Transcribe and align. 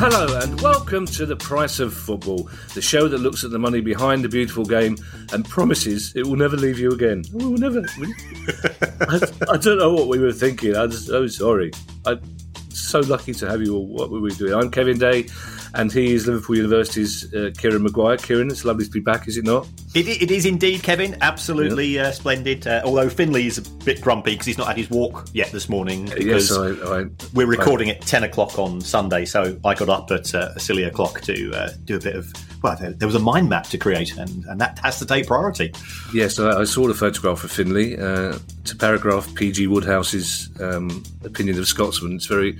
Hello 0.00 0.38
and 0.38 0.60
welcome 0.60 1.06
to 1.06 1.26
The 1.26 1.34
Price 1.34 1.80
of 1.80 1.92
Football, 1.92 2.48
the 2.72 2.80
show 2.80 3.08
that 3.08 3.18
looks 3.18 3.42
at 3.42 3.50
the 3.50 3.58
money 3.58 3.80
behind 3.80 4.22
the 4.22 4.28
beautiful 4.28 4.64
game 4.64 4.96
and 5.32 5.44
promises 5.44 6.12
it 6.14 6.24
will 6.24 6.36
never 6.36 6.56
leave 6.56 6.78
you 6.78 6.92
again. 6.92 7.24
We 7.32 7.44
will 7.44 7.58
never. 7.58 7.80
I, 7.80 9.20
I 9.50 9.56
don't 9.56 9.76
know 9.76 9.92
what 9.92 10.06
we 10.06 10.20
were 10.20 10.32
thinking. 10.32 10.76
I'm 10.76 10.92
so 10.92 11.26
sorry. 11.26 11.72
I'm 12.06 12.20
so 12.68 13.00
lucky 13.00 13.34
to 13.34 13.50
have 13.50 13.60
you 13.60 13.74
all. 13.74 13.88
What 13.88 14.10
were 14.10 14.20
we 14.20 14.30
doing? 14.30 14.54
I'm 14.54 14.70
Kevin 14.70 14.98
Day, 14.98 15.26
and 15.74 15.92
he 15.92 16.14
is 16.14 16.26
Liverpool 16.26 16.56
University's 16.56 17.32
uh, 17.34 17.50
Kieran 17.56 17.82
Maguire. 17.82 18.16
Kieran, 18.16 18.50
it's 18.50 18.64
lovely 18.64 18.84
to 18.84 18.90
be 18.90 19.00
back, 19.00 19.28
is 19.28 19.36
it 19.36 19.44
not? 19.44 19.66
It, 19.94 20.08
it 20.08 20.30
is 20.30 20.46
indeed, 20.46 20.82
Kevin. 20.82 21.16
Absolutely 21.20 21.98
uh, 21.98 22.12
splendid. 22.12 22.66
Uh, 22.66 22.82
although 22.84 23.08
Finley 23.08 23.46
is 23.46 23.58
a 23.58 23.62
bit 23.84 24.00
grumpy 24.00 24.32
because 24.32 24.46
he's 24.46 24.58
not 24.58 24.66
had 24.68 24.76
his 24.76 24.90
walk 24.90 25.26
yet 25.32 25.50
this 25.52 25.68
morning. 25.68 26.06
Because 26.06 26.50
yes, 26.50 26.52
I, 26.52 27.00
I, 27.00 27.06
we're 27.34 27.46
recording 27.46 27.90
at 27.90 28.00
10 28.02 28.24
o'clock 28.24 28.58
on 28.58 28.80
Sunday, 28.80 29.24
so 29.24 29.58
I 29.64 29.74
got 29.74 29.88
up 29.88 30.10
at 30.10 30.34
uh, 30.34 30.52
a 30.54 30.60
silly 30.60 30.84
o'clock 30.84 31.20
to 31.22 31.52
uh, 31.54 31.70
do 31.84 31.96
a 31.96 32.00
bit 32.00 32.16
of. 32.16 32.32
Well, 32.62 32.76
there, 32.76 32.92
there, 32.92 33.06
was 33.06 33.14
a 33.14 33.20
mind 33.20 33.48
map 33.48 33.68
to 33.68 33.78
create, 33.78 34.16
and, 34.16 34.44
and 34.46 34.60
that 34.60 34.80
has 34.80 34.98
to 34.98 35.06
take 35.06 35.28
priority. 35.28 35.72
Yes, 36.12 36.40
I, 36.40 36.60
I 36.60 36.64
saw 36.64 36.88
the 36.88 36.94
photograph 36.94 37.44
of 37.44 37.52
Finley. 37.52 37.96
Uh, 37.96 38.38
to 38.64 38.76
paragraph 38.76 39.32
PG 39.34 39.66
Wodehouse's 39.68 40.50
um, 40.60 41.02
opinion 41.24 41.58
of 41.58 41.66
Scotsman, 41.66 42.16
it's 42.16 42.26
very, 42.26 42.58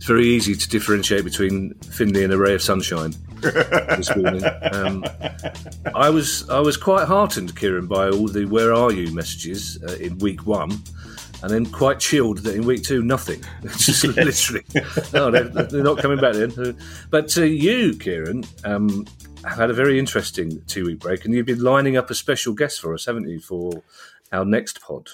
it's 0.00 0.06
very 0.06 0.26
easy 0.26 0.54
to 0.54 0.66
differentiate 0.70 1.24
between 1.24 1.74
Finley 1.74 2.24
and 2.24 2.32
a 2.32 2.38
ray 2.38 2.54
of 2.54 2.62
sunshine. 2.62 3.14
this 3.42 4.16
morning, 4.16 4.42
um, 4.72 5.04
I 5.94 6.08
was 6.08 6.48
I 6.48 6.60
was 6.60 6.78
quite 6.78 7.06
heartened, 7.06 7.54
Kieran, 7.54 7.86
by 7.86 8.08
all 8.08 8.26
the 8.26 8.46
"Where 8.46 8.72
are 8.72 8.90
you?" 8.90 9.12
messages 9.12 9.78
uh, 9.86 9.96
in 9.96 10.16
week 10.16 10.46
one 10.46 10.70
and 11.42 11.50
then 11.50 11.66
quite 11.66 12.00
chilled 12.00 12.38
that 12.38 12.54
in 12.54 12.64
week 12.64 12.82
two 12.82 13.02
nothing. 13.02 13.44
Just 13.76 14.04
literally, 14.16 14.64
no, 15.12 15.30
they're, 15.30 15.44
they're, 15.44 15.82
not 15.82 15.98
coming 15.98 16.18
back 16.18 16.32
then. 16.32 16.78
But 17.10 17.36
uh, 17.36 17.42
you, 17.42 17.94
Kieran, 17.94 18.44
um, 18.64 19.06
have 19.44 19.58
had 19.58 19.70
a 19.70 19.74
very 19.74 19.98
interesting 19.98 20.62
two 20.66 20.86
week 20.86 21.00
break, 21.00 21.26
and 21.26 21.34
you've 21.34 21.44
been 21.44 21.62
lining 21.62 21.98
up 21.98 22.08
a 22.08 22.14
special 22.14 22.54
guest 22.54 22.80
for 22.80 22.94
us, 22.94 23.04
haven't 23.04 23.28
you, 23.28 23.38
for 23.38 23.82
our 24.32 24.44
next 24.44 24.80
pod? 24.80 25.08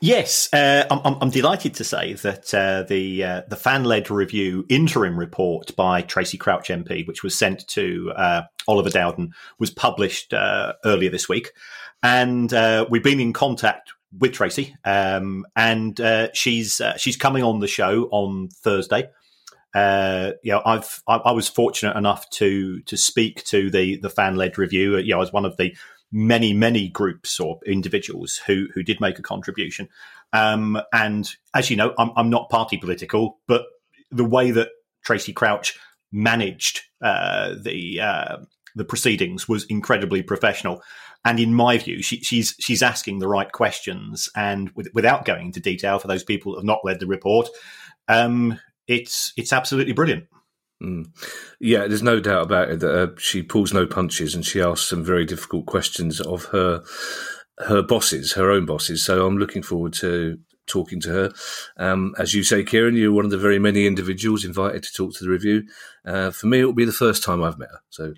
Yes, 0.00 0.48
uh, 0.52 0.86
I'm, 0.90 1.16
I'm, 1.20 1.30
delighted 1.30 1.74
to 1.74 1.84
say 1.84 2.14
that 2.14 2.54
uh, 2.54 2.84
the 2.84 3.22
uh, 3.22 3.42
the 3.48 3.56
fan 3.56 3.84
led 3.84 4.10
review 4.10 4.64
interim 4.70 5.18
report 5.18 5.76
by 5.76 6.00
Tracy 6.00 6.38
Crouch 6.38 6.68
MP, 6.68 7.06
which 7.06 7.22
was 7.22 7.38
sent 7.38 7.68
to 7.68 8.10
uh, 8.16 8.42
Oliver 8.66 8.88
Dowden, 8.88 9.34
was 9.58 9.70
published 9.70 10.32
uh, 10.32 10.72
earlier 10.86 11.10
this 11.10 11.28
week, 11.28 11.52
and 12.02 12.52
uh, 12.54 12.86
we've 12.88 13.04
been 13.04 13.20
in 13.20 13.34
contact 13.34 13.92
with 14.18 14.32
Tracy, 14.32 14.74
um, 14.86 15.44
and 15.54 16.00
she's 16.32 16.80
she's 16.96 17.16
coming 17.16 17.42
on 17.42 17.60
the 17.60 17.68
show 17.68 18.08
on 18.10 18.48
Thursday. 18.48 19.10
Uh, 19.74 20.32
you 20.42 20.52
know, 20.52 20.62
I've 20.64 21.02
I, 21.06 21.16
I, 21.16 21.32
was 21.32 21.48
fortunate 21.48 21.96
enough 21.96 22.28
to 22.30 22.80
to 22.82 22.96
speak 22.96 23.44
to 23.44 23.70
the 23.70 23.98
the 23.98 24.10
fan 24.10 24.34
led 24.34 24.58
review. 24.58 24.96
You 24.96 25.10
know, 25.10 25.18
I 25.18 25.20
was 25.20 25.32
one 25.32 25.44
of 25.44 25.56
the 25.58 25.76
many, 26.12 26.52
many 26.52 26.88
groups 26.88 27.38
or 27.40 27.60
individuals 27.66 28.40
who 28.46 28.68
who 28.74 28.82
did 28.82 29.00
make 29.00 29.18
a 29.18 29.22
contribution. 29.22 29.88
Um, 30.32 30.80
and 30.92 31.30
as 31.54 31.70
you 31.70 31.76
know, 31.76 31.94
I'm, 31.98 32.10
I'm 32.16 32.30
not 32.30 32.50
party 32.50 32.76
political, 32.76 33.38
but 33.46 33.64
the 34.10 34.24
way 34.24 34.50
that 34.50 34.68
Tracy 35.04 35.32
Crouch 35.32 35.78
managed 36.12 36.82
uh, 37.02 37.54
the 37.60 38.00
uh, 38.00 38.36
the 38.74 38.84
proceedings 38.84 39.48
was 39.48 39.64
incredibly 39.64 40.22
professional. 40.22 40.82
And 41.24 41.38
in 41.38 41.52
my 41.52 41.76
view, 41.76 42.02
she, 42.02 42.20
she's 42.20 42.54
she's 42.58 42.82
asking 42.82 43.18
the 43.18 43.28
right 43.28 43.50
questions, 43.52 44.28
and 44.34 44.70
with, 44.70 44.88
without 44.94 45.26
going 45.26 45.46
into 45.46 45.60
detail 45.60 45.98
for 45.98 46.08
those 46.08 46.24
people 46.24 46.52
who 46.52 46.58
have 46.58 46.64
not 46.64 46.80
read 46.82 46.98
the 46.98 47.06
report, 47.06 47.48
um, 48.08 48.58
it's 48.86 49.32
it's 49.36 49.52
absolutely 49.52 49.92
brilliant. 49.92 50.24
Mm. 50.82 51.06
Yeah, 51.58 51.86
there's 51.86 52.02
no 52.02 52.20
doubt 52.20 52.42
about 52.42 52.70
it 52.70 52.80
that 52.80 52.94
uh, 52.94 53.08
she 53.18 53.42
pulls 53.42 53.72
no 53.72 53.86
punches 53.86 54.34
and 54.34 54.44
she 54.44 54.62
asks 54.62 54.88
some 54.88 55.04
very 55.04 55.26
difficult 55.26 55.66
questions 55.66 56.20
of 56.20 56.46
her 56.46 56.82
her 57.66 57.82
bosses, 57.82 58.32
her 58.32 58.50
own 58.50 58.64
bosses. 58.64 59.04
So 59.04 59.26
I'm 59.26 59.36
looking 59.36 59.62
forward 59.62 59.92
to 59.94 60.38
talking 60.66 61.00
to 61.02 61.10
her. 61.10 61.32
Um, 61.76 62.14
as 62.18 62.32
you 62.32 62.42
say, 62.42 62.64
Kieran, 62.64 62.96
you're 62.96 63.12
one 63.12 63.24
of 63.24 63.30
the 63.30 63.38
very 63.38 63.58
many 63.58 63.86
individuals 63.86 64.44
invited 64.44 64.82
to 64.84 64.92
talk 64.92 65.14
to 65.14 65.24
the 65.24 65.30
review. 65.30 65.64
Uh, 66.04 66.30
for 66.30 66.46
me, 66.46 66.60
it 66.60 66.64
will 66.64 66.72
be 66.72 66.84
the 66.86 66.92
first 66.92 67.22
time 67.22 67.42
I've 67.42 67.58
met 67.58 67.68
her. 67.70 67.80
So, 67.90 68.14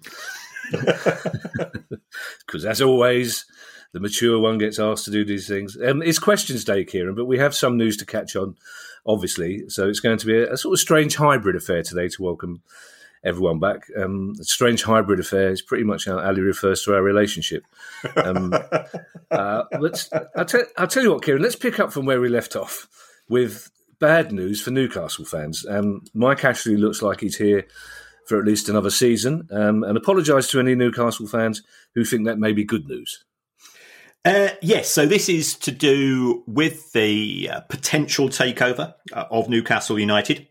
because 2.46 2.64
as 2.64 2.80
always, 2.80 3.44
the 3.92 4.00
mature 4.00 4.38
one 4.38 4.58
gets 4.58 4.78
asked 4.78 5.04
to 5.04 5.10
do 5.10 5.24
these 5.24 5.46
things. 5.46 5.76
Um, 5.84 6.02
it's 6.02 6.18
questions 6.18 6.64
day, 6.64 6.84
Kieran, 6.84 7.14
but 7.14 7.26
we 7.26 7.38
have 7.38 7.54
some 7.54 7.76
news 7.76 7.96
to 7.98 8.06
catch 8.06 8.36
on 8.36 8.56
obviously. 9.06 9.68
So 9.68 9.88
it's 9.88 10.00
going 10.00 10.18
to 10.18 10.26
be 10.26 10.38
a, 10.38 10.52
a 10.52 10.56
sort 10.56 10.74
of 10.74 10.80
strange 10.80 11.16
hybrid 11.16 11.56
affair 11.56 11.82
today 11.82 12.08
to 12.08 12.22
welcome 12.22 12.62
everyone 13.24 13.60
back. 13.60 13.86
Um, 13.96 14.34
a 14.40 14.44
strange 14.44 14.82
hybrid 14.82 15.20
affair 15.20 15.50
is 15.50 15.62
pretty 15.62 15.84
much 15.84 16.06
how 16.06 16.18
Ali 16.18 16.40
refers 16.40 16.82
to 16.84 16.94
our 16.94 17.02
relationship. 17.02 17.64
Um, 18.16 18.52
uh, 19.30 19.64
but 19.70 20.08
I'll, 20.36 20.44
te- 20.44 20.58
I'll, 20.76 20.88
tell 20.88 21.02
you 21.02 21.12
what, 21.12 21.24
Kieran, 21.24 21.42
let's 21.42 21.56
pick 21.56 21.78
up 21.78 21.92
from 21.92 22.06
where 22.06 22.20
we 22.20 22.28
left 22.28 22.56
off 22.56 22.88
with 23.28 23.70
bad 24.00 24.32
news 24.32 24.60
for 24.60 24.70
Newcastle 24.70 25.24
fans. 25.24 25.64
Um, 25.68 26.02
Mike 26.14 26.44
Ashley 26.44 26.76
looks 26.76 27.02
like 27.02 27.20
he's 27.20 27.36
here 27.36 27.66
for 28.26 28.38
at 28.38 28.46
least 28.46 28.68
another 28.68 28.90
season, 28.90 29.48
um, 29.50 29.82
and 29.82 29.96
apologise 29.96 30.48
to 30.50 30.60
any 30.60 30.74
Newcastle 30.74 31.26
fans 31.26 31.62
who 31.94 32.04
think 32.04 32.24
that 32.24 32.38
may 32.38 32.52
be 32.52 32.64
good 32.64 32.88
news. 32.88 33.24
Uh, 34.24 34.50
yes, 34.60 34.88
so 34.88 35.04
this 35.04 35.28
is 35.28 35.54
to 35.56 35.72
do 35.72 36.44
with 36.46 36.92
the 36.92 37.50
uh, 37.50 37.60
potential 37.62 38.28
takeover 38.28 38.94
uh, 39.12 39.24
of 39.30 39.48
Newcastle 39.48 39.98
United. 39.98 40.46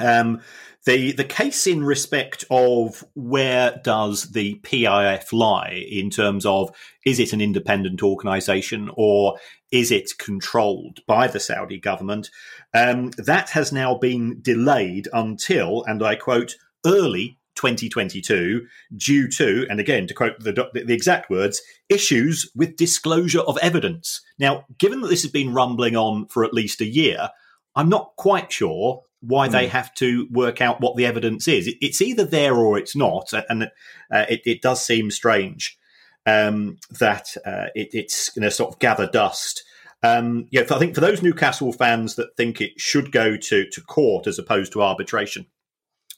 Um, 0.00 0.40
the 0.84 1.12
the 1.12 1.24
case 1.24 1.66
in 1.66 1.84
respect 1.84 2.44
of 2.50 3.04
where 3.14 3.80
does 3.84 4.30
the 4.30 4.60
PIF 4.62 5.32
lie 5.32 5.84
in 5.88 6.08
terms 6.10 6.46
of 6.46 6.70
is 7.04 7.20
it 7.20 7.32
an 7.32 7.40
independent 7.40 8.02
organisation 8.02 8.90
or 8.94 9.38
is 9.70 9.90
it 9.90 10.10
controlled 10.18 11.00
by 11.06 11.26
the 11.26 11.40
Saudi 11.40 11.78
government? 11.78 12.30
Um, 12.74 13.10
that 13.18 13.50
has 13.50 13.70
now 13.70 13.96
been 13.96 14.40
delayed 14.40 15.08
until, 15.12 15.84
and 15.86 16.02
I 16.02 16.14
quote, 16.14 16.56
early 16.86 17.37
2022 17.58 18.66
due 18.96 19.28
to, 19.28 19.66
and 19.68 19.80
again, 19.80 20.06
to 20.06 20.14
quote 20.14 20.38
the, 20.38 20.52
the 20.72 20.94
exact 20.94 21.28
words, 21.28 21.60
issues 21.88 22.50
with 22.54 22.76
disclosure 22.76 23.40
of 23.40 23.58
evidence. 23.58 24.22
Now, 24.38 24.64
given 24.78 25.00
that 25.00 25.08
this 25.08 25.22
has 25.22 25.32
been 25.32 25.52
rumbling 25.52 25.96
on 25.96 26.26
for 26.28 26.44
at 26.44 26.54
least 26.54 26.80
a 26.80 26.86
year, 26.86 27.30
I'm 27.74 27.88
not 27.88 28.12
quite 28.16 28.52
sure 28.52 29.02
why 29.20 29.48
mm. 29.48 29.52
they 29.52 29.66
hmm. 29.66 29.72
have 29.72 29.92
to 29.94 30.28
work 30.30 30.60
out 30.60 30.80
what 30.80 30.96
the 30.96 31.04
evidence 31.04 31.48
is. 31.48 31.72
it's 31.80 32.00
either 32.00 32.24
there 32.24 32.54
or 32.54 32.78
it's 32.78 32.94
not, 32.94 33.32
and 33.48 33.64
uh, 33.64 34.26
it, 34.28 34.40
it, 34.46 34.62
does 34.62 34.84
seem 34.84 35.10
strange 35.10 35.76
um, 36.24 36.78
that 37.00 37.36
uh, 37.44 37.66
it, 37.74 37.88
it's 37.92 38.30
going 38.30 38.44
to 38.44 38.50
sort 38.50 38.72
of 38.72 38.78
gather 38.78 39.08
dust. 39.08 39.64
Um, 40.04 40.46
yeah, 40.52 40.62
I 40.70 40.78
think 40.78 40.94
for 40.94 41.00
those 41.00 41.22
Newcastle 41.22 41.72
fans 41.72 42.14
that 42.14 42.36
think 42.36 42.60
it 42.60 42.80
should 42.80 43.10
go 43.10 43.36
to, 43.36 43.68
to 43.68 43.80
court 43.80 44.28
as 44.28 44.38
opposed 44.38 44.72
to 44.72 44.82
arbitration, 44.82 45.46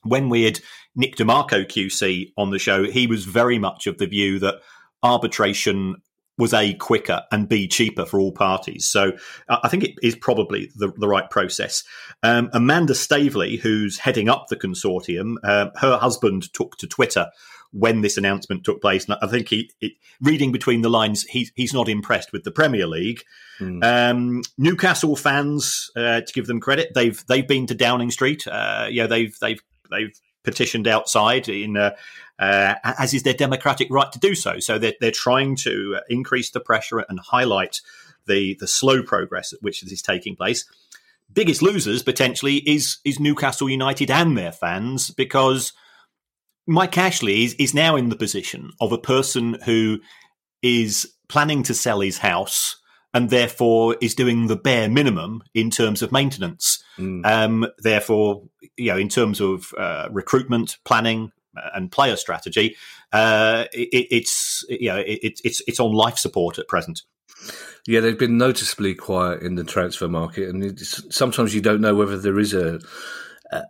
when 0.02 0.28
we 0.28 0.44
had 0.44 0.60
Nick 1.00 1.16
De 1.16 1.24
Marco 1.24 1.64
QC 1.64 2.32
on 2.36 2.50
the 2.50 2.58
show, 2.58 2.84
he 2.84 3.06
was 3.06 3.24
very 3.24 3.58
much 3.58 3.86
of 3.86 3.96
the 3.96 4.06
view 4.06 4.38
that 4.38 4.56
arbitration 5.02 5.96
was 6.36 6.52
a 6.54 6.74
quicker 6.74 7.22
and 7.32 7.48
b 7.48 7.66
cheaper 7.66 8.04
for 8.04 8.20
all 8.20 8.32
parties. 8.32 8.86
So 8.86 9.12
I 9.48 9.68
think 9.68 9.82
it 9.82 9.94
is 10.02 10.14
probably 10.14 10.70
the, 10.76 10.92
the 10.98 11.08
right 11.08 11.28
process. 11.28 11.84
Um, 12.22 12.50
Amanda 12.52 12.94
Staveley, 12.94 13.56
who's 13.56 13.98
heading 13.98 14.28
up 14.28 14.48
the 14.48 14.56
consortium, 14.56 15.36
uh, 15.42 15.70
her 15.76 15.96
husband 15.96 16.52
took 16.52 16.76
to 16.78 16.86
Twitter 16.86 17.28
when 17.72 18.00
this 18.00 18.16
announcement 18.16 18.64
took 18.64 18.80
place, 18.80 19.06
and 19.06 19.16
I 19.22 19.28
think 19.28 19.48
he, 19.48 19.70
it, 19.80 19.92
reading 20.20 20.50
between 20.50 20.82
the 20.82 20.88
lines, 20.88 21.22
he's 21.22 21.52
he's 21.54 21.72
not 21.72 21.88
impressed 21.88 22.32
with 22.32 22.42
the 22.42 22.50
Premier 22.50 22.86
League. 22.86 23.22
Mm. 23.60 23.84
Um, 23.84 24.42
Newcastle 24.58 25.14
fans, 25.14 25.88
uh, 25.94 26.20
to 26.20 26.32
give 26.32 26.46
them 26.48 26.60
credit, 26.60 26.92
they've 26.94 27.22
they've 27.28 27.46
been 27.46 27.66
to 27.68 27.74
Downing 27.74 28.10
Street. 28.10 28.44
Uh, 28.46 28.88
yeah, 28.90 29.06
they've 29.06 29.36
they've 29.40 29.62
they've 29.88 30.12
petitioned 30.42 30.88
outside 30.88 31.48
in 31.48 31.76
uh, 31.76 31.94
uh, 32.38 32.74
as 32.84 33.12
is 33.12 33.22
their 33.22 33.34
democratic 33.34 33.88
right 33.90 34.10
to 34.12 34.18
do 34.18 34.34
so. 34.34 34.58
So 34.60 34.78
they're, 34.78 34.94
they're 35.00 35.10
trying 35.10 35.56
to 35.56 36.00
increase 36.08 36.50
the 36.50 36.60
pressure 36.60 37.04
and 37.08 37.20
highlight 37.20 37.80
the 38.26 38.56
the 38.60 38.66
slow 38.66 39.02
progress 39.02 39.52
at 39.52 39.62
which 39.62 39.82
this 39.82 39.92
is 39.92 40.02
taking 40.02 40.36
place. 40.36 40.64
Biggest 41.32 41.62
losers 41.62 42.02
potentially 42.02 42.56
is 42.56 42.98
is 43.04 43.20
Newcastle 43.20 43.68
United 43.68 44.10
and 44.10 44.36
their 44.36 44.52
fans 44.52 45.10
because 45.10 45.72
Mike 46.66 46.96
Ashley 46.96 47.44
is, 47.44 47.54
is 47.54 47.74
now 47.74 47.96
in 47.96 48.08
the 48.08 48.16
position 48.16 48.70
of 48.80 48.92
a 48.92 48.98
person 48.98 49.58
who 49.64 50.00
is 50.62 51.12
planning 51.28 51.62
to 51.64 51.74
sell 51.74 52.00
his 52.00 52.18
house 52.18 52.79
and 53.12 53.30
therefore 53.30 53.96
is 54.00 54.14
doing 54.14 54.46
the 54.46 54.56
bare 54.56 54.88
minimum 54.88 55.42
in 55.54 55.70
terms 55.70 56.02
of 56.02 56.12
maintenance. 56.12 56.82
Mm. 56.98 57.26
Um, 57.26 57.66
therefore, 57.78 58.42
you 58.76 58.92
know, 58.92 58.98
in 58.98 59.08
terms 59.08 59.40
of 59.40 59.72
uh, 59.76 60.08
recruitment, 60.10 60.78
planning, 60.84 61.32
uh, 61.56 61.70
and 61.74 61.90
player 61.90 62.16
strategy, 62.16 62.76
uh, 63.12 63.64
it, 63.72 64.06
it's 64.10 64.64
you 64.68 64.88
know 64.88 64.98
it, 64.98 65.40
it's 65.42 65.60
it's 65.66 65.80
on 65.80 65.92
life 65.92 66.18
support 66.18 66.58
at 66.58 66.68
present. 66.68 67.02
Yeah, 67.86 68.00
they've 68.00 68.18
been 68.18 68.38
noticeably 68.38 68.94
quiet 68.94 69.42
in 69.42 69.54
the 69.54 69.64
transfer 69.64 70.08
market, 70.08 70.48
and 70.48 70.78
sometimes 70.78 71.54
you 71.54 71.60
don't 71.60 71.80
know 71.80 71.94
whether 71.94 72.18
there 72.18 72.38
is 72.38 72.54
a 72.54 72.80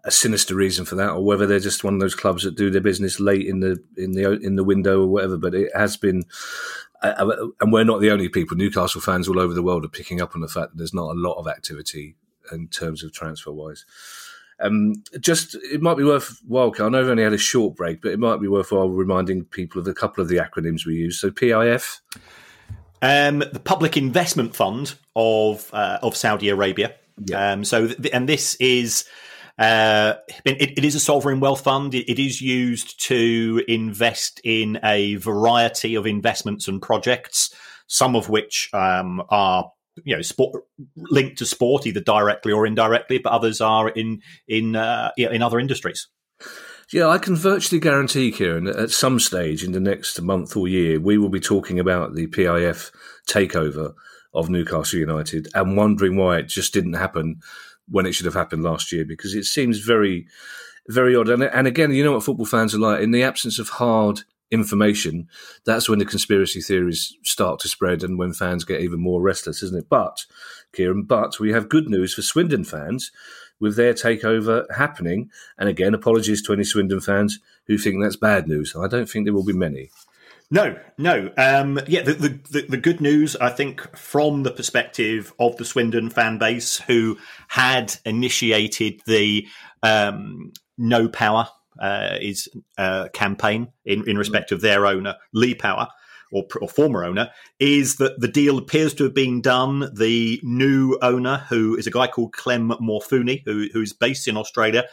a 0.04 0.10
sinister 0.10 0.54
reason 0.54 0.84
for 0.84 0.94
that, 0.96 1.10
or 1.10 1.24
whether 1.24 1.46
they're 1.46 1.58
just 1.58 1.84
one 1.84 1.94
of 1.94 2.00
those 2.00 2.14
clubs 2.14 2.44
that 2.44 2.54
do 2.54 2.70
their 2.70 2.82
business 2.82 3.18
late 3.18 3.46
in 3.46 3.60
the 3.60 3.82
in 3.96 4.12
the 4.12 4.32
in 4.32 4.56
the 4.56 4.64
window 4.64 5.00
or 5.00 5.06
whatever. 5.06 5.38
But 5.38 5.54
it 5.54 5.70
has 5.74 5.96
been 5.96 6.24
and 7.02 7.72
we're 7.72 7.84
not 7.84 8.00
the 8.00 8.10
only 8.10 8.28
people. 8.28 8.56
Newcastle 8.56 9.00
fans 9.00 9.28
all 9.28 9.38
over 9.38 9.54
the 9.54 9.62
world 9.62 9.84
are 9.84 9.88
picking 9.88 10.20
up 10.20 10.34
on 10.34 10.40
the 10.40 10.48
fact 10.48 10.72
that 10.72 10.78
there's 10.78 10.94
not 10.94 11.10
a 11.10 11.18
lot 11.18 11.34
of 11.34 11.48
activity 11.48 12.16
in 12.52 12.68
terms 12.68 13.02
of 13.02 13.12
transfer 13.12 13.52
wise. 13.52 13.84
Um, 14.60 15.02
just 15.18 15.54
it 15.54 15.80
might 15.80 15.96
be 15.96 16.04
worthwhile. 16.04 16.74
I 16.78 16.88
know 16.90 17.00
we've 17.00 17.10
only 17.10 17.22
had 17.22 17.32
a 17.32 17.38
short 17.38 17.76
break, 17.76 18.02
but 18.02 18.12
it 18.12 18.18
might 18.18 18.40
be 18.40 18.48
worthwhile 18.48 18.90
reminding 18.90 19.44
people 19.44 19.80
of 19.80 19.86
a 19.86 19.94
couple 19.94 20.22
of 20.22 20.28
the 20.28 20.36
acronyms 20.36 20.84
we 20.84 20.94
use. 20.94 21.18
So 21.18 21.30
PIF, 21.30 22.00
um, 23.00 23.38
the 23.38 23.60
Public 23.62 23.96
Investment 23.96 24.54
Fund 24.54 24.94
of 25.16 25.70
uh, 25.72 25.98
of 26.02 26.14
Saudi 26.14 26.50
Arabia. 26.50 26.94
Yeah. 27.24 27.52
Um, 27.52 27.64
so 27.64 27.88
th- 27.88 28.12
and 28.12 28.28
this 28.28 28.54
is 28.56 29.06
uh, 29.60 30.14
it, 30.46 30.78
it 30.78 30.84
is 30.84 30.94
a 30.94 31.00
sovereign 31.00 31.38
wealth 31.38 31.60
fund. 31.60 31.94
It, 31.94 32.10
it 32.10 32.18
is 32.18 32.40
used 32.40 32.98
to 33.08 33.62
invest 33.68 34.40
in 34.42 34.80
a 34.82 35.16
variety 35.16 35.94
of 35.94 36.06
investments 36.06 36.66
and 36.66 36.80
projects, 36.80 37.54
some 37.86 38.16
of 38.16 38.30
which 38.30 38.70
um, 38.72 39.22
are 39.28 39.70
you 40.02 40.16
know 40.16 40.22
sport 40.22 40.64
linked 40.96 41.36
to 41.38 41.46
sport 41.46 41.86
either 41.86 42.00
directly 42.00 42.52
or 42.52 42.66
indirectly, 42.66 43.18
but 43.18 43.32
others 43.32 43.60
are 43.60 43.90
in 43.90 44.22
in 44.48 44.76
uh, 44.76 45.10
in 45.18 45.42
other 45.42 45.60
industries. 45.60 46.08
Yeah, 46.90 47.08
I 47.08 47.18
can 47.18 47.36
virtually 47.36 47.80
guarantee, 47.80 48.32
Kieran, 48.32 48.64
that 48.64 48.76
at 48.76 48.90
some 48.90 49.20
stage 49.20 49.62
in 49.62 49.72
the 49.72 49.78
next 49.78 50.20
month 50.22 50.56
or 50.56 50.66
year, 50.66 50.98
we 50.98 51.18
will 51.18 51.28
be 51.28 51.38
talking 51.38 51.78
about 51.78 52.14
the 52.14 52.26
PIF 52.26 52.90
takeover 53.28 53.92
of 54.32 54.48
Newcastle 54.48 54.98
United 54.98 55.48
and 55.54 55.76
wondering 55.76 56.16
why 56.16 56.38
it 56.38 56.48
just 56.48 56.72
didn't 56.72 56.94
happen 56.94 57.40
when 57.90 58.06
it 58.06 58.12
should 58.12 58.26
have 58.26 58.34
happened 58.34 58.62
last 58.62 58.92
year 58.92 59.04
because 59.04 59.34
it 59.34 59.44
seems 59.44 59.78
very, 59.78 60.26
very 60.88 61.14
odd. 61.14 61.28
And, 61.28 61.42
and 61.42 61.66
again, 61.66 61.92
you 61.92 62.04
know 62.04 62.12
what 62.12 62.24
football 62.24 62.46
fans 62.46 62.74
are 62.74 62.78
like 62.78 63.02
in 63.02 63.10
the 63.10 63.22
absence 63.22 63.58
of 63.58 63.68
hard 63.68 64.22
information, 64.50 65.28
that's 65.64 65.88
when 65.88 65.98
the 65.98 66.04
conspiracy 66.04 66.60
theories 66.60 67.16
start 67.22 67.60
to 67.60 67.68
spread 67.68 68.02
and 68.02 68.18
when 68.18 68.32
fans 68.32 68.64
get 68.64 68.80
even 68.80 69.00
more 69.00 69.20
restless, 69.20 69.62
isn't 69.62 69.78
it? 69.78 69.88
But, 69.88 70.24
Kieran, 70.72 71.04
but 71.04 71.38
we 71.38 71.52
have 71.52 71.68
good 71.68 71.88
news 71.88 72.14
for 72.14 72.22
Swindon 72.22 72.64
fans 72.64 73.12
with 73.60 73.76
their 73.76 73.94
takeover 73.94 74.64
happening. 74.74 75.30
And 75.58 75.68
again, 75.68 75.94
apologies 75.94 76.42
to 76.42 76.52
any 76.52 76.64
Swindon 76.64 77.00
fans 77.00 77.38
who 77.66 77.78
think 77.78 78.02
that's 78.02 78.16
bad 78.16 78.48
news. 78.48 78.74
I 78.74 78.88
don't 78.88 79.08
think 79.08 79.24
there 79.24 79.34
will 79.34 79.44
be 79.44 79.52
many. 79.52 79.90
No, 80.50 80.76
no. 80.98 81.30
Um, 81.36 81.78
yeah, 81.86 82.02
the, 82.02 82.14
the, 82.14 82.66
the, 82.68 82.76
good 82.76 83.00
news, 83.00 83.36
I 83.36 83.50
think, 83.50 83.96
from 83.96 84.42
the 84.42 84.50
perspective 84.50 85.32
of 85.38 85.56
the 85.56 85.64
Swindon 85.64 86.10
fan 86.10 86.38
base 86.38 86.78
who 86.78 87.18
had 87.46 87.94
initiated 88.04 89.00
the 89.06 89.46
um, 89.84 90.52
No 90.76 91.08
Power 91.08 91.48
uh, 91.78 92.16
is 92.20 92.48
uh, 92.78 93.08
campaign 93.12 93.68
in, 93.84 94.08
in 94.08 94.18
respect 94.18 94.50
of 94.50 94.60
their 94.60 94.86
owner, 94.86 95.14
Lee 95.32 95.54
Power, 95.54 95.86
or, 96.32 96.44
or, 96.60 96.68
former 96.68 97.04
owner, 97.04 97.30
is 97.60 97.96
that 97.96 98.20
the 98.20 98.28
deal 98.28 98.58
appears 98.58 98.92
to 98.94 99.04
have 99.04 99.14
been 99.14 99.40
done. 99.40 99.88
The 99.94 100.40
new 100.42 100.98
owner, 101.00 101.46
who 101.48 101.76
is 101.76 101.86
a 101.86 101.92
guy 101.92 102.08
called 102.08 102.32
Clem 102.32 102.70
Morfuni, 102.80 103.42
who, 103.44 103.68
who 103.72 103.82
is 103.82 103.92
based 103.92 104.26
in 104.26 104.36
Australia, 104.36 104.84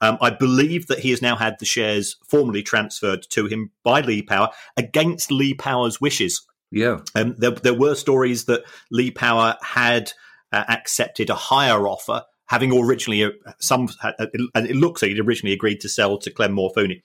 um, 0.00 0.18
I 0.20 0.30
believe 0.30 0.86
that 0.86 1.00
he 1.00 1.10
has 1.10 1.22
now 1.22 1.36
had 1.36 1.58
the 1.58 1.64
shares 1.64 2.16
formally 2.26 2.62
transferred 2.62 3.26
to 3.30 3.46
him 3.46 3.72
by 3.82 4.00
Lee 4.00 4.22
Power 4.22 4.50
against 4.76 5.32
Lee 5.32 5.54
Power's 5.54 6.00
wishes. 6.00 6.46
Yeah. 6.70 7.00
Um, 7.14 7.34
there, 7.38 7.50
there 7.50 7.74
were 7.74 7.94
stories 7.94 8.44
that 8.44 8.64
Lee 8.90 9.10
Power 9.10 9.56
had 9.62 10.12
uh, 10.52 10.64
accepted 10.68 11.30
a 11.30 11.34
higher 11.34 11.88
offer, 11.88 12.24
having 12.46 12.72
originally 12.72 13.24
uh, 13.24 13.30
some, 13.58 13.88
uh, 14.02 14.12
and 14.54 14.66
it 14.66 14.76
looks 14.76 15.02
like 15.02 15.10
he'd 15.10 15.20
originally 15.20 15.54
agreed 15.54 15.80
to 15.80 15.88
sell 15.88 16.18
to 16.18 16.30
Clem 16.30 16.54
Morfuni. 16.54 17.02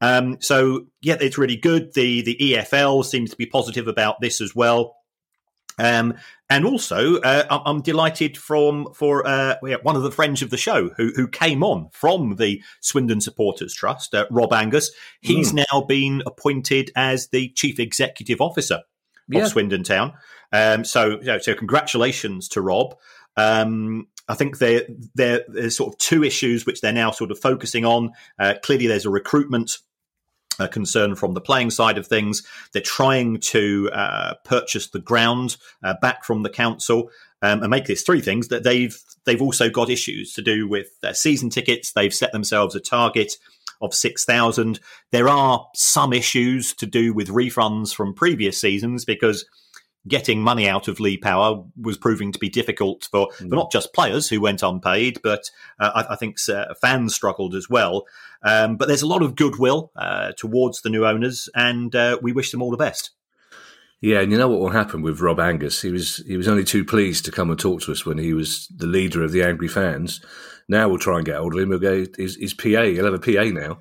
Um, 0.00 0.38
so 0.40 0.86
yeah, 1.02 1.16
it's 1.20 1.38
really 1.38 1.56
good. 1.56 1.94
The 1.94 2.22
the 2.22 2.36
EFL 2.36 3.04
seems 3.04 3.30
to 3.30 3.36
be 3.36 3.46
positive 3.46 3.86
about 3.86 4.20
this 4.20 4.40
as 4.40 4.54
well. 4.54 4.96
Um, 5.78 6.14
and 6.50 6.66
also, 6.66 7.20
uh, 7.20 7.62
I'm 7.64 7.80
delighted 7.80 8.36
from 8.36 8.92
for 8.94 9.26
uh, 9.26 9.56
one 9.82 9.96
of 9.96 10.02
the 10.02 10.10
friends 10.10 10.42
of 10.42 10.50
the 10.50 10.58
show 10.58 10.90
who, 10.96 11.10
who 11.16 11.26
came 11.26 11.62
on 11.62 11.88
from 11.92 12.36
the 12.36 12.62
Swindon 12.80 13.20
Supporters 13.20 13.74
Trust, 13.74 14.14
uh, 14.14 14.26
Rob 14.30 14.52
Angus. 14.52 14.90
He's 15.20 15.52
mm. 15.52 15.64
now 15.70 15.82
been 15.82 16.22
appointed 16.26 16.90
as 16.96 17.28
the 17.28 17.48
chief 17.50 17.80
executive 17.80 18.42
officer 18.42 18.76
of 18.76 18.82
yeah. 19.28 19.46
Swindon 19.46 19.84
Town. 19.84 20.12
Um, 20.52 20.84
so, 20.84 21.18
so 21.40 21.54
congratulations 21.54 22.48
to 22.50 22.60
Rob. 22.60 22.94
Um, 23.36 24.08
I 24.28 24.34
think 24.34 24.58
there 24.58 24.86
there's 25.14 25.76
sort 25.76 25.92
of 25.92 25.98
two 25.98 26.24
issues 26.24 26.66
which 26.66 26.80
they're 26.80 26.92
now 26.92 27.10
sort 27.10 27.30
of 27.30 27.38
focusing 27.38 27.84
on. 27.84 28.12
Uh, 28.38 28.54
clearly, 28.62 28.86
there's 28.86 29.06
a 29.06 29.10
recruitment 29.10 29.78
a 30.58 30.68
concern 30.68 31.14
from 31.14 31.34
the 31.34 31.40
playing 31.40 31.70
side 31.70 31.98
of 31.98 32.06
things. 32.06 32.42
They're 32.72 32.82
trying 32.82 33.40
to 33.40 33.90
uh, 33.92 34.34
purchase 34.44 34.88
the 34.88 35.00
ground 35.00 35.56
uh, 35.82 35.94
back 36.00 36.24
from 36.24 36.42
the 36.42 36.50
council 36.50 37.10
um, 37.42 37.62
and 37.62 37.70
make 37.70 37.86
this 37.86 38.02
three 38.02 38.20
things. 38.20 38.48
That 38.48 38.62
they've 38.62 38.96
they've 39.24 39.42
also 39.42 39.68
got 39.68 39.90
issues 39.90 40.32
to 40.34 40.42
do 40.42 40.68
with 40.68 41.00
their 41.00 41.14
season 41.14 41.50
tickets. 41.50 41.92
They've 41.92 42.14
set 42.14 42.32
themselves 42.32 42.74
a 42.74 42.80
target 42.80 43.36
of 43.80 43.94
six 43.94 44.24
thousand. 44.24 44.80
There 45.10 45.28
are 45.28 45.66
some 45.74 46.12
issues 46.12 46.72
to 46.74 46.86
do 46.86 47.12
with 47.12 47.28
refunds 47.28 47.94
from 47.94 48.14
previous 48.14 48.60
seasons 48.60 49.04
because 49.04 49.44
getting 50.06 50.40
money 50.40 50.68
out 50.68 50.88
of 50.88 51.00
Lee 51.00 51.16
Power 51.16 51.64
was 51.80 51.96
proving 51.96 52.32
to 52.32 52.38
be 52.38 52.48
difficult 52.48 53.08
for, 53.10 53.28
mm. 53.28 53.48
for 53.48 53.54
not 53.54 53.72
just 53.72 53.94
players 53.94 54.28
who 54.28 54.40
went 54.40 54.62
unpaid, 54.62 55.20
but 55.22 55.50
uh, 55.78 55.90
I, 55.94 56.12
I, 56.12 56.16
think 56.16 56.36
uh, 56.48 56.74
fans 56.80 57.14
struggled 57.14 57.54
as 57.54 57.70
well. 57.70 58.04
Um, 58.42 58.76
but 58.76 58.88
there's 58.88 59.02
a 59.02 59.06
lot 59.06 59.22
of 59.22 59.36
goodwill 59.36 59.90
uh, 59.96 60.32
towards 60.36 60.82
the 60.82 60.90
new 60.90 61.06
owners, 61.06 61.48
and 61.54 61.94
uh, 61.94 62.18
we 62.20 62.32
wish 62.32 62.50
them 62.50 62.62
all 62.62 62.70
the 62.70 62.76
best. 62.76 63.10
Yeah, 64.00 64.20
and 64.20 64.30
you 64.30 64.36
know 64.36 64.48
what 64.48 64.60
will 64.60 64.68
happen 64.68 65.00
with 65.00 65.20
Rob 65.20 65.40
Angus? 65.40 65.80
He 65.80 65.90
was 65.90 66.18
he 66.26 66.36
was 66.36 66.46
only 66.46 66.64
too 66.64 66.84
pleased 66.84 67.24
to 67.24 67.32
come 67.32 67.48
and 67.48 67.58
talk 67.58 67.80
to 67.82 67.92
us 67.92 68.04
when 68.04 68.18
he 68.18 68.34
was 68.34 68.68
the 68.68 68.86
leader 68.86 69.22
of 69.24 69.32
the 69.32 69.42
angry 69.42 69.68
fans. 69.68 70.20
Now 70.68 70.90
we'll 70.90 70.98
try 70.98 71.16
and 71.16 71.24
get 71.24 71.36
hold 71.36 71.54
of 71.54 71.60
him. 71.60 71.70
We'll 71.70 71.78
go 71.78 72.04
his, 72.18 72.36
his 72.36 72.52
PA. 72.52 72.82
He'll 72.82 73.10
have 73.10 73.14
a 73.14 73.18
PA 73.18 73.44
now 73.44 73.78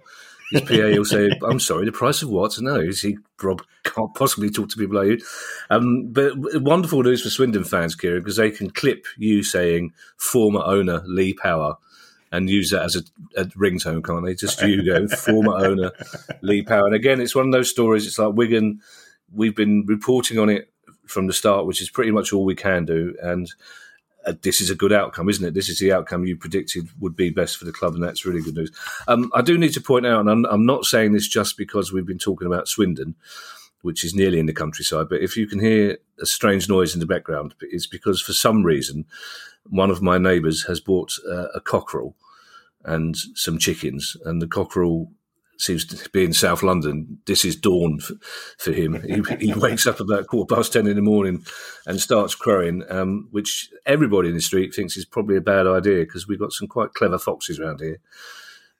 his 0.53 0.61
PA 0.61 0.97
will 0.97 1.05
say, 1.05 1.29
"I'm 1.43 1.59
sorry, 1.59 1.85
the 1.85 1.91
price 1.91 2.21
of 2.21 2.29
what?" 2.29 2.59
No, 2.61 2.79
he 2.81 3.17
Rob 3.41 3.61
can't 3.83 4.13
possibly 4.15 4.49
talk 4.49 4.69
to 4.69 4.77
people 4.77 4.97
like 4.97 5.07
you. 5.07 5.25
Um, 5.69 6.07
but 6.11 6.33
wonderful 6.61 7.03
news 7.03 7.21
for 7.21 7.29
Swindon 7.29 7.63
fans, 7.63 7.95
Kieran, 7.95 8.21
because 8.21 8.37
they 8.37 8.51
can 8.51 8.69
clip 8.69 9.05
you 9.17 9.43
saying 9.43 9.93
"former 10.17 10.61
owner 10.63 11.01
Lee 11.05 11.33
Power." 11.33 11.77
And 12.31 12.49
use 12.49 12.71
that 12.71 12.81
as 12.81 12.95
a, 12.95 13.01
a 13.39 13.45
ringtone, 13.45 14.03
can't 14.03 14.25
they? 14.25 14.33
Just 14.33 14.59
you 14.63 14.83
go, 14.83 15.07
former 15.07 15.55
owner 15.55 15.91
Lee 16.41 16.63
Power. 16.63 16.87
And 16.87 16.95
again, 16.95 17.21
it's 17.21 17.35
one 17.35 17.45
of 17.45 17.51
those 17.51 17.69
stories. 17.69 18.07
It's 18.07 18.17
like 18.17 18.33
Wigan. 18.33 18.81
We've 19.31 19.55
been 19.55 19.85
reporting 19.85 20.39
on 20.39 20.49
it 20.49 20.71
from 21.05 21.27
the 21.27 21.33
start, 21.33 21.67
which 21.67 21.81
is 21.81 21.91
pretty 21.91 22.11
much 22.11 22.33
all 22.33 22.43
we 22.43 22.55
can 22.55 22.85
do. 22.85 23.15
And 23.21 23.51
this 24.41 24.61
is 24.61 24.69
a 24.69 24.75
good 24.75 24.93
outcome, 24.93 25.29
isn't 25.29 25.45
it? 25.45 25.53
This 25.53 25.69
is 25.69 25.79
the 25.79 25.91
outcome 25.91 26.25
you 26.25 26.35
predicted 26.35 26.89
would 26.99 27.15
be 27.15 27.29
best 27.29 27.57
for 27.57 27.65
the 27.65 27.73
club, 27.73 27.93
and 27.93 28.03
that's 28.03 28.25
really 28.25 28.41
good 28.41 28.55
news. 28.55 28.71
Um, 29.07 29.31
I 29.33 29.41
do 29.41 29.57
need 29.57 29.73
to 29.73 29.81
point 29.81 30.05
out, 30.05 30.21
and 30.21 30.29
I'm, 30.29 30.45
I'm, 30.45 30.65
not 30.65 30.85
saying 30.85 31.13
this 31.13 31.27
just 31.27 31.57
because 31.57 31.91
we've 31.91 32.05
been 32.05 32.17
talking 32.17 32.47
about 32.47 32.67
Swindon. 32.67 33.15
which 33.81 34.05
is 34.05 34.15
nearly 34.15 34.39
in 34.39 34.45
the 34.45 34.53
countryside. 34.53 35.09
But 35.09 35.21
if 35.21 35.35
you 35.35 35.45
can 35.45 35.59
hear 35.59 35.97
a 36.21 36.25
strange 36.25 36.69
noise 36.69 36.93
in 36.93 37.01
the 37.01 37.05
background, 37.05 37.53
it's 37.59 37.85
because 37.85 38.21
for 38.21 38.31
some 38.31 38.63
reason 38.63 39.05
one 39.69 39.91
of 39.91 40.01
my 40.01 40.17
neighbours 40.17 40.63
has 40.63 40.79
bought 40.79 41.17
uh, 41.29 41.47
a 41.53 41.59
cockerel 41.59 42.15
and 42.85 43.15
some 43.35 43.57
chickens, 43.57 44.17
and 44.25 44.41
the 44.41 44.47
cockerel 44.47 45.11
seems 45.57 45.85
to 45.85 46.09
be 46.09 46.23
in 46.23 46.33
South 46.33 46.63
London. 46.63 47.19
This 47.25 47.45
is 47.45 47.55
dawn 47.55 47.99
for, 47.99 48.15
for 48.57 48.71
him. 48.71 49.01
He, 49.03 49.47
he, 49.47 49.53
wakes 49.57 49.87
up 49.87 49.99
about 49.99 50.27
quarter 50.27 50.55
past 50.55 50.73
ten 50.73 50.87
in 50.87 50.95
the 50.95 51.01
morning 51.01 51.45
and 51.85 51.99
starts 51.99 52.35
crowing, 52.35 52.83
um, 52.89 53.27
which 53.31 53.69
everybody 53.85 54.29
in 54.29 54.35
the 54.35 54.41
street 54.41 54.73
thinks 54.73 54.97
is 54.97 55.05
probably 55.05 55.37
a 55.37 55.41
bad 55.41 55.67
idea 55.67 56.01
because 56.01 56.27
we've 56.27 56.39
got 56.39 56.51
some 56.51 56.67
quite 56.67 56.93
clever 56.93 57.17
foxes 57.17 57.59
around 57.59 57.81
here 57.81 57.99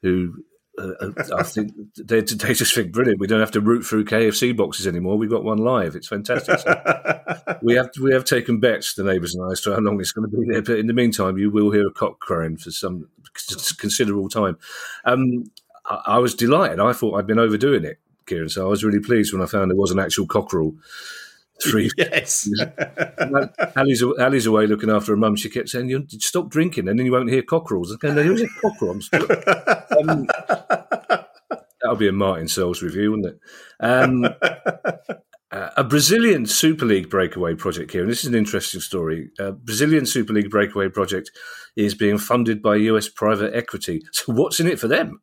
who. 0.01 0.43
Uh, 0.75 0.89
uh 0.99 1.11
I 1.37 1.43
think 1.43 1.71
they, 1.97 2.21
they 2.21 2.53
just 2.55 2.73
think 2.73 2.91
brilliant. 2.91 3.19
We 3.19 3.27
don't 3.27 3.39
have 3.39 3.51
to 3.51 3.61
root 3.61 3.83
through 3.83 4.05
KFC 4.05 4.57
boxes 4.57 4.87
anymore. 4.87 5.19
We've 5.19 5.29
got 5.29 5.43
one 5.43 5.59
live. 5.59 5.95
It's 5.95 6.07
fantastic. 6.07 6.57
So 6.61 7.59
we 7.61 7.75
have 7.75 7.91
we 8.01 8.11
have 8.11 8.25
taken 8.25 8.59
bets, 8.59 8.95
the 8.95 9.03
neighbours 9.03 9.35
and 9.35 9.45
I, 9.47 9.51
as 9.51 9.61
to 9.61 9.73
how 9.73 9.81
long 9.81 9.99
it's 9.99 10.11
going 10.11 10.27
to 10.27 10.35
be 10.35 10.51
there. 10.51 10.63
But 10.63 10.79
in 10.79 10.87
the 10.87 10.93
meantime, 10.93 11.37
you 11.37 11.51
will 11.51 11.69
hear 11.69 11.85
a 11.85 11.91
cock 11.91 12.19
crowing 12.19 12.57
for 12.57 12.71
some 12.71 13.07
considerable 13.77 14.29
time. 14.29 14.57
Um, 15.05 15.45
I, 15.85 16.01
I, 16.05 16.17
was 16.19 16.35
delighted. 16.35 16.79
I 16.79 16.93
thought 16.93 17.17
I'd 17.17 17.27
been 17.27 17.39
overdoing 17.39 17.85
it, 17.85 17.99
Kieran. 18.25 18.49
So 18.49 18.65
I 18.65 18.69
was 18.69 18.83
really 18.83 18.99
pleased 18.99 19.33
when 19.33 19.41
I 19.41 19.45
found 19.45 19.71
there 19.71 19.77
was 19.77 19.91
an 19.91 19.99
actual 19.99 20.27
cockerel. 20.27 20.73
Three. 21.63 21.89
Yes. 21.97 22.49
Ali's, 23.75 24.03
Ali's 24.03 24.45
away 24.45 24.67
looking 24.67 24.89
after 24.89 25.13
her 25.13 25.17
mum. 25.17 25.35
She 25.35 25.49
kept 25.49 25.69
saying, 25.69 25.89
"You 25.89 26.05
stop 26.09 26.49
drinking, 26.49 26.87
and 26.87 26.97
then 26.97 27.05
you 27.05 27.11
won't 27.11 27.29
hear 27.29 27.43
cockerels." 27.43 27.89
Was 27.89 27.97
going, 27.97 28.17
"Who's 28.17 28.41
a 28.41 28.47
cockerel?" 28.61 28.99
Um, 29.93 30.27
that'll 31.83 31.97
be 31.97 32.07
a 32.07 32.13
Martin 32.13 32.47
Sells 32.47 32.81
review, 32.81 33.11
wouldn't 33.11 33.35
it? 33.35 33.39
Um, 33.79 34.25
uh, 35.51 35.69
a 35.77 35.83
Brazilian 35.83 36.45
Super 36.45 36.85
League 36.85 37.09
breakaway 37.09 37.53
project 37.53 37.91
here, 37.91 38.01
and 38.01 38.09
this 38.09 38.23
is 38.23 38.29
an 38.29 38.35
interesting 38.35 38.81
story. 38.81 39.29
A 39.37 39.51
Brazilian 39.51 40.05
Super 40.05 40.33
League 40.33 40.49
breakaway 40.49 40.89
project 40.89 41.29
is 41.75 41.93
being 41.93 42.17
funded 42.17 42.61
by 42.61 42.75
US 42.75 43.09
private 43.09 43.53
equity. 43.53 44.01
So, 44.11 44.33
what's 44.33 44.59
in 44.59 44.67
it 44.67 44.79
for 44.79 44.87
them? 44.87 45.21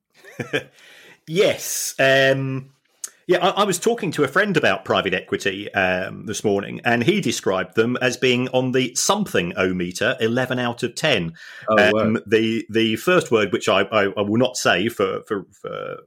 Yes. 1.27 1.95
Um, 1.99 2.71
yeah, 3.27 3.39
I, 3.39 3.63
I, 3.63 3.65
was 3.65 3.79
talking 3.79 4.11
to 4.13 4.25
a 4.25 4.29
friend 4.29 4.57
about 4.57 4.85
private 4.85 5.15
equity 5.15 5.73
um, 5.75 6.27
this 6.27 6.43
morning, 6.43 6.81
and 6.85 7.05
he 7.05 7.21
described 7.21 7.77
them 7.77 7.97
as 7.99 8.17
being 8.17 8.49
on 8.49 8.73
the 8.73 8.95
something 8.97 9.53
o 9.57 9.73
meter, 9.73 10.17
eleven 10.21 10.59
out 10.59 10.83
of 10.83 10.97
ten. 10.97 11.35
Oh, 11.69 11.77
um, 11.79 12.15
wow. 12.15 12.21
The 12.27 12.67
the 12.69 12.97
first 12.97 13.31
word, 13.31 13.53
which 13.53 13.69
I, 13.69 13.83
I, 13.83 14.05
I 14.07 14.23
will 14.23 14.39
not 14.39 14.57
say 14.57 14.89
for 14.89 15.23
for, 15.29 15.47
for 15.53 15.99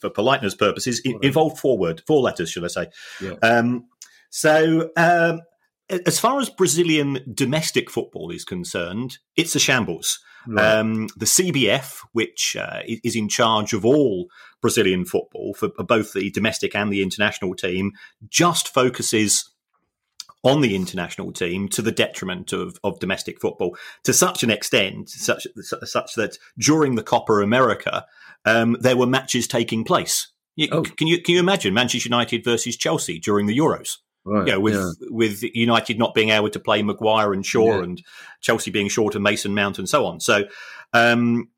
for, 0.00 0.10
politeness 0.10 0.56
purposes, 0.56 1.00
involved 1.22 1.58
four 1.58 1.78
word, 1.78 2.02
four 2.06 2.20
letters, 2.20 2.50
should 2.50 2.64
I 2.64 2.68
say? 2.68 2.88
Yeah. 3.20 3.34
Um, 3.42 3.86
so, 4.30 4.90
um, 4.96 5.42
as 5.88 6.18
far 6.18 6.40
as 6.40 6.50
Brazilian 6.50 7.20
domestic 7.32 7.90
football 7.90 8.30
is 8.30 8.44
concerned, 8.44 9.18
it's 9.36 9.54
a 9.54 9.60
shambles. 9.60 10.18
Right. 10.48 10.78
Um, 10.78 11.08
the 11.16 11.26
CBF, 11.26 12.00
which 12.12 12.56
uh, 12.58 12.80
is 12.86 13.16
in 13.16 13.28
charge 13.28 13.72
of 13.72 13.84
all 13.84 14.26
Brazilian 14.60 15.04
football 15.04 15.54
for 15.54 15.68
both 15.68 16.12
the 16.12 16.30
domestic 16.30 16.74
and 16.74 16.92
the 16.92 17.02
international 17.02 17.54
team, 17.54 17.92
just 18.28 18.68
focuses 18.68 19.50
on 20.44 20.60
the 20.60 20.76
international 20.76 21.32
team 21.32 21.68
to 21.68 21.82
the 21.82 21.90
detriment 21.90 22.52
of, 22.52 22.78
of 22.84 23.00
domestic 23.00 23.40
football 23.40 23.76
to 24.04 24.12
such 24.12 24.44
an 24.44 24.50
extent, 24.50 25.08
such 25.08 25.46
such 25.82 26.14
that 26.14 26.38
during 26.58 26.94
the 26.94 27.02
Copa 27.02 27.32
America, 27.34 28.06
um, 28.44 28.76
there 28.80 28.96
were 28.96 29.06
matches 29.06 29.48
taking 29.48 29.82
place. 29.82 30.28
You, 30.54 30.68
oh. 30.70 30.82
Can 30.82 31.08
you 31.08 31.20
can 31.20 31.34
you 31.34 31.40
imagine 31.40 31.74
Manchester 31.74 32.08
United 32.08 32.44
versus 32.44 32.76
Chelsea 32.76 33.18
during 33.18 33.46
the 33.46 33.58
Euros? 33.58 33.96
Right, 34.28 34.48
you 34.48 34.52
know, 34.54 34.60
with 34.60 34.74
yeah. 34.74 35.08
with 35.10 35.44
United 35.54 36.00
not 36.00 36.12
being 36.12 36.30
able 36.30 36.50
to 36.50 36.58
play 36.58 36.82
Maguire 36.82 37.32
and 37.32 37.46
Shaw, 37.46 37.76
yeah. 37.76 37.84
and 37.84 38.02
Chelsea 38.40 38.72
being 38.72 38.88
short 38.88 39.14
of 39.14 39.22
Mason 39.22 39.54
Mount, 39.54 39.78
and 39.78 39.88
so 39.88 40.04
on. 40.04 40.18
So, 40.18 40.46
um, 40.92 41.48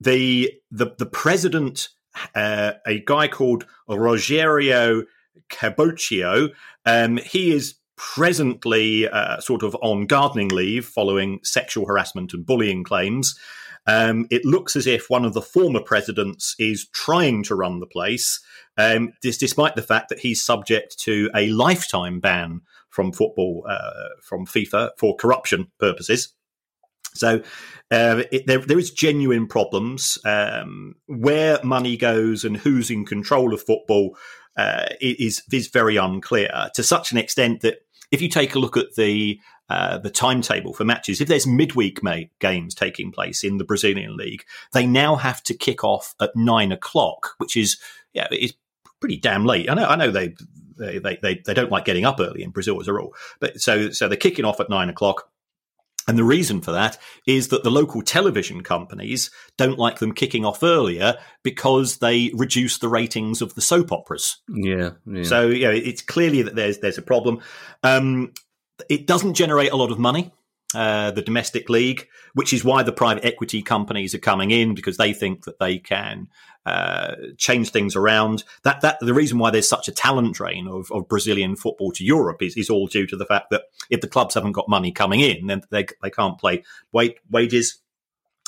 the 0.00 0.52
the 0.72 0.92
the 0.98 1.06
president, 1.06 1.88
uh, 2.34 2.72
a 2.84 2.98
guy 2.98 3.28
called 3.28 3.64
Rogerio 3.88 5.04
Caboclo, 5.48 6.50
um, 6.84 7.18
he 7.18 7.52
is 7.52 7.76
presently 7.96 9.08
uh, 9.08 9.38
sort 9.38 9.62
of 9.62 9.76
on 9.76 10.06
gardening 10.06 10.48
leave 10.48 10.84
following 10.84 11.38
sexual 11.44 11.86
harassment 11.86 12.34
and 12.34 12.44
bullying 12.44 12.82
claims. 12.82 13.38
Um, 13.86 14.26
it 14.30 14.44
looks 14.44 14.76
as 14.76 14.86
if 14.86 15.08
one 15.08 15.24
of 15.24 15.34
the 15.34 15.42
former 15.42 15.80
presidents 15.80 16.54
is 16.58 16.88
trying 16.88 17.42
to 17.44 17.54
run 17.54 17.80
the 17.80 17.86
place, 17.86 18.40
um, 18.76 19.12
this, 19.22 19.38
despite 19.38 19.76
the 19.76 19.82
fact 19.82 20.08
that 20.08 20.20
he's 20.20 20.42
subject 20.42 20.98
to 21.00 21.30
a 21.34 21.48
lifetime 21.48 22.20
ban 22.20 22.62
from 22.88 23.12
football 23.12 23.64
uh, 23.68 24.08
from 24.22 24.46
FIFA 24.46 24.90
for 24.98 25.16
corruption 25.16 25.68
purposes. 25.78 26.32
So 27.14 27.42
uh, 27.90 28.22
it, 28.30 28.46
there, 28.46 28.58
there 28.58 28.78
is 28.78 28.90
genuine 28.90 29.46
problems 29.46 30.18
um, 30.24 30.96
where 31.06 31.62
money 31.62 31.96
goes 31.96 32.44
and 32.44 32.56
who's 32.56 32.90
in 32.90 33.06
control 33.06 33.54
of 33.54 33.62
football 33.62 34.16
uh, 34.56 34.86
is 35.00 35.42
is 35.52 35.68
very 35.68 35.96
unclear 35.96 36.50
to 36.74 36.82
such 36.82 37.12
an 37.12 37.18
extent 37.18 37.60
that 37.60 37.78
if 38.10 38.22
you 38.22 38.28
take 38.28 38.54
a 38.54 38.58
look 38.58 38.76
at 38.76 38.94
the 38.96 39.38
uh, 39.68 39.98
the 39.98 40.10
timetable 40.10 40.72
for 40.72 40.84
matches, 40.84 41.20
if 41.20 41.28
there's 41.28 41.46
midweek 41.46 42.00
games 42.38 42.74
taking 42.74 43.10
place 43.10 43.42
in 43.42 43.58
the 43.58 43.64
Brazilian 43.64 44.16
league, 44.16 44.44
they 44.72 44.86
now 44.86 45.16
have 45.16 45.42
to 45.44 45.54
kick 45.54 45.82
off 45.82 46.14
at 46.20 46.34
nine 46.36 46.72
o'clock, 46.72 47.34
which 47.38 47.56
is 47.56 47.78
yeah, 48.12 48.28
is 48.30 48.54
pretty 49.00 49.16
damn 49.16 49.44
late. 49.44 49.68
I 49.70 49.74
know, 49.74 49.86
I 49.86 49.96
know 49.96 50.10
they 50.10 50.34
they, 50.76 50.98
they 50.98 51.42
they 51.44 51.54
don't 51.54 51.70
like 51.70 51.84
getting 51.84 52.04
up 52.04 52.20
early 52.20 52.42
in 52.42 52.50
Brazil 52.50 52.80
as 52.80 52.88
a 52.88 52.92
rule, 52.92 53.14
but 53.40 53.60
so 53.60 53.90
so 53.90 54.08
they're 54.08 54.16
kicking 54.16 54.44
off 54.44 54.60
at 54.60 54.70
nine 54.70 54.88
o'clock. 54.88 55.30
And 56.08 56.16
the 56.16 56.24
reason 56.24 56.60
for 56.60 56.70
that 56.70 56.98
is 57.26 57.48
that 57.48 57.64
the 57.64 57.70
local 57.70 58.00
television 58.00 58.62
companies 58.62 59.30
don't 59.56 59.76
like 59.76 59.98
them 59.98 60.12
kicking 60.12 60.44
off 60.44 60.62
earlier 60.62 61.16
because 61.42 61.98
they 61.98 62.30
reduce 62.32 62.78
the 62.78 62.88
ratings 62.88 63.42
of 63.42 63.56
the 63.56 63.60
soap 63.60 63.90
operas. 63.90 64.36
Yeah. 64.48 64.90
yeah. 65.04 65.24
So 65.24 65.48
yeah, 65.48 65.70
it's 65.70 66.02
clearly 66.02 66.42
that 66.42 66.54
there's 66.54 66.78
there's 66.78 66.98
a 66.98 67.02
problem. 67.02 67.40
Um, 67.82 68.32
it 68.88 69.06
doesn't 69.06 69.34
generate 69.34 69.72
a 69.72 69.76
lot 69.76 69.90
of 69.90 69.98
money. 69.98 70.32
Uh, 70.74 71.12
the 71.12 71.22
domestic 71.22 71.70
league, 71.70 72.08
which 72.34 72.52
is 72.52 72.64
why 72.64 72.82
the 72.82 72.92
private 72.92 73.24
equity 73.24 73.62
companies 73.62 74.14
are 74.14 74.18
coming 74.18 74.50
in 74.50 74.74
because 74.74 74.96
they 74.96 75.12
think 75.12 75.44
that 75.44 75.58
they 75.60 75.78
can 75.78 76.28
uh, 76.66 77.14
change 77.38 77.70
things 77.70 77.94
around. 77.94 78.42
That 78.64 78.80
that 78.80 78.98
the 79.00 79.14
reason 79.14 79.38
why 79.38 79.50
there's 79.50 79.68
such 79.68 79.86
a 79.86 79.92
talent 79.92 80.34
drain 80.34 80.66
of, 80.66 80.90
of 80.90 81.08
Brazilian 81.08 81.54
football 81.54 81.92
to 81.92 82.04
Europe 82.04 82.42
is, 82.42 82.56
is 82.56 82.68
all 82.68 82.88
due 82.88 83.06
to 83.06 83.16
the 83.16 83.24
fact 83.24 83.50
that 83.50 83.62
if 83.88 84.00
the 84.00 84.08
clubs 84.08 84.34
haven't 84.34 84.52
got 84.52 84.68
money 84.68 84.90
coming 84.90 85.20
in, 85.20 85.46
then 85.46 85.62
they 85.70 85.86
they 86.02 86.10
can't 86.10 86.36
play 86.36 86.64
wait, 86.92 87.20
wages. 87.30 87.78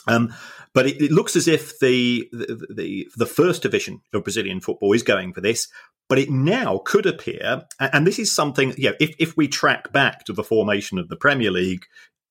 Um, 0.08 0.34
but 0.74 0.86
it, 0.86 1.00
it, 1.00 1.12
looks 1.12 1.36
as 1.36 1.46
if 1.46 1.78
the, 1.78 2.28
the, 2.32 2.66
the 2.74 3.08
the 3.16 3.26
first 3.26 3.62
division 3.62 4.00
of 4.12 4.24
Brazilian 4.24 4.60
football 4.60 4.92
is 4.92 5.04
going 5.04 5.32
for 5.32 5.40
this. 5.40 5.68
But 6.08 6.18
it 6.18 6.30
now 6.30 6.78
could 6.84 7.04
appear, 7.04 7.66
and 7.78 8.06
this 8.06 8.18
is 8.18 8.32
something, 8.32 8.72
you 8.78 8.90
know, 8.90 8.96
if, 8.98 9.14
if 9.18 9.36
we 9.36 9.46
track 9.46 9.92
back 9.92 10.24
to 10.24 10.32
the 10.32 10.42
formation 10.42 10.98
of 10.98 11.08
the 11.08 11.16
Premier 11.16 11.50
League, 11.50 11.84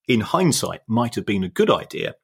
in 0.07 0.21
hindsight, 0.21 0.81
might 0.87 1.15
have 1.15 1.25
been 1.25 1.43
a 1.43 1.49
good 1.49 1.69
idea. 1.69 2.15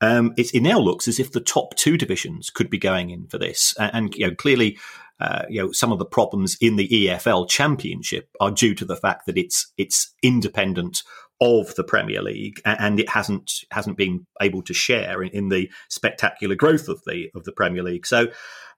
Um, 0.00 0.34
it, 0.36 0.54
it, 0.54 0.60
now 0.60 0.78
looks 0.78 1.08
as 1.08 1.18
if 1.18 1.32
the 1.32 1.40
top 1.40 1.74
two 1.76 1.96
divisions 1.96 2.50
could 2.50 2.70
be 2.70 2.78
going 2.78 3.10
in 3.10 3.26
for 3.26 3.38
this, 3.38 3.74
and, 3.78 3.90
and 3.94 4.14
you 4.14 4.26
know 4.26 4.34
clearly, 4.34 4.78
uh, 5.20 5.44
you 5.48 5.62
know 5.62 5.72
some 5.72 5.92
of 5.92 5.98
the 5.98 6.04
problems 6.04 6.56
in 6.60 6.76
the 6.76 6.88
EFL 6.88 7.48
Championship 7.48 8.28
are 8.40 8.50
due 8.50 8.74
to 8.74 8.84
the 8.84 8.96
fact 8.96 9.26
that 9.26 9.38
it's 9.38 9.72
it's 9.76 10.12
independent 10.22 11.02
of 11.40 11.74
the 11.74 11.84
Premier 11.84 12.22
League, 12.22 12.60
and 12.64 13.00
it 13.00 13.08
hasn't 13.08 13.64
hasn't 13.70 13.96
been 13.96 14.26
able 14.40 14.62
to 14.62 14.74
share 14.74 15.22
in, 15.22 15.30
in 15.30 15.48
the 15.48 15.70
spectacular 15.88 16.54
growth 16.54 16.88
of 16.88 17.02
the 17.06 17.30
of 17.34 17.44
the 17.44 17.52
Premier 17.52 17.82
League. 17.82 18.06
So. 18.06 18.28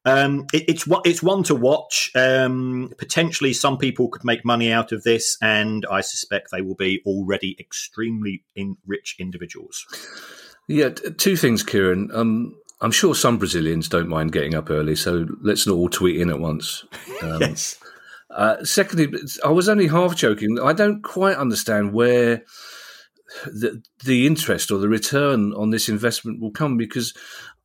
Um, 0.06 0.46
it, 0.52 0.64
it's 0.68 0.88
it's 1.04 1.22
one 1.22 1.42
to 1.44 1.54
watch. 1.54 2.12
Um, 2.14 2.92
potentially, 2.96 3.52
some 3.52 3.76
people 3.76 4.08
could 4.08 4.24
make 4.24 4.44
money 4.44 4.72
out 4.72 4.92
of 4.92 5.02
this, 5.02 5.36
and 5.42 5.84
I 5.90 6.00
suspect 6.00 6.50
they 6.52 6.62
will 6.62 6.76
be 6.76 7.02
already 7.04 7.56
extremely 7.58 8.44
in, 8.54 8.76
rich 8.86 9.16
individuals. 9.18 9.84
Yeah, 10.68 10.90
two 10.90 11.36
things, 11.36 11.64
Kieran. 11.64 12.10
Um, 12.14 12.54
I'm 12.80 12.92
sure 12.92 13.14
some 13.14 13.38
Brazilians 13.38 13.88
don't 13.88 14.08
mind 14.08 14.32
getting 14.32 14.54
up 14.54 14.70
early, 14.70 14.94
so 14.94 15.26
let's 15.42 15.66
not 15.66 15.74
all 15.74 15.88
tweet 15.88 16.20
in 16.20 16.30
at 16.30 16.40
once. 16.40 16.84
Um, 17.22 17.40
yes. 17.40 17.78
Uh, 18.28 18.62
secondly, 18.62 19.18
I 19.42 19.48
was 19.48 19.70
only 19.70 19.86
half 19.86 20.14
joking. 20.16 20.58
I 20.62 20.74
don't 20.74 21.02
quite 21.02 21.36
understand 21.36 21.94
where 21.94 22.42
the 23.46 23.82
the 24.04 24.26
interest 24.26 24.70
or 24.70 24.78
the 24.78 24.88
return 24.88 25.54
on 25.54 25.70
this 25.70 25.88
investment 25.88 26.40
will 26.40 26.50
come 26.50 26.76
because 26.76 27.14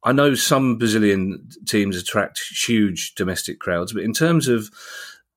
I 0.04 0.12
know 0.12 0.34
some 0.34 0.78
Brazilian 0.78 1.48
teams 1.68 1.96
attract 1.96 2.40
huge 2.66 3.14
domestic 3.16 3.60
crowds, 3.60 3.94
but 3.94 4.04
in 4.04 4.14
terms 4.14 4.48
of 4.48 4.70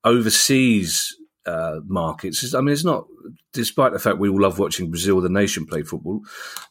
overseas 0.04 1.16
uh, 1.46 1.80
markets. 1.86 2.54
I 2.54 2.60
mean, 2.60 2.72
it's 2.72 2.84
not, 2.84 3.06
despite 3.52 3.92
the 3.92 3.98
fact 3.98 4.18
we 4.18 4.28
all 4.28 4.40
love 4.40 4.58
watching 4.58 4.90
Brazil, 4.90 5.20
the 5.20 5.28
nation, 5.28 5.66
play 5.66 5.82
football, 5.82 6.20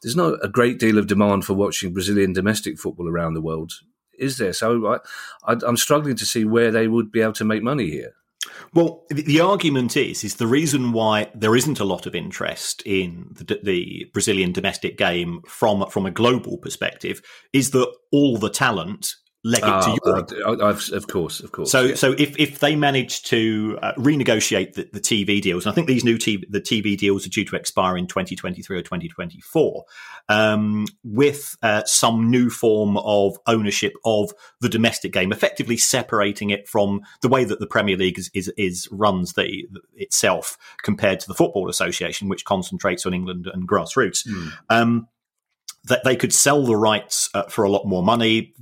there's 0.02 0.16
not 0.16 0.44
a 0.44 0.50
great 0.50 0.80
deal 0.80 0.98
of 0.98 1.08
demand 1.08 1.46
for 1.46 1.54
watching 1.54 1.94
Brazilian 1.94 2.34
domestic 2.34 2.80
football 2.80 3.08
around 3.08 3.34
the 3.34 3.42
world, 3.42 3.74
is 4.18 4.38
there? 4.38 4.54
So 4.54 5.00
I, 5.46 5.58
am 5.66 5.78
struggling 5.78 6.16
to 6.16 6.26
see 6.26 6.46
where 6.46 6.72
they 6.72 6.88
would 6.88 7.12
be 7.12 7.22
able 7.22 7.34
to 7.34 7.46
make 7.46 7.64
money 7.64 7.90
here. 7.90 8.14
Well, 8.74 9.06
the, 9.10 9.40
argument 9.40 9.96
is 9.96 10.24
is 10.24 10.36
the 10.36 10.48
reason 10.48 10.92
why 10.94 11.30
there 11.36 11.56
isn't 11.56 11.80
a 11.80 11.86
lot 11.86 12.06
of 12.06 12.16
interest 12.16 12.82
in 12.86 13.28
the, 13.32 13.60
the, 13.62 14.10
Brazilian 14.14 14.52
domestic 14.52 14.98
game 14.98 15.42
from 15.48 15.90
from 15.90 16.06
a 16.06 16.12
global 16.12 16.58
perspective 16.58 17.22
is 17.52 17.72
that 17.72 17.92
all 18.12 18.38
the 18.38 18.50
talent 18.50 19.16
leg 19.44 19.62
it 19.62 19.66
to 19.66 19.72
ah, 19.72 19.98
Europe. 20.06 20.32
Uh, 20.62 20.96
of 20.96 21.08
course, 21.08 21.42
of 21.42 21.52
course. 21.52 21.70
So, 21.70 21.82
yeah. 21.82 21.96
so 21.96 22.14
if, 22.14 22.38
if 22.40 22.60
they 22.60 22.76
manage 22.76 23.24
to 23.24 23.78
uh, 23.82 23.94
renegotiate 23.96 24.74
the, 24.74 24.90
the, 24.94 25.02
TV 25.02 25.42
deals, 25.42 25.66
and 25.66 25.74
I 25.74 25.76
think 25.76 25.88
these 25.88 26.06
new 26.06 26.18
TV, 26.18 26.44
the 26.50 26.62
TV 26.62 26.98
deals 26.98 27.26
are 27.26 27.30
due 27.30 27.44
to 27.46 27.56
expire 27.58 27.98
in 27.98 28.08
2023 28.08 28.78
or 28.78 28.82
2024, 28.82 29.84
um, 30.30 30.86
with 31.04 31.58
uh, 31.62 31.84
some 31.84 32.32
new 32.32 32.50
form 32.50 32.98
of 32.98 33.38
ownership 33.46 33.94
of 34.06 34.32
the 34.62 34.70
domestic 34.70 35.12
game, 35.12 35.34
effectively 35.34 35.76
separating 35.76 36.50
it 36.50 36.68
from 36.68 37.02
the 37.22 37.28
way 37.28 37.44
that 37.44 37.60
the 37.60 37.68
Premier 37.68 37.98
League 37.98 38.18
is, 38.18 38.32
is, 38.34 38.52
is 38.58 38.88
runs 38.92 39.34
the, 39.34 39.68
itself 39.96 40.58
compared 40.84 41.20
to 41.20 41.28
the 41.28 41.36
Football 41.36 41.70
Association, 41.70 42.30
which 42.30 42.46
concentrates 42.46 43.06
on 43.06 43.14
England 43.14 43.50
and 43.54 43.68
grassroots. 43.68 44.26
Mm. 44.26 44.52
Um, 44.70 45.08
that 45.86 46.06
they 46.06 46.16
could 46.16 46.32
sell 46.32 46.64
the 46.64 46.78
rights 46.78 47.30
uh, 47.34 47.44
for 47.44 47.66
a 47.66 47.70
lot 47.70 47.86
more 47.86 48.02
money 48.02 48.54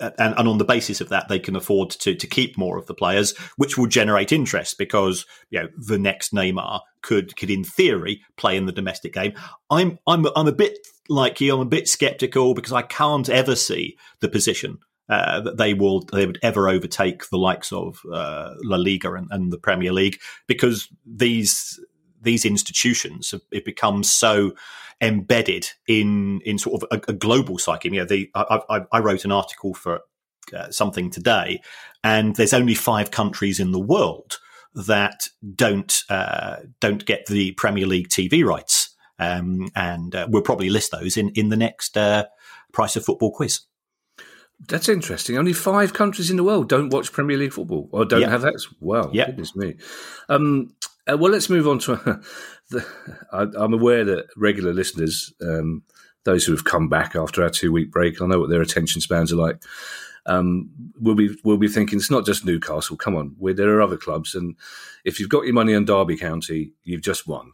and, 0.00 0.34
and, 0.36 0.48
on 0.48 0.58
the 0.58 0.64
basis 0.64 1.00
of 1.00 1.08
that, 1.08 1.28
they 1.28 1.38
can 1.38 1.56
afford 1.56 1.90
to 1.90 2.14
to 2.14 2.26
keep 2.26 2.56
more 2.56 2.78
of 2.78 2.86
the 2.86 2.94
players, 2.94 3.36
which 3.56 3.76
will 3.76 3.86
generate 3.86 4.32
interest 4.32 4.78
because 4.78 5.26
you 5.50 5.60
know 5.60 5.68
the 5.76 5.98
next 5.98 6.32
Neymar 6.32 6.80
could 7.02 7.36
could 7.36 7.50
in 7.50 7.64
theory 7.64 8.22
play 8.36 8.56
in 8.56 8.66
the 8.66 8.72
domestic 8.72 9.12
game. 9.12 9.34
I'm 9.70 9.98
I'm 10.06 10.26
I'm 10.36 10.48
a 10.48 10.52
bit 10.52 10.78
like 11.08 11.40
you. 11.40 11.54
I'm 11.54 11.60
a 11.60 11.66
bit 11.66 11.88
skeptical 11.88 12.54
because 12.54 12.72
I 12.72 12.82
can't 12.82 13.28
ever 13.28 13.56
see 13.56 13.96
the 14.20 14.28
position 14.28 14.78
uh, 15.08 15.40
that 15.40 15.58
they 15.58 15.74
will 15.74 16.00
they 16.12 16.26
would 16.26 16.38
ever 16.42 16.68
overtake 16.68 17.28
the 17.28 17.38
likes 17.38 17.72
of 17.72 18.00
uh, 18.12 18.54
La 18.62 18.76
Liga 18.76 19.12
and, 19.14 19.28
and, 19.30 19.52
the 19.52 19.58
Premier 19.58 19.92
League 19.92 20.18
because 20.46 20.88
these 21.04 21.78
these 22.22 22.44
institutions 22.44 23.30
have 23.32 23.42
it 23.52 23.64
becomes 23.64 24.10
so 24.10 24.52
embedded 25.00 25.68
in 25.86 26.40
in 26.44 26.58
sort 26.58 26.82
of 26.82 26.88
a, 26.90 27.10
a 27.10 27.12
global 27.14 27.58
psyche. 27.58 27.88
You 27.90 28.00
know, 28.00 28.04
the 28.04 28.30
I, 28.34 28.60
I, 28.68 28.80
I 28.92 28.98
wrote 29.00 29.24
an 29.24 29.32
article 29.32 29.74
for 29.74 30.00
uh, 30.52 30.70
something 30.70 31.10
today, 31.10 31.60
and 32.02 32.36
there's 32.36 32.54
only 32.54 32.74
five 32.74 33.10
countries 33.10 33.60
in 33.60 33.72
the 33.72 33.80
world 33.80 34.38
that 34.74 35.28
don't 35.54 36.02
uh, 36.08 36.56
don't 36.80 37.04
get 37.06 37.26
the 37.26 37.52
Premier 37.52 37.86
League 37.86 38.08
TV 38.08 38.44
rights, 38.44 38.94
um, 39.18 39.68
and 39.74 40.14
uh, 40.14 40.26
we'll 40.28 40.42
probably 40.42 40.70
list 40.70 40.90
those 40.92 41.16
in 41.16 41.30
in 41.30 41.48
the 41.48 41.56
next 41.56 41.96
uh, 41.96 42.24
Price 42.72 42.96
of 42.96 43.04
Football 43.04 43.32
quiz. 43.32 43.60
That's 44.68 44.88
interesting. 44.88 45.36
Only 45.36 45.52
five 45.52 45.92
countries 45.92 46.30
in 46.30 46.36
the 46.36 46.44
world 46.44 46.68
don't 46.68 46.92
watch 46.92 47.12
Premier 47.12 47.36
League 47.36 47.52
football 47.52 47.88
or 47.92 48.04
don't 48.04 48.20
yep. 48.20 48.30
have 48.30 48.42
that. 48.42 48.64
Wow, 48.80 49.10
yep. 49.12 49.28
goodness 49.28 49.54
me. 49.56 49.74
Um, 50.28 50.74
uh, 51.06 51.18
well, 51.18 51.32
let's 51.32 51.50
move 51.50 51.68
on 51.68 51.78
to. 51.80 52.22
the, 52.70 52.86
I, 53.32 53.42
am 53.62 53.74
aware 53.74 54.04
that 54.04 54.26
regular 54.36 54.72
listeners, 54.72 55.32
um, 55.42 55.82
those 56.24 56.44
who 56.44 56.52
have 56.52 56.64
come 56.64 56.88
back 56.88 57.14
after 57.16 57.42
our 57.42 57.50
two 57.50 57.72
week 57.72 57.90
break, 57.90 58.20
I 58.20 58.26
know 58.26 58.40
what 58.40 58.50
their 58.50 58.62
attention 58.62 59.00
spans 59.00 59.32
are 59.32 59.36
like. 59.36 59.62
Um, 60.26 60.70
we'll 60.98 61.14
be 61.14 61.36
we'll 61.44 61.58
be 61.58 61.68
thinking 61.68 61.98
it's 61.98 62.10
not 62.10 62.24
just 62.24 62.46
Newcastle. 62.46 62.96
Come 62.96 63.14
on, 63.14 63.36
there 63.40 63.76
are 63.76 63.82
other 63.82 63.98
clubs, 63.98 64.34
and 64.34 64.56
if 65.04 65.20
you've 65.20 65.28
got 65.28 65.44
your 65.44 65.52
money 65.52 65.74
on 65.74 65.84
Derby 65.84 66.16
County, 66.16 66.72
you've 66.82 67.02
just 67.02 67.26
won. 67.26 67.52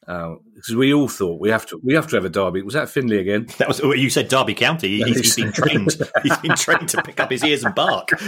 Because 0.00 0.74
uh, 0.74 0.78
we 0.78 0.94
all 0.94 1.06
thought 1.06 1.38
we 1.38 1.50
have 1.50 1.66
to 1.66 1.78
we 1.84 1.92
have 1.92 2.06
to 2.08 2.16
have 2.16 2.24
a 2.24 2.30
derby. 2.30 2.62
Was 2.62 2.72
that 2.72 2.88
Finley 2.88 3.18
again? 3.18 3.46
That 3.58 3.68
was 3.68 3.80
you 3.80 4.08
said 4.08 4.28
Derby 4.28 4.54
County. 4.54 5.02
He's, 5.02 5.18
he's 5.18 5.36
been 5.36 5.52
trained. 5.52 5.96
he's 6.22 6.38
been 6.38 6.56
trained 6.56 6.88
to 6.90 7.02
pick 7.02 7.20
up 7.20 7.30
his 7.30 7.44
ears 7.44 7.62
and 7.64 7.74
bark. 7.74 8.08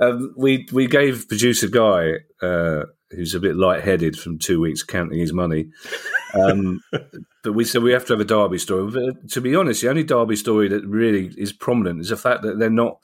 Um, 0.00 0.32
we 0.36 0.66
we 0.72 0.86
gave 0.86 1.26
producer 1.28 1.68
Guy, 1.68 2.12
uh, 2.40 2.84
who's 3.10 3.34
a 3.34 3.40
bit 3.40 3.56
light-headed 3.56 4.18
from 4.18 4.38
two 4.38 4.60
weeks 4.60 4.82
counting 4.82 5.18
his 5.18 5.32
money, 5.32 5.70
um, 6.34 6.82
but 7.42 7.52
we 7.52 7.64
said 7.64 7.82
we 7.82 7.92
have 7.92 8.06
to 8.06 8.12
have 8.14 8.20
a 8.20 8.24
Derby 8.24 8.58
story. 8.58 8.90
But 8.90 9.28
to 9.30 9.40
be 9.40 9.54
honest, 9.54 9.82
the 9.82 9.90
only 9.90 10.04
Derby 10.04 10.36
story 10.36 10.68
that 10.68 10.86
really 10.86 11.32
is 11.36 11.52
prominent 11.52 12.00
is 12.00 12.10
the 12.10 12.16
fact 12.16 12.42
that 12.42 12.58
they're 12.58 12.70
not 12.70 12.98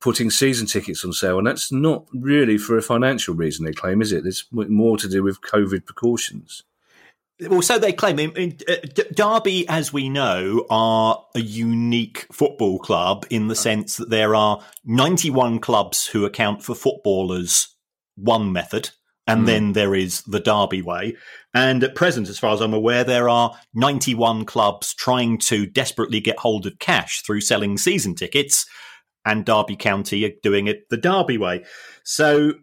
putting 0.00 0.30
season 0.30 0.66
tickets 0.66 1.04
on 1.04 1.12
sale, 1.12 1.38
and 1.38 1.46
that's 1.46 1.72
not 1.72 2.06
really 2.12 2.58
for 2.58 2.76
a 2.76 2.82
financial 2.82 3.34
reason. 3.34 3.64
They 3.64 3.72
claim, 3.72 4.02
is 4.02 4.12
it? 4.12 4.26
It's 4.26 4.44
more 4.52 4.98
to 4.98 5.08
do 5.08 5.22
with 5.22 5.40
COVID 5.40 5.86
precautions. 5.86 6.62
Well, 7.40 7.62
so 7.62 7.78
they 7.78 7.92
claim. 7.92 8.18
I 8.20 8.26
mean, 8.28 8.58
uh, 8.68 8.76
Derby, 9.12 9.66
as 9.68 9.92
we 9.92 10.08
know, 10.08 10.66
are 10.70 11.24
a 11.34 11.40
unique 11.40 12.26
football 12.30 12.78
club 12.78 13.26
in 13.28 13.48
the 13.48 13.56
sense 13.56 13.96
that 13.96 14.10
there 14.10 14.36
are 14.36 14.62
91 14.84 15.58
clubs 15.58 16.06
who 16.06 16.24
account 16.24 16.62
for 16.62 16.76
footballers 16.76 17.68
one 18.14 18.52
method, 18.52 18.90
and 19.26 19.42
mm. 19.42 19.46
then 19.46 19.72
there 19.72 19.94
is 19.94 20.22
the 20.22 20.40
Derby 20.40 20.82
way. 20.82 21.16
And 21.54 21.82
at 21.84 21.94
present, 21.94 22.28
as 22.28 22.38
far 22.38 22.52
as 22.52 22.60
I'm 22.60 22.74
aware, 22.74 23.04
there 23.04 23.28
are 23.28 23.54
91 23.74 24.44
clubs 24.44 24.94
trying 24.94 25.38
to 25.38 25.66
desperately 25.66 26.20
get 26.20 26.38
hold 26.38 26.66
of 26.66 26.78
cash 26.78 27.22
through 27.22 27.40
selling 27.40 27.78
season 27.78 28.14
tickets, 28.14 28.66
and 29.24 29.44
Derby 29.44 29.76
County 29.76 30.24
are 30.24 30.32
doing 30.42 30.66
it 30.66 30.88
the 30.90 30.96
Derby 30.96 31.38
way. 31.38 31.64
So 32.02 32.54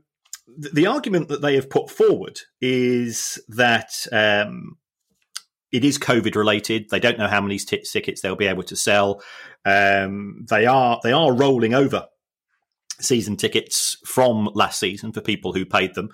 the 0.58 0.86
argument 0.86 1.30
that 1.30 1.42
they 1.42 1.56
have 1.56 1.70
put 1.70 1.90
forward 1.90 2.40
is 2.60 3.42
that 3.48 3.92
um, 4.12 4.78
it 5.72 5.84
is 5.84 5.98
COVID 5.98 6.36
related. 6.36 6.90
They 6.90 7.00
don't 7.00 7.18
know 7.18 7.28
how 7.28 7.42
many 7.42 7.58
t- 7.58 7.84
tickets 7.90 8.22
they'll 8.22 8.36
be 8.36 8.48
able 8.48 8.64
to 8.64 8.76
sell. 8.76 9.24
Um, 9.66 10.46
they 10.50 10.66
are 10.66 11.00
they 11.04 11.12
are 11.12 11.34
rolling 11.34 11.74
over 11.74 12.08
season 13.00 13.36
tickets 13.36 13.98
from 14.06 14.50
last 14.54 14.80
season 14.80 15.12
for 15.12 15.22
people 15.22 15.54
who 15.54 15.66
paid 15.66 15.96
them. 15.96 16.10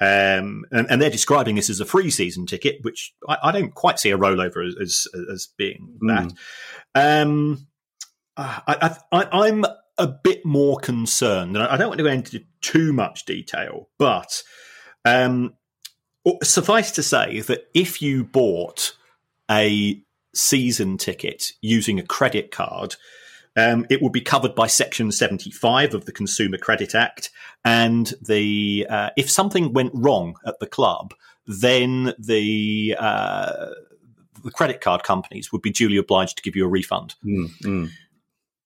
Um, 0.00 0.64
and, 0.70 0.86
and, 0.88 1.02
they're 1.02 1.10
describing 1.10 1.56
this 1.56 1.68
as 1.68 1.80
a 1.80 1.84
free 1.84 2.10
season 2.10 2.46
ticket, 2.46 2.78
which 2.82 3.12
I, 3.28 3.38
I 3.44 3.52
don't 3.52 3.74
quite 3.74 3.98
see 3.98 4.12
a 4.12 4.18
rollover 4.18 4.64
as 4.64 4.76
as, 4.80 5.06
as 5.32 5.48
being 5.56 5.98
that. 6.02 6.32
Mm. 6.96 7.26
Um, 7.26 7.66
I, 8.36 9.48
am 9.48 9.64
a 9.98 10.06
bit 10.06 10.44
more 10.44 10.78
concerned, 10.78 11.56
and 11.56 11.66
I 11.66 11.76
don't 11.76 11.88
want 11.88 11.98
to 11.98 12.04
go 12.04 12.10
into 12.10 12.44
too 12.60 12.92
much 12.92 13.24
detail, 13.24 13.88
but 13.98 14.42
um, 15.04 15.54
suffice 16.42 16.92
to 16.92 17.02
say 17.02 17.40
that 17.40 17.68
if 17.74 18.00
you 18.00 18.24
bought 18.24 18.96
a 19.50 20.00
season 20.34 20.98
ticket 20.98 21.52
using 21.60 21.98
a 21.98 22.04
credit 22.04 22.50
card, 22.50 22.94
um, 23.58 23.86
it 23.90 24.00
would 24.00 24.12
be 24.12 24.20
covered 24.20 24.54
by 24.54 24.68
Section 24.68 25.10
75 25.10 25.92
of 25.94 26.04
the 26.04 26.12
Consumer 26.12 26.58
Credit 26.58 26.94
Act. 26.94 27.30
And 27.64 28.14
the 28.22 28.86
uh, 28.88 29.10
if 29.16 29.28
something 29.30 29.72
went 29.72 29.90
wrong 29.94 30.36
at 30.46 30.60
the 30.60 30.66
club, 30.66 31.12
then 31.46 32.14
the 32.18 32.94
uh, 32.98 33.70
the 34.44 34.50
credit 34.52 34.80
card 34.80 35.02
companies 35.02 35.50
would 35.50 35.62
be 35.62 35.70
duly 35.70 35.96
obliged 35.96 36.36
to 36.36 36.42
give 36.42 36.54
you 36.54 36.64
a 36.64 36.68
refund. 36.68 37.16
Mm, 37.24 37.48
mm. 37.62 37.90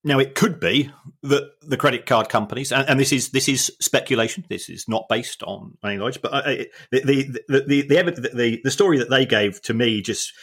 Now, 0.05 0.19
it 0.19 0.35
could 0.35 0.59
be 0.59 0.91
that 1.23 1.51
the 1.61 1.77
credit 1.77 2.05
card 2.05 2.27
companies, 2.27 2.73
and, 2.73 2.87
and, 2.89 2.99
this 2.99 3.13
is 3.13 3.29
this 3.29 3.47
is 3.47 3.71
speculation. 3.79 4.45
This 4.49 4.69
is 4.69 4.87
not 4.87 5.07
based 5.07 5.41
on 5.43 5.77
any 5.83 5.95
knowledge, 5.95 6.21
but 6.21 6.33
uh, 6.33 6.43
the, 6.91 6.99
the, 6.99 7.39
the, 7.47 7.81
the, 7.87 8.29
the, 8.33 8.61
the 8.63 8.71
story 8.71 8.99
that 8.99 9.09
they 9.09 9.25
gave 9.25 9.61
to 9.63 9.73
me 9.73 10.01
just 10.01 10.33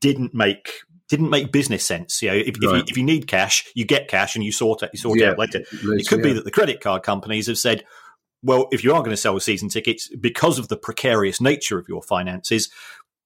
didn't 0.00 0.32
make 0.32 0.70
didn't 1.10 1.28
make 1.28 1.52
business 1.52 1.84
sense. 1.84 2.22
You 2.22 2.28
know, 2.28 2.36
if, 2.36 2.46
right. 2.46 2.56
if, 2.56 2.62
you, 2.62 2.84
if, 2.88 2.96
you, 2.96 3.02
need 3.02 3.26
cash, 3.26 3.70
you 3.74 3.84
get 3.84 4.08
cash 4.08 4.36
and 4.36 4.44
you 4.44 4.52
sort 4.52 4.82
it 4.82 4.90
you 4.92 4.98
sort 4.98 5.18
yeah, 5.18 5.26
it 5.26 5.30
out 5.32 5.38
later. 5.38 5.58
It 5.58 6.08
could 6.08 6.20
yeah. 6.20 6.24
be 6.24 6.32
that 6.32 6.44
the 6.44 6.50
credit 6.50 6.80
card 6.80 7.02
companies 7.02 7.48
have 7.48 7.58
said, 7.58 7.84
well, 8.42 8.68
if 8.70 8.82
you 8.82 8.94
are 8.94 9.00
going 9.00 9.10
to 9.10 9.16
sell 9.16 9.38
season 9.40 9.68
tickets 9.68 10.08
because 10.16 10.58
of 10.58 10.68
the 10.68 10.76
precarious 10.76 11.40
nature 11.40 11.78
of 11.78 11.88
your 11.88 12.00
finances, 12.00 12.70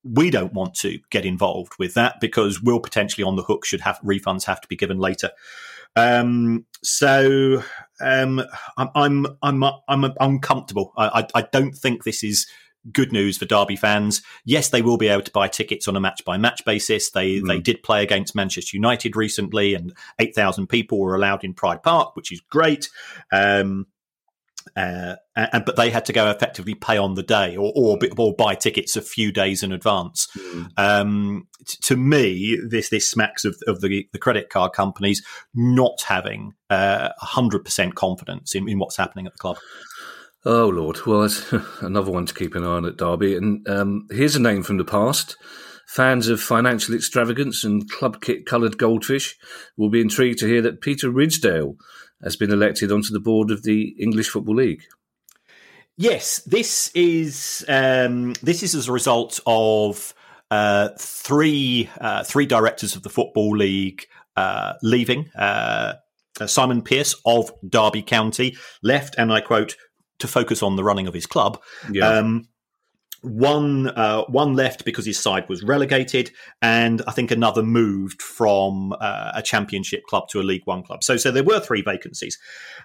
we 0.03 0.31
don't 0.31 0.53
want 0.55 0.75
to 0.77 0.99
get 1.11 1.25
involved 1.25 1.75
with 1.79 1.95
that 1.95 2.21
because 2.21 2.63
we'll 2.63 2.81
potentially 2.81 3.23
on 3.23 3.37
the 3.37 3.43
hook 3.43 3.65
should 3.65 3.83
have 3.83 4.01
refunds 4.01 4.45
have 4.45 4.61
to 4.63 4.69
be 4.69 4.77
given 4.77 4.99
later. 4.99 5.31
Um, 5.95 6.67
so 6.83 7.63
um, 8.01 8.43
I'm, 8.77 8.89
I'm 8.95 9.27
I'm 9.43 9.65
I'm 9.89 10.13
uncomfortable. 10.19 10.93
I, 10.97 11.21
I, 11.21 11.41
I 11.41 11.43
don't 11.53 11.73
think 11.73 12.03
this 12.03 12.25
is 12.25 12.47
good 12.93 13.13
news 13.13 13.39
for 13.39 13.45
Derby 13.45 13.77
fans. 13.77 14.23
Yes, 14.45 14.69
they 14.69 14.83
will 14.83 14.97
be 14.97 15.09
able 15.09 15.23
to 15.23 15.31
buy 15.31 15.49
tickets 15.49 15.89
on 15.89 15.97
a 15.97 16.01
match 16.01 16.25
by 16.25 16.37
match 16.37 16.65
basis. 16.65 17.11
They 17.11 17.41
mm. 17.41 17.47
they 17.47 17.61
did 17.61 17.83
play 17.83 18.03
against 18.03 18.35
Manchester 18.35 18.77
United 18.77 19.17
recently, 19.17 19.75
and 19.75 19.93
eight 20.19 20.35
thousand 20.35 20.69
people 20.69 20.99
were 20.99 21.15
allowed 21.15 21.45
in 21.45 21.55
Pride 21.55 21.83
Park, 21.83 22.17
which 22.17 22.33
is 22.33 22.41
great. 22.41 22.91
Um, 23.33 23.87
uh, 24.77 25.17
and 25.37 25.65
but 25.65 25.77
they 25.77 25.91
had 25.91 26.07
to 26.07 26.13
go 26.13 26.31
effectively 26.31 26.75
pay 26.75 26.97
on 26.97 27.15
the 27.15 27.23
day 27.23 27.57
or 27.57 27.73
or, 27.77 27.99
or 28.17 28.35
buy 28.35 28.55
tickets 28.55 28.97
a 28.97 29.03
few 29.03 29.31
days 29.31 29.63
in 29.63 29.73
advance. 29.73 30.27
Mm. 30.37 30.69
Um, 30.77 31.49
t- 31.67 31.79
to 31.83 31.97
me, 31.97 32.59
this 32.67 32.89
this 32.89 33.09
smacks 33.09 33.45
of, 33.45 33.57
of 33.67 33.81
the 33.81 34.09
the 34.13 34.19
credit 34.19 34.51
card 34.51 34.73
companies 34.73 35.23
not 35.55 36.03
having 36.07 36.55
uh, 36.71 37.11
hundred 37.19 37.61
uh, 37.61 37.65
percent 37.65 37.95
confidence 37.95 38.55
in, 38.55 38.69
in 38.69 38.79
what's 38.79 38.97
happening 38.97 39.27
at 39.27 39.33
the 39.33 39.39
club. 39.39 39.59
Oh 40.47 40.69
Lord, 40.69 41.07
well, 41.07 41.23
that's 41.23 41.53
another 41.81 42.11
one 42.11 42.27
to 42.27 42.35
keep 42.35 42.55
an 42.55 42.65
eye 42.65 42.69
on 42.69 42.85
at 42.85 42.97
Derby. 42.97 43.37
And 43.37 43.67
um, 43.69 44.07
here's 44.11 44.37
a 44.37 44.41
name 44.41 44.63
from 44.63 44.77
the 44.77 44.85
past. 44.85 45.37
Fans 45.87 46.29
of 46.29 46.41
financial 46.41 46.95
extravagance 46.95 47.65
and 47.65 47.89
club 47.91 48.21
kit 48.21 48.47
coloured 48.47 48.79
goldfish 48.79 49.37
will 49.77 49.91
be 49.91 50.01
intrigued 50.01 50.39
to 50.41 50.47
hear 50.47 50.63
that 50.63 50.81
Peter 50.81 51.11
Ridsdale 51.11 51.77
has 52.23 52.37
been 52.37 52.51
elected 52.51 52.91
onto 52.91 53.13
the 53.13 53.21
board 53.21 53.51
of 53.51 53.63
the 53.63 53.95
English 53.99 54.29
Football 54.29 54.57
League. 54.57 54.83
Yes, 55.97 56.41
this 56.41 56.91
is 56.95 57.65
um, 57.69 58.33
this 58.43 58.63
is 58.63 58.75
as 58.75 58.89
a 58.89 58.93
result 58.93 59.41
of 59.47 60.13
uh, 60.51 60.89
three 60.99 61.89
uh, 62.01 62.25
three 62.25 62.47
directors 62.47 62.97
of 62.97 63.03
the 63.03 63.11
Football 63.11 63.57
League 63.57 64.07
uh, 64.37 64.75
leaving. 64.83 65.31
Uh, 65.31 65.95
Simon 66.47 66.83
Pierce 66.83 67.15
of 67.25 67.53
Derby 67.67 68.03
County 68.03 68.57
left, 68.83 69.15
and 69.17 69.33
I 69.33 69.41
quote, 69.41 69.77
to 70.19 70.29
focus 70.29 70.63
on 70.63 70.77
the 70.77 70.85
running 70.85 71.07
of 71.07 71.15
his 71.15 71.27
club. 71.27 71.61
Yeah. 71.91 72.09
Um, 72.09 72.49
one 73.25 73.89
uh, 73.89 74.25
one 74.25 74.55
left 74.55 74.85
because 74.85 75.07
his 75.07 75.19
side 75.19 75.49
was 75.49 75.63
relegated, 75.63 76.31
and 76.61 77.03
I 77.07 77.13
think 77.13 77.31
another 77.31 77.63
moved 77.63 78.21
from 78.21 78.93
uh, 79.01 79.33
a 79.35 79.43
championship 79.43 80.03
club 80.05 80.29
to 80.29 80.41
a 80.41 80.43
League 80.43 80.67
One 80.67 80.83
club. 80.83 81.03
So 81.03 81.17
so 81.17 81.31
there 81.31 81.43
were 81.43 81.61
three 81.61 81.81
vacancies, 81.83 82.39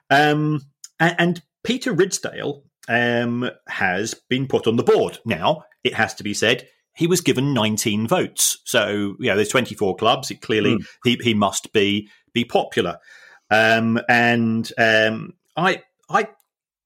um, 0.09 0.61
and, 0.99 1.15
and, 1.19 1.41
Peter 1.61 1.93
Ridsdale 1.93 2.63
um, 2.87 3.49
has 3.67 4.13
been 4.29 4.47
put 4.47 4.65
on 4.65 4.77
the 4.77 4.83
board. 4.83 5.19
Now 5.25 5.65
it 5.83 5.93
has 5.93 6.15
to 6.15 6.23
be 6.23 6.33
said 6.33 6.69
he 6.95 7.05
was 7.05 7.21
given 7.21 7.53
19 7.53 8.07
votes. 8.07 8.57
So 8.65 9.15
you 9.19 9.29
know 9.29 9.35
there's 9.35 9.49
24 9.49 9.97
clubs. 9.97 10.31
It 10.31 10.41
clearly 10.41 10.75
mm. 10.75 10.85
he 11.03 11.19
he 11.21 11.33
must 11.33 11.73
be 11.73 12.09
be 12.33 12.45
popular, 12.45 12.97
um, 13.51 13.99
and 14.07 14.71
um, 14.77 15.33
I 15.57 15.83
I 16.09 16.27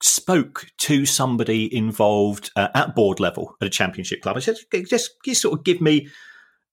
spoke 0.03 0.67
to 0.77 1.05
somebody 1.05 1.73
involved 1.73 2.51
uh, 2.55 2.67
at 2.75 2.93
board 2.93 3.19
level 3.19 3.55
at 3.61 3.67
a 3.67 3.69
championship 3.69 4.21
club. 4.21 4.35
I 4.35 4.41
said, 4.41 4.57
just, 4.87 5.11
just 5.23 5.41
sort 5.41 5.57
of 5.57 5.63
give 5.63 5.79
me 5.79 6.09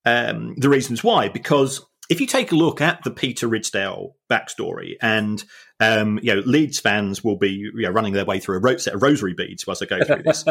um, 0.05 0.55
the 0.57 0.69
reasons 0.69 1.05
why. 1.05 1.29
Because 1.29 1.85
if 2.09 2.21
you 2.21 2.27
take 2.27 2.51
a 2.51 2.57
look 2.57 2.81
at 2.81 3.05
the 3.05 3.11
Peter 3.11 3.49
Ridsdale 3.49 4.15
backstory, 4.29 4.95
and 5.01 5.45
um, 5.79 6.19
you 6.23 6.35
know, 6.35 6.43
Leeds 6.45 6.81
fans 6.81 7.23
will 7.23 7.37
be 7.37 7.51
you 7.51 7.73
know, 7.75 7.91
running 7.91 8.13
their 8.13 8.25
way 8.25 8.41
through 8.41 8.59
a 8.59 8.79
set 8.79 8.95
of 8.95 9.03
rosary 9.03 9.35
beads 9.35 9.65
as 9.69 9.81
I 9.81 9.87
go 9.87 10.05
through 10.05 10.25
this. 10.25 10.45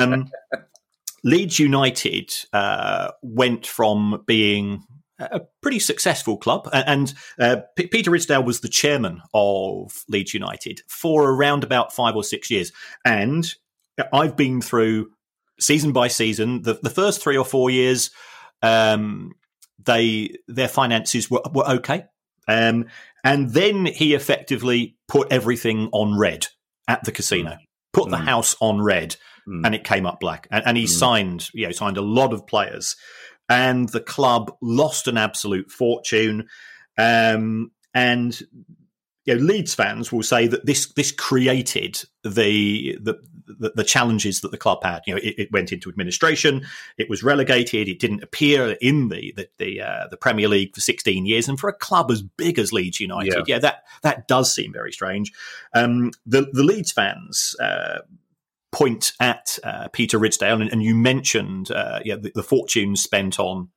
um, 0.00 0.30
Leeds 1.22 1.58
United 1.58 2.32
uh, 2.52 3.10
went 3.22 3.66
from 3.66 4.22
being 4.26 4.84
a 5.18 5.40
pretty 5.62 5.78
successful 5.78 6.36
club. 6.36 6.68
And 6.72 7.12
uh, 7.38 7.56
P- 7.76 7.86
Peter 7.86 8.10
Ridsdale 8.10 8.44
was 8.44 8.60
the 8.60 8.68
chairman 8.68 9.22
of 9.32 10.04
Leeds 10.08 10.34
United 10.34 10.82
for 10.88 11.30
around 11.30 11.64
about 11.64 11.92
five 11.92 12.16
or 12.16 12.24
six 12.24 12.50
years. 12.50 12.72
And 13.04 13.52
I've 14.12 14.36
been 14.36 14.60
through 14.60 15.10
season 15.58 15.92
by 15.92 16.08
season. 16.08 16.62
The, 16.62 16.74
the 16.74 16.90
first 16.90 17.22
three 17.22 17.36
or 17.36 17.44
four 17.44 17.70
years, 17.70 18.10
um, 18.62 19.32
they 19.84 20.36
their 20.48 20.68
finances 20.68 21.30
were, 21.30 21.42
were 21.52 21.68
okay. 21.68 22.04
Um, 22.48 22.86
and 23.24 23.50
then 23.50 23.86
he 23.86 24.14
effectively 24.14 24.96
put 25.08 25.32
everything 25.32 25.88
on 25.92 26.18
red 26.18 26.46
at 26.86 27.04
the 27.04 27.12
casino, 27.12 27.50
mm. 27.50 27.58
put 27.92 28.10
the 28.10 28.16
mm. 28.16 28.24
house 28.24 28.54
on 28.60 28.80
red, 28.80 29.16
mm. 29.48 29.64
and 29.64 29.74
it 29.74 29.82
came 29.82 30.06
up 30.06 30.20
black. 30.20 30.46
And, 30.50 30.64
and 30.66 30.76
he 30.76 30.84
mm. 30.84 30.88
signed, 30.88 31.48
you 31.52 31.66
know, 31.66 31.72
signed 31.72 31.96
a 31.96 32.02
lot 32.02 32.32
of 32.32 32.46
players 32.46 32.96
and 33.48 33.88
the 33.90 34.00
club 34.00 34.54
lost 34.60 35.08
an 35.08 35.16
absolute 35.16 35.70
fortune. 35.70 36.48
Um, 36.98 37.70
and 37.94 38.38
you 39.26 39.34
know, 39.34 39.42
Leeds 39.42 39.74
fans 39.74 40.12
will 40.12 40.22
say 40.22 40.46
that 40.46 40.66
this 40.66 40.92
this 40.92 41.12
created 41.12 42.02
the 42.22 42.96
the 43.00 43.18
the, 43.46 43.72
the 43.76 43.84
challenges 43.84 44.40
that 44.40 44.50
the 44.50 44.56
club 44.56 44.82
had. 44.82 45.02
You 45.06 45.14
know, 45.14 45.20
it, 45.22 45.34
it, 45.38 45.52
went 45.52 45.72
into 45.72 45.88
administration, 45.88 46.66
it 46.98 47.08
was 47.08 47.22
relegated, 47.22 47.88
it 47.88 47.98
didn't 47.98 48.22
appear 48.22 48.76
in 48.80 49.08
the 49.08 49.32
the 49.36 49.48
the, 49.58 49.80
uh, 49.80 50.06
the, 50.08 50.16
Premier 50.16 50.48
League 50.48 50.74
for 50.74 50.80
16 50.80 51.26
years, 51.26 51.48
and 51.48 51.58
for 51.58 51.68
a 51.68 51.72
club 51.72 52.10
as 52.10 52.22
big 52.22 52.58
as 52.58 52.72
Leeds 52.72 53.00
United, 53.00 53.34
yeah, 53.48 53.56
yeah 53.56 53.58
that 53.58 53.84
that 54.02 54.28
does 54.28 54.54
seem 54.54 54.72
very 54.72 54.92
strange. 54.92 55.32
Um, 55.74 56.12
the 56.24 56.48
the 56.52 56.64
Leeds 56.64 56.92
fans. 56.92 57.54
Uh, 57.60 57.98
point 58.76 59.12
at 59.20 59.58
uh, 59.64 59.88
Peter 59.88 60.18
Ridsdale, 60.18 60.60
and, 60.60 60.70
and 60.70 60.82
you 60.82 60.94
mentioned 60.94 61.70
uh, 61.70 62.00
yeah, 62.04 62.16
the, 62.16 62.30
the 62.34 62.42
fortune 62.42 62.94
spent 62.94 63.40
on 63.40 63.70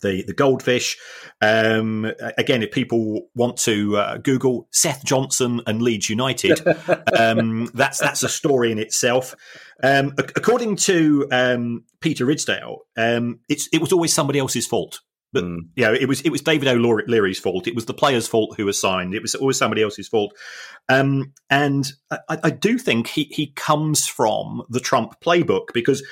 the 0.00 0.24
the 0.26 0.32
goldfish. 0.32 0.96
Um, 1.42 2.10
again, 2.38 2.62
if 2.62 2.72
people 2.72 3.28
want 3.34 3.58
to 3.58 3.98
uh, 3.98 4.16
Google 4.16 4.66
Seth 4.70 5.04
Johnson 5.04 5.60
and 5.66 5.82
Leeds 5.82 6.08
United, 6.08 6.58
um, 7.18 7.66
that's 7.74 7.98
that's 7.98 8.22
a 8.22 8.28
story 8.28 8.72
in 8.72 8.78
itself. 8.78 9.34
Um, 9.82 10.14
according 10.16 10.76
to 10.76 11.28
um, 11.30 11.84
Peter 12.00 12.24
Ridsdale, 12.24 12.78
um, 12.96 13.40
it's 13.50 13.68
it 13.74 13.80
was 13.82 13.92
always 13.92 14.14
somebody 14.14 14.38
else's 14.38 14.66
fault. 14.66 15.00
But 15.34 15.44
mm. 15.44 15.58
you 15.76 15.84
know, 15.84 15.92
it 15.92 16.06
was 16.06 16.22
it 16.22 16.30
was 16.30 16.40
David 16.40 16.68
O'Leary's 16.68 17.38
fault. 17.38 17.66
It 17.66 17.74
was 17.74 17.84
the 17.84 17.92
player's 17.92 18.26
fault 18.26 18.54
who 18.56 18.64
was 18.64 18.80
signed. 18.80 19.14
It 19.14 19.20
was 19.20 19.34
always 19.34 19.58
somebody 19.58 19.82
else's 19.82 20.08
fault. 20.08 20.34
Um, 20.88 21.32
and 21.50 21.92
I, 22.10 22.38
I, 22.44 22.50
do 22.50 22.78
think 22.78 23.08
he 23.08 23.24
he 23.24 23.48
comes 23.48 24.06
from 24.06 24.62
the 24.70 24.80
Trump 24.80 25.20
playbook 25.20 25.72
because 25.74 26.02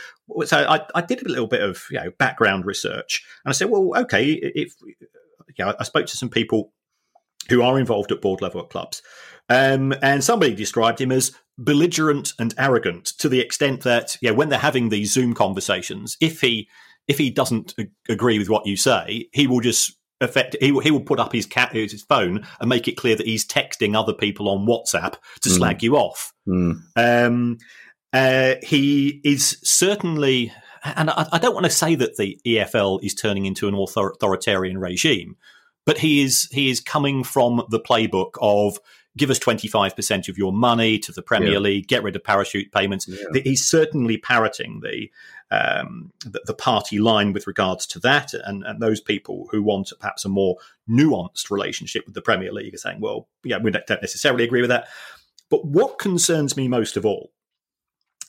so 0.44 0.58
I, 0.58 0.80
I, 0.94 1.00
did 1.02 1.24
a 1.24 1.28
little 1.28 1.46
bit 1.46 1.62
of 1.62 1.84
you 1.90 1.98
know 1.98 2.10
background 2.18 2.66
research 2.66 3.24
and 3.44 3.50
I 3.50 3.54
said, 3.54 3.70
well, 3.70 3.92
okay, 4.02 4.32
if 4.32 4.74
you 4.82 5.64
know, 5.64 5.74
I 5.78 5.84
spoke 5.84 6.06
to 6.06 6.16
some 6.16 6.30
people 6.30 6.72
who 7.48 7.62
are 7.62 7.78
involved 7.78 8.12
at 8.12 8.20
board 8.20 8.40
level 8.40 8.60
at 8.60 8.70
clubs. 8.70 9.02
Um, 9.48 9.92
and 10.02 10.22
somebody 10.22 10.54
described 10.54 11.00
him 11.00 11.12
as 11.12 11.32
belligerent 11.58 12.32
and 12.38 12.54
arrogant 12.56 13.06
to 13.18 13.28
the 13.28 13.40
extent 13.40 13.82
that, 13.82 14.16
yeah, 14.22 14.30
when 14.30 14.48
they're 14.48 14.58
having 14.58 14.88
these 14.88 15.12
Zoom 15.12 15.34
conversations, 15.34 16.16
if 16.20 16.40
he 16.40 16.68
if 17.08 17.18
he 17.18 17.30
doesn't 17.30 17.74
agree 18.08 18.38
with 18.38 18.48
what 18.48 18.66
you 18.66 18.76
say, 18.76 19.28
he 19.32 19.46
will 19.46 19.60
just 19.60 19.96
affect. 20.20 20.56
He 20.60 20.72
will, 20.72 20.80
he 20.80 20.90
will 20.90 21.00
put 21.00 21.18
up 21.18 21.32
his 21.32 21.46
cat 21.46 21.72
his 21.72 22.02
phone 22.02 22.46
and 22.60 22.68
make 22.68 22.88
it 22.88 22.96
clear 22.96 23.16
that 23.16 23.26
he's 23.26 23.46
texting 23.46 23.98
other 23.98 24.12
people 24.12 24.48
on 24.48 24.66
WhatsApp 24.66 25.16
to 25.40 25.48
mm. 25.48 25.56
slag 25.56 25.82
you 25.82 25.96
off. 25.96 26.32
Mm. 26.46 26.82
Um, 26.96 27.58
uh, 28.12 28.54
he 28.62 29.20
is 29.24 29.58
certainly, 29.62 30.52
and 30.84 31.10
I, 31.10 31.26
I, 31.32 31.38
don't 31.38 31.54
want 31.54 31.64
to 31.64 31.70
say 31.70 31.94
that 31.94 32.16
the 32.16 32.38
EFL 32.46 33.02
is 33.02 33.14
turning 33.14 33.46
into 33.46 33.68
an 33.68 33.74
author- 33.74 34.12
authoritarian 34.12 34.78
regime, 34.78 35.36
but 35.86 35.98
he 35.98 36.22
is 36.22 36.48
he 36.52 36.70
is 36.70 36.80
coming 36.80 37.24
from 37.24 37.62
the 37.70 37.80
playbook 37.80 38.32
of 38.40 38.78
give 39.16 39.30
us 39.30 39.38
25% 39.38 40.28
of 40.28 40.38
your 40.38 40.52
money 40.52 40.98
to 40.98 41.12
the 41.12 41.22
Premier 41.22 41.52
yeah. 41.52 41.58
League, 41.58 41.86
get 41.86 42.02
rid 42.02 42.16
of 42.16 42.24
parachute 42.24 42.72
payments. 42.72 43.06
Yeah. 43.06 43.42
He's 43.44 43.64
certainly 43.64 44.16
parroting 44.16 44.80
the 44.82 45.10
um, 45.52 46.12
the, 46.24 46.40
the, 46.46 46.54
party 46.54 46.98
line 46.98 47.34
with 47.34 47.46
regards 47.46 47.86
to 47.88 47.98
that. 48.00 48.32
And, 48.32 48.64
and, 48.64 48.80
those 48.80 49.02
people 49.02 49.48
who 49.50 49.62
want 49.62 49.92
perhaps 50.00 50.24
a 50.24 50.30
more 50.30 50.56
nuanced 50.88 51.50
relationship 51.50 52.06
with 52.06 52.14
the 52.14 52.22
Premier 52.22 52.50
League 52.52 52.74
are 52.74 52.78
saying, 52.78 53.00
well, 53.00 53.28
yeah, 53.44 53.58
we 53.58 53.70
don't 53.70 53.88
necessarily 54.00 54.44
agree 54.44 54.62
with 54.62 54.70
that. 54.70 54.88
But 55.50 55.66
what 55.66 55.98
concerns 55.98 56.56
me 56.56 56.68
most 56.68 56.96
of 56.96 57.04
all 57.04 57.32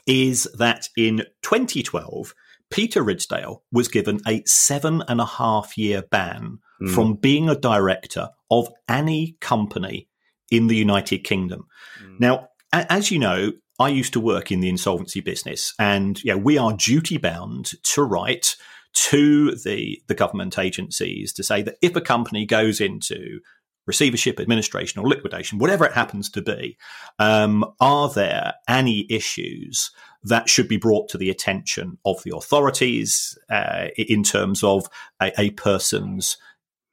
is 0.06 0.50
that 0.58 0.90
in 0.98 1.20
2012, 1.44 2.36
Peter 2.70 3.02
Ridsdale 3.02 3.62
was 3.72 3.88
given 3.88 4.20
a 4.28 4.44
seven 4.46 5.02
and 5.08 5.22
a 5.22 5.26
half 5.26 5.78
year 5.78 6.02
ban 6.02 6.60
mm. 6.82 6.94
from 6.94 7.14
being 7.14 7.48
a 7.48 7.56
director 7.56 8.30
of 8.52 8.68
any 8.90 9.38
company 9.40 10.10
in 10.52 10.68
the 10.68 10.76
United 10.76 11.24
Kingdom. 11.24 11.68
Mm. 12.04 12.20
Now, 12.20 12.50
as 12.74 13.12
you 13.12 13.20
know, 13.20 13.54
I 13.80 13.90
used 13.90 14.14
to 14.14 14.20
work 14.20 14.52
in 14.52 14.60
the 14.60 14.70
insolvency 14.70 15.20
business, 15.20 15.74
and 15.80 16.24
yeah, 16.24 16.36
we 16.36 16.58
are 16.58 16.74
duty 16.74 17.18
bound 17.18 17.72
to 17.84 18.04
write 18.04 18.56
to 18.94 19.56
the 19.56 20.02
the 20.08 20.16
government 20.16 20.60
agencies 20.60 21.34
to 21.34 21.44
say 21.44 21.62
that 21.64 21.78
if 21.82 21.96
a 21.96 22.02
company 22.02 22.46
goes 22.46 22.80
into 22.80 23.40
receivership, 23.86 24.40
administration, 24.40 25.02
or 25.02 25.08
liquidation, 25.08 25.60
whatever 25.60 25.86
it 25.86 25.94
happens 25.94 26.30
to 26.30 26.42
be, 26.42 26.78
um, 27.20 27.66
are 27.80 28.10
there 28.10 28.54
any 28.68 29.06
issues 29.10 29.92
that 30.24 30.48
should 30.48 30.68
be 30.68 30.78
brought 30.78 31.10
to 31.10 31.18
the 31.18 31.30
attention 31.30 31.98
of 32.06 32.22
the 32.24 32.36
authorities 32.36 33.38
uh, 33.50 33.88
in 33.98 34.24
terms 34.24 34.64
of 34.64 34.88
a, 35.22 35.34
a 35.38 35.50
person's 35.52 36.38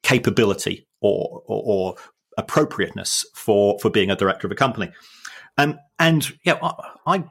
capability 0.02 0.86
or, 1.00 1.42
or, 1.46 1.62
or, 1.64 1.94
appropriateness 2.38 3.26
for, 3.34 3.78
for 3.80 3.90
being 3.90 4.10
a 4.10 4.16
director 4.16 4.46
of 4.46 4.52
a 4.52 4.56
company? 4.56 4.90
Um, 5.58 5.78
and 5.98 6.26
yeah, 6.44 6.58
I, 7.06 7.24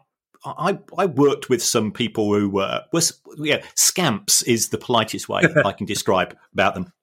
I 0.46 0.80
I 0.98 1.06
worked 1.06 1.50
with 1.50 1.62
some 1.64 1.92
people 1.92 2.34
who 2.34 2.50
were 2.50 2.84
was 2.94 3.20
yeah 3.38 3.62
scamps 3.76 4.42
is 4.44 4.70
the 4.70 4.78
politest 4.78 5.28
way 5.28 5.44
I 5.66 5.72
can 5.72 5.86
describe 5.86 6.36
about 6.54 6.76
them. 6.76 6.94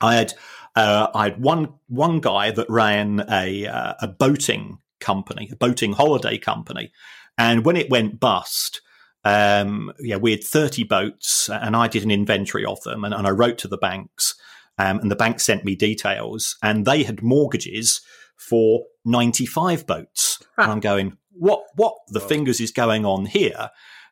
I 0.00 0.14
had 0.14 0.34
uh, 0.76 1.08
I 1.14 1.24
had 1.24 1.40
one 1.40 1.74
one 1.88 2.20
guy 2.20 2.50
that 2.50 2.70
ran 2.70 3.24
a 3.30 3.66
uh, 3.66 3.94
a 4.00 4.08
boating 4.08 4.78
company, 5.00 5.48
a 5.52 5.56
boating 5.56 5.92
holiday 5.92 6.38
company, 6.38 6.92
and 7.36 7.64
when 7.64 7.76
it 7.76 7.90
went 7.90 8.20
bust. 8.20 8.80
Um, 9.24 9.92
yeah, 9.98 10.16
we 10.16 10.30
had 10.30 10.44
30 10.44 10.84
boats 10.84 11.50
and 11.50 11.76
I 11.76 11.88
did 11.88 12.04
an 12.04 12.10
inventory 12.10 12.64
of 12.64 12.80
them 12.82 13.04
and, 13.04 13.12
and 13.12 13.26
I 13.26 13.30
wrote 13.30 13.58
to 13.58 13.68
the 13.68 13.76
banks 13.76 14.36
um, 14.78 15.00
and 15.00 15.10
the 15.10 15.16
bank 15.16 15.40
sent 15.40 15.64
me 15.64 15.74
details 15.74 16.56
and 16.62 16.86
they 16.86 17.02
had 17.02 17.20
mortgages 17.20 18.00
for 18.38 18.84
95 19.04 19.86
boats. 19.86 20.42
and 20.56 20.72
I'm 20.72 20.80
going, 20.80 21.18
what, 21.32 21.64
what 21.74 21.94
the 22.08 22.20
fingers 22.20 22.60
is 22.60 22.70
going 22.70 23.04
on 23.04 23.26
here? 23.26 23.70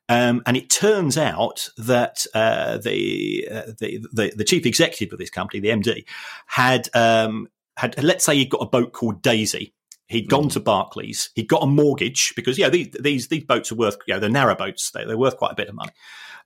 Um, 0.08 0.42
and 0.46 0.56
it 0.56 0.70
turns 0.70 1.18
out 1.18 1.68
that 1.78 2.26
uh, 2.34 2.78
the, 2.78 3.48
uh, 3.50 3.62
the, 3.78 4.04
the, 4.12 4.32
the 4.36 4.44
chief 4.44 4.66
executive 4.66 5.12
of 5.12 5.18
this 5.18 5.30
company, 5.30 5.60
the 5.60 5.70
MD, 5.70 6.04
had 6.46 6.88
um, 6.94 7.48
had 7.76 8.02
let's 8.02 8.24
say 8.24 8.36
he'd 8.36 8.50
got 8.50 8.62
a 8.62 8.66
boat 8.66 8.92
called 8.92 9.22
Daisy. 9.22 9.74
He'd 10.08 10.28
gone 10.28 10.48
to 10.50 10.60
Barclays. 10.60 11.30
He'd 11.34 11.48
got 11.48 11.64
a 11.64 11.66
mortgage 11.66 12.32
because 12.36 12.58
yeah, 12.58 12.68
these 12.68 12.90
these, 13.00 13.28
these 13.28 13.44
boats 13.44 13.72
are 13.72 13.74
worth 13.74 13.96
you 14.06 14.14
know 14.14 14.20
they're 14.20 14.30
narrow 14.30 14.54
boats. 14.54 14.92
They, 14.92 15.04
they're 15.04 15.18
worth 15.18 15.36
quite 15.36 15.52
a 15.52 15.56
bit 15.56 15.68
of 15.68 15.74
money. 15.74 15.92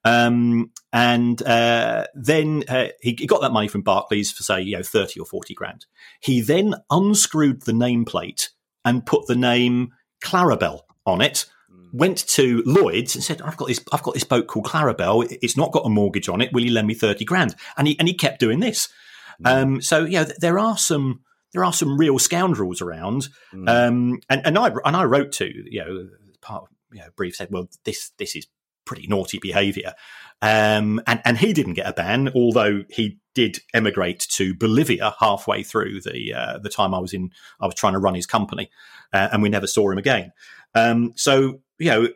Um, 0.04 0.70
and 0.92 1.42
uh, 1.42 2.06
then 2.14 2.64
uh, 2.68 2.88
he, 3.00 3.14
he 3.18 3.26
got 3.26 3.42
that 3.42 3.52
money 3.52 3.68
from 3.68 3.82
Barclays 3.82 4.32
for 4.32 4.42
say 4.42 4.62
you 4.62 4.76
know 4.76 4.82
thirty 4.82 5.20
or 5.20 5.26
forty 5.26 5.54
grand. 5.54 5.86
He 6.20 6.40
then 6.40 6.74
unscrewed 6.90 7.62
the 7.62 7.72
nameplate 7.72 8.48
and 8.84 9.04
put 9.06 9.26
the 9.26 9.36
name 9.36 9.92
Clarabelle 10.24 10.82
on 11.06 11.20
it. 11.20 11.46
Went 11.92 12.26
to 12.28 12.62
Lloyd's 12.66 13.16
and 13.16 13.24
said, 13.24 13.42
"I've 13.42 13.56
got 13.56 13.66
this. 13.66 13.80
I've 13.92 14.02
got 14.02 14.14
this 14.14 14.24
boat 14.24 14.46
called 14.46 14.66
Clarabelle. 14.66 15.26
It's 15.42 15.56
not 15.56 15.72
got 15.72 15.84
a 15.84 15.90
mortgage 15.90 16.28
on 16.28 16.40
it. 16.40 16.52
Will 16.52 16.64
you 16.64 16.70
lend 16.72 16.86
me 16.86 16.94
thirty 16.94 17.24
grand?" 17.24 17.56
And 17.76 17.88
he 17.88 17.98
and 17.98 18.06
he 18.06 18.14
kept 18.14 18.38
doing 18.38 18.60
this. 18.60 18.88
Um, 19.44 19.80
so 19.80 20.04
yeah, 20.04 20.24
th- 20.24 20.38
there 20.38 20.58
are 20.58 20.78
some 20.78 21.20
there 21.52 21.64
are 21.64 21.72
some 21.72 21.98
real 21.98 22.18
scoundrels 22.18 22.80
around. 22.80 23.28
Um, 23.66 24.20
and 24.28 24.42
and 24.44 24.56
I 24.56 24.70
and 24.84 24.96
I 24.96 25.04
wrote 25.04 25.32
to 25.32 25.46
you 25.46 25.84
know 25.84 26.08
part 26.40 26.62
of, 26.62 26.68
you 26.92 27.00
know 27.00 27.08
brief 27.16 27.36
said, 27.36 27.48
"Well, 27.50 27.68
this 27.84 28.10
this 28.18 28.36
is 28.36 28.46
pretty 28.90 29.06
naughty 29.06 29.38
behaviour. 29.38 29.94
Um, 30.42 31.00
and 31.06 31.20
and 31.24 31.38
he 31.38 31.52
didn't 31.52 31.74
get 31.74 31.88
a 31.88 31.92
ban, 31.92 32.32
although 32.34 32.82
he 32.90 33.20
did 33.34 33.60
emigrate 33.72 34.26
to 34.30 34.52
Bolivia 34.52 35.14
halfway 35.20 35.62
through 35.62 36.00
the 36.00 36.34
uh, 36.34 36.58
the 36.58 36.68
time 36.68 36.92
I 36.92 36.98
was 36.98 37.14
in. 37.14 37.30
I 37.60 37.66
was 37.66 37.76
trying 37.76 37.92
to 37.92 38.00
run 38.00 38.16
his 38.16 38.26
company, 38.26 38.68
uh, 39.12 39.28
and 39.30 39.42
we 39.42 39.48
never 39.48 39.68
saw 39.68 39.88
him 39.90 39.98
again. 39.98 40.32
Um, 40.74 41.12
so 41.14 41.60
you 41.78 41.90
know, 41.90 42.08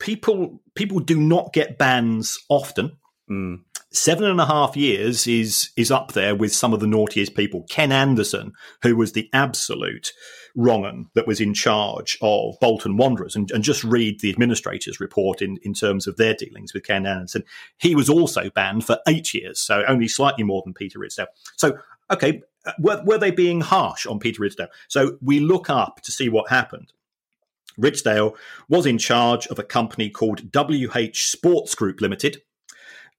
people 0.00 0.60
people 0.74 0.98
do 0.98 1.20
not 1.20 1.52
get 1.52 1.78
bans 1.78 2.40
often. 2.48 2.96
Mm. 3.30 3.60
Seven 3.92 4.24
and 4.24 4.40
a 4.40 4.46
half 4.46 4.76
years 4.76 5.28
is 5.28 5.70
is 5.76 5.92
up 5.92 6.12
there 6.12 6.34
with 6.34 6.52
some 6.52 6.74
of 6.74 6.80
the 6.80 6.88
naughtiest 6.88 7.36
people. 7.36 7.66
Ken 7.70 7.92
Anderson, 7.92 8.52
who 8.82 8.96
was 8.96 9.12
the 9.12 9.30
absolute 9.32 10.12
wrong 10.54 10.84
un 10.84 11.08
that 11.14 11.26
was 11.26 11.40
in 11.40 11.52
charge 11.52 12.16
of 12.22 12.58
Bolton 12.60 12.96
Wanderers, 12.96 13.36
and, 13.36 13.50
and 13.50 13.64
just 13.64 13.82
read 13.84 14.20
the 14.20 14.30
administrator's 14.30 15.00
report 15.00 15.42
in, 15.42 15.58
in 15.62 15.74
terms 15.74 16.06
of 16.06 16.16
their 16.16 16.34
dealings 16.34 16.72
with 16.72 16.84
Ken 16.84 17.06
Anderson. 17.06 17.44
He 17.78 17.94
was 17.94 18.08
also 18.08 18.50
banned 18.50 18.84
for 18.84 18.98
eight 19.08 19.34
years, 19.34 19.60
so 19.60 19.84
only 19.86 20.08
slightly 20.08 20.44
more 20.44 20.62
than 20.64 20.74
Peter 20.74 20.98
Ridsdale. 20.98 21.26
So, 21.56 21.78
okay, 22.10 22.42
uh, 22.66 22.72
were, 22.78 23.02
were 23.04 23.18
they 23.18 23.30
being 23.30 23.60
harsh 23.60 24.06
on 24.06 24.18
Peter 24.18 24.42
Ridsdale? 24.42 24.68
So 24.88 25.18
we 25.20 25.40
look 25.40 25.68
up 25.68 26.00
to 26.02 26.12
see 26.12 26.28
what 26.28 26.50
happened. 26.50 26.92
Ridsdale 27.78 28.36
was 28.68 28.86
in 28.86 28.98
charge 28.98 29.46
of 29.48 29.58
a 29.58 29.64
company 29.64 30.08
called 30.08 30.52
WH 30.54 31.16
Sports 31.16 31.74
Group 31.74 32.00
Limited. 32.00 32.42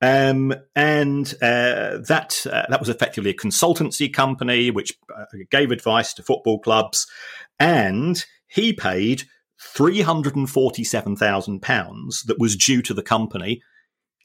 Um, 0.01 0.53
and 0.75 1.33
uh, 1.41 1.99
that 2.07 2.45
uh, 2.51 2.65
that 2.69 2.79
was 2.79 2.89
effectively 2.89 3.31
a 3.31 3.35
consultancy 3.35 4.11
company 4.13 4.69
which 4.69 4.93
uh, 5.15 5.25
gave 5.49 5.71
advice 5.71 6.13
to 6.13 6.23
football 6.23 6.59
clubs, 6.59 7.07
and 7.59 8.23
he 8.47 8.73
paid 8.73 9.23
three 9.59 10.01
hundred 10.01 10.35
and 10.35 10.49
forty-seven 10.49 11.15
thousand 11.15 11.61
pounds 11.61 12.23
that 12.23 12.39
was 12.39 12.57
due 12.57 12.81
to 12.81 12.93
the 12.93 13.01
company 13.03 13.61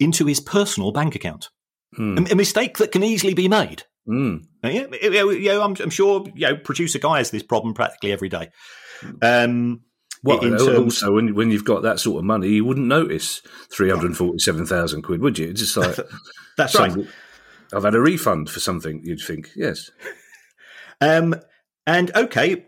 into 0.00 0.26
his 0.26 0.40
personal 0.40 0.92
bank 0.92 1.14
account. 1.14 1.50
Hmm. 1.94 2.18
A, 2.18 2.32
a 2.32 2.36
mistake 2.36 2.78
that 2.78 2.92
can 2.92 3.04
easily 3.04 3.34
be 3.34 3.48
made. 3.48 3.84
Mm. 4.08 4.46
Yeah, 4.64 4.86
yeah, 5.02 5.30
yeah, 5.30 5.62
I'm, 5.62 5.76
I'm 5.78 5.90
sure 5.90 6.24
you 6.34 6.48
know, 6.48 6.56
producer 6.56 6.98
guy 6.98 7.18
has 7.18 7.30
this 7.30 7.42
problem 7.42 7.74
practically 7.74 8.12
every 8.12 8.28
day. 8.28 8.48
Um, 9.22 9.82
Well, 10.22 10.40
in 10.40 10.50
terms- 10.58 10.78
also 10.78 11.12
when 11.14 11.34
when 11.34 11.50
you've 11.50 11.64
got 11.64 11.82
that 11.82 11.98
sort 12.00 12.18
of 12.18 12.24
money, 12.24 12.48
you 12.48 12.64
wouldn't 12.64 12.86
notice 12.86 13.40
three 13.72 13.90
hundred 13.90 14.16
forty-seven 14.16 14.66
thousand 14.66 15.02
quid, 15.02 15.20
would 15.22 15.38
you? 15.38 15.48
It's 15.48 15.60
just 15.60 15.76
like 15.76 15.96
that's 16.56 16.74
right. 16.78 16.92
some- 16.92 17.08
I've 17.72 17.84
had 17.84 17.94
a 17.94 18.00
refund 18.00 18.50
for 18.50 18.58
something. 18.60 19.00
You'd 19.04 19.20
think, 19.20 19.50
yes, 19.54 19.90
Um, 21.00 21.36
and 21.86 22.10
okay, 22.16 22.66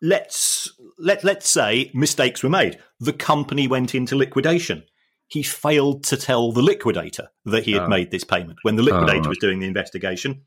let's 0.00 0.70
let 0.98 1.24
let's 1.24 1.48
say 1.48 1.90
mistakes 1.94 2.42
were 2.42 2.50
made. 2.50 2.78
The 3.00 3.12
company 3.12 3.66
went 3.68 3.94
into 3.94 4.16
liquidation. 4.16 4.84
He 5.28 5.42
failed 5.42 6.04
to 6.04 6.16
tell 6.18 6.52
the 6.52 6.60
liquidator 6.60 7.28
that 7.46 7.64
he 7.64 7.72
had 7.72 7.82
Oh. 7.84 7.88
made 7.88 8.10
this 8.10 8.24
payment 8.24 8.58
when 8.62 8.76
the 8.76 8.82
liquidator 8.82 9.20
right. 9.20 9.28
was 9.28 9.38
doing 9.38 9.60
the 9.60 9.66
investigation. 9.66 10.42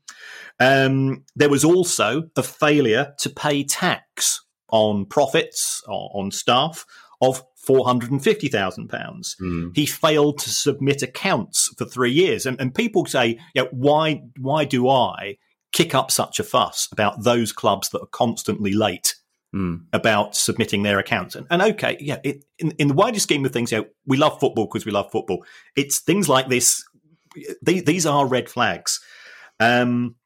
Um, 0.60 1.24
there 1.34 1.48
was 1.48 1.64
also 1.64 2.28
a 2.36 2.42
failure 2.42 3.12
to 3.18 3.30
pay 3.30 3.64
tax 3.64 4.45
on 4.70 5.06
profits 5.06 5.82
on, 5.88 6.30
staff 6.30 6.84
of 7.20 7.42
four 7.56 7.84
hundred 7.84 8.10
and 8.10 8.22
fifty 8.22 8.48
thousand 8.48 8.88
pounds. 8.88 9.36
Hmm. 9.38 9.70
He 9.74 9.86
failed 9.86 10.38
to 10.38 10.50
submit 10.50 11.02
accounts 11.02 11.72
for 11.78 11.84
three 11.84 12.12
years, 12.12 12.46
and, 12.46 12.60
and 12.60 12.74
people 12.74 13.06
say, 13.06 13.38
yeah, 13.54 13.64
why 13.70 14.22
why 14.38 14.64
do 14.64 14.88
I 14.88 15.38
kick 15.72 15.94
up 15.94 16.10
such 16.10 16.40
a 16.40 16.44
fuss 16.44 16.88
about 16.92 17.24
those 17.24 17.52
clubs 17.52 17.90
that 17.90 18.00
are 18.00 18.06
constantly 18.06 18.72
late 18.72 19.14
Mm. 19.54 19.84
about 19.92 20.34
submitting 20.34 20.82
their 20.82 20.98
accounts. 20.98 21.36
And, 21.36 21.46
and 21.48 21.62
okay, 21.62 21.96
yeah, 22.00 22.18
it, 22.24 22.44
in, 22.58 22.72
in 22.72 22.88
the 22.88 22.94
wider 22.94 23.20
scheme 23.20 23.46
of 23.46 23.52
things, 23.52 23.70
yeah, 23.72 23.82
we 24.04 24.16
love 24.16 24.38
football 24.40 24.66
because 24.66 24.84
we 24.84 24.90
love 24.90 25.10
football. 25.10 25.44
It's 25.76 26.00
things 26.00 26.28
like 26.28 26.48
this. 26.48 26.84
They, 27.62 27.80
these 27.80 28.04
are 28.06 28.26
red 28.26 28.50
flags. 28.50 29.00
Um, 29.60 30.16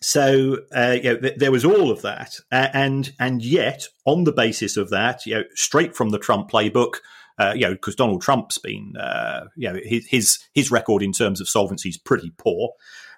so 0.00 0.58
uh, 0.74 0.96
you 1.02 1.14
know, 1.14 1.16
th- 1.18 1.36
there 1.36 1.52
was 1.52 1.64
all 1.64 1.90
of 1.90 2.02
that, 2.02 2.36
uh, 2.50 2.68
and 2.72 3.12
and 3.18 3.42
yet 3.42 3.86
on 4.06 4.24
the 4.24 4.32
basis 4.32 4.76
of 4.76 4.90
that, 4.90 5.26
you 5.26 5.34
know, 5.34 5.44
straight 5.54 5.94
from 5.94 6.10
the 6.10 6.18
Trump 6.18 6.50
playbook, 6.50 6.94
uh, 7.38 7.52
you 7.54 7.62
know, 7.62 7.72
because 7.72 7.96
Donald 7.96 8.22
Trump's 8.22 8.58
been, 8.58 8.94
uh, 8.96 9.46
you 9.56 9.70
know, 9.70 9.78
his, 9.84 10.06
his 10.06 10.38
his 10.54 10.70
record 10.70 11.02
in 11.02 11.12
terms 11.12 11.40
of 11.40 11.48
solvency 11.48 11.90
is 11.90 11.98
pretty 11.98 12.32
poor. 12.38 12.70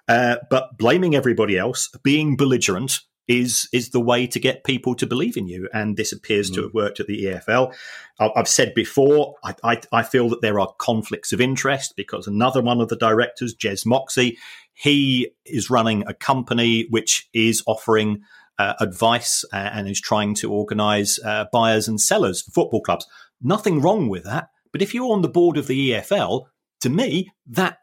Uh, 0.07 0.37
but 0.49 0.77
blaming 0.77 1.15
everybody 1.15 1.57
else, 1.57 1.89
being 2.03 2.35
belligerent, 2.35 2.99
is 3.27 3.69
is 3.71 3.89
the 3.89 4.01
way 4.01 4.27
to 4.27 4.39
get 4.39 4.63
people 4.63 4.95
to 4.95 5.07
believe 5.07 5.37
in 5.37 5.47
you. 5.47 5.69
And 5.73 5.95
this 5.95 6.11
appears 6.11 6.49
to 6.51 6.63
have 6.63 6.73
worked 6.73 6.99
at 6.99 7.07
the 7.07 7.25
EFL. 7.25 7.73
I've 8.19 8.47
said 8.47 8.73
before, 8.73 9.35
I, 9.43 9.55
I, 9.63 9.81
I 9.91 10.03
feel 10.03 10.29
that 10.29 10.41
there 10.41 10.59
are 10.59 10.73
conflicts 10.77 11.31
of 11.31 11.41
interest 11.41 11.95
because 11.95 12.27
another 12.27 12.61
one 12.61 12.81
of 12.81 12.89
the 12.89 12.95
directors, 12.95 13.55
Jez 13.55 13.85
Moxey, 13.85 14.37
he 14.73 15.31
is 15.45 15.69
running 15.69 16.03
a 16.07 16.13
company 16.13 16.87
which 16.89 17.29
is 17.33 17.63
offering 17.65 18.23
uh, 18.59 18.73
advice 18.79 19.45
and 19.51 19.87
is 19.87 20.01
trying 20.01 20.35
to 20.35 20.51
organise 20.51 21.19
uh, 21.23 21.45
buyers 21.51 21.87
and 21.87 21.99
sellers 21.99 22.41
for 22.41 22.51
football 22.51 22.81
clubs. 22.81 23.07
Nothing 23.41 23.81
wrong 23.81 24.09
with 24.09 24.23
that. 24.25 24.49
But 24.71 24.81
if 24.81 24.93
you're 24.93 25.11
on 25.11 25.21
the 25.21 25.29
board 25.29 25.57
of 25.57 25.67
the 25.67 25.91
EFL, 25.91 26.45
to 26.81 26.89
me, 26.89 27.31
that 27.47 27.77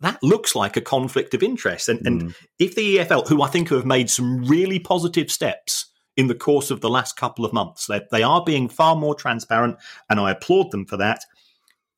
that 0.00 0.22
looks 0.22 0.54
like 0.54 0.76
a 0.76 0.80
conflict 0.80 1.34
of 1.34 1.42
interest. 1.42 1.88
And, 1.88 2.06
and 2.06 2.34
if 2.58 2.74
the 2.74 2.98
EFL, 2.98 3.28
who 3.28 3.42
I 3.42 3.48
think 3.48 3.68
have 3.70 3.86
made 3.86 4.10
some 4.10 4.44
really 4.44 4.78
positive 4.78 5.30
steps 5.30 5.90
in 6.16 6.28
the 6.28 6.34
course 6.34 6.70
of 6.70 6.80
the 6.80 6.90
last 6.90 7.16
couple 7.16 7.44
of 7.44 7.52
months, 7.52 7.86
they, 7.86 8.00
they 8.10 8.22
are 8.22 8.42
being 8.44 8.68
far 8.68 8.96
more 8.96 9.14
transparent, 9.14 9.76
and 10.08 10.20
I 10.20 10.30
applaud 10.32 10.70
them 10.70 10.86
for 10.86 10.96
that. 10.96 11.24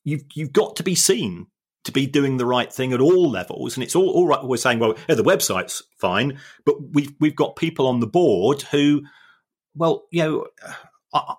You've 0.04 0.22
you've 0.34 0.52
got 0.52 0.76
to 0.76 0.82
be 0.82 0.94
seen 0.94 1.48
to 1.84 1.92
be 1.92 2.06
doing 2.06 2.36
the 2.36 2.46
right 2.46 2.72
thing 2.72 2.92
at 2.92 3.00
all 3.00 3.30
levels, 3.30 3.76
and 3.76 3.84
it's 3.84 3.96
all 3.96 4.08
all 4.10 4.26
right. 4.26 4.42
We're 4.42 4.56
saying, 4.56 4.78
well, 4.78 4.96
yeah, 5.08 5.14
the 5.14 5.24
website's 5.24 5.82
fine, 5.98 6.38
but 6.64 6.76
we've 6.92 7.12
we've 7.20 7.36
got 7.36 7.56
people 7.56 7.86
on 7.86 8.00
the 8.00 8.06
board 8.06 8.62
who, 8.62 9.02
well, 9.74 10.06
you 10.10 10.22
know, 10.22 10.46
uh, 11.12 11.34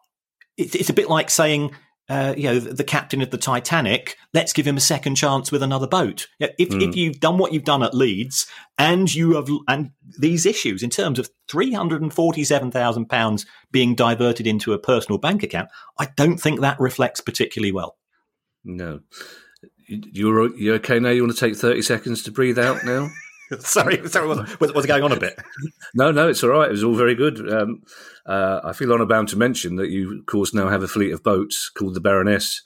it's, 0.58 0.76
it's 0.76 0.90
a 0.90 0.94
bit 0.94 1.10
like 1.10 1.30
saying 1.30 1.72
uh, 2.10 2.34
you 2.38 2.44
know, 2.44 2.60
the, 2.60 2.74
the 2.74 2.84
captain 2.84 3.22
of 3.22 3.32
the 3.32 3.38
Titanic, 3.38 4.16
let's 4.34 4.54
give 4.54 4.66
him 4.66 4.78
a 4.78 4.82
second 4.82 5.16
chance 5.16 5.52
with 5.52 5.62
another 5.62 5.88
boat. 5.88 6.28
If, 6.40 6.52
if 6.60 6.96
you've 6.96 7.20
done 7.20 7.38
what 7.38 7.52
you've 7.54 7.64
done 7.66 7.84
at 7.84 7.94
Leeds 7.94 8.46
and 8.78 9.14
you 9.14 9.36
have, 9.36 9.50
and 9.68 9.92
these 10.18 10.46
issues 10.46 10.84
in 10.84 10.90
terms 10.90 11.20
of 11.20 11.30
£347,000 11.50 13.46
being 13.72 13.96
diverted 13.96 14.48
into 14.48 14.74
a 14.74 14.80
personal 14.80 15.18
bank 15.18 15.44
account, 15.44 15.70
I 16.00 16.08
don't 16.16 16.38
think 16.38 16.62
that 16.62 16.80
reflects 16.80 17.22
particularly 17.22 17.72
well. 17.72 17.98
no. 18.64 19.02
You- 19.88 20.02
You're 20.12 20.56
you 20.58 20.74
okay 20.76 21.00
now? 21.00 21.10
You 21.12 21.24
want 21.24 21.34
to 21.34 21.40
take 21.40 21.56
thirty 21.56 21.82
seconds 21.82 22.22
to 22.24 22.32
breathe 22.32 22.60
out 22.60 22.84
now? 22.84 23.10
sorry, 23.60 24.08
sorry, 24.10 24.28
was, 24.28 24.60
was, 24.60 24.74
was 24.74 24.86
going 24.86 25.04
on 25.04 25.12
a 25.12 25.20
bit? 25.20 25.40
No, 25.94 26.12
no, 26.12 26.28
it's 26.28 26.44
all 26.44 26.50
right. 26.50 26.68
It 26.68 26.72
was 26.72 26.84
all 26.84 26.96
very 26.96 27.16
good. 27.16 27.52
Um, 27.52 27.84
uh, 28.26 28.62
I 28.64 28.74
feel 28.74 28.92
honour 28.92 29.06
bound 29.06 29.30
to 29.30 29.38
mention 29.38 29.76
that 29.78 29.90
you, 29.90 30.20
of 30.20 30.26
course, 30.26 30.54
now 30.54 30.70
have 30.70 30.84
a 30.84 30.88
fleet 30.88 31.12
of 31.14 31.24
boats 31.24 31.70
called 31.70 31.94
the 31.94 32.02
Baroness 32.02 32.62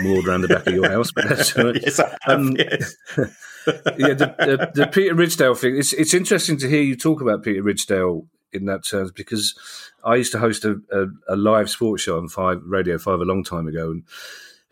moored 0.00 0.26
around 0.26 0.42
the 0.42 0.48
back 0.48 0.66
of 0.66 0.74
your 0.74 0.90
house. 0.90 1.10
But 1.14 1.28
that's 1.28 1.56
all 1.56 1.66
right. 1.66 1.80
yes, 1.82 2.00
I 2.00 2.16
have, 2.22 2.38
Um, 2.38 2.56
yes. 2.56 2.96
yeah, 3.16 4.14
the, 4.14 4.34
the, 4.38 4.70
the 4.74 4.86
Peter 4.88 5.14
Ridsdale 5.14 5.58
thing. 5.58 5.76
It's 5.76 5.92
it's 5.92 6.14
interesting 6.14 6.58
to 6.58 6.68
hear 6.68 6.82
you 6.82 6.96
talk 6.96 7.20
about 7.20 7.42
Peter 7.42 7.62
Ridsdale 7.62 8.26
in 8.52 8.66
that 8.66 8.84
terms 8.84 9.10
because 9.12 9.58
I 10.04 10.16
used 10.16 10.32
to 10.32 10.38
host 10.38 10.64
a, 10.64 10.80
a, 10.92 11.34
a 11.34 11.36
live 11.36 11.70
sports 11.70 12.02
show 12.02 12.18
on 12.18 12.28
Five 12.28 12.62
Radio 12.64 12.98
Five 12.98 13.20
a 13.20 13.24
long 13.24 13.42
time 13.42 13.66
ago, 13.66 13.90
and 13.90 14.02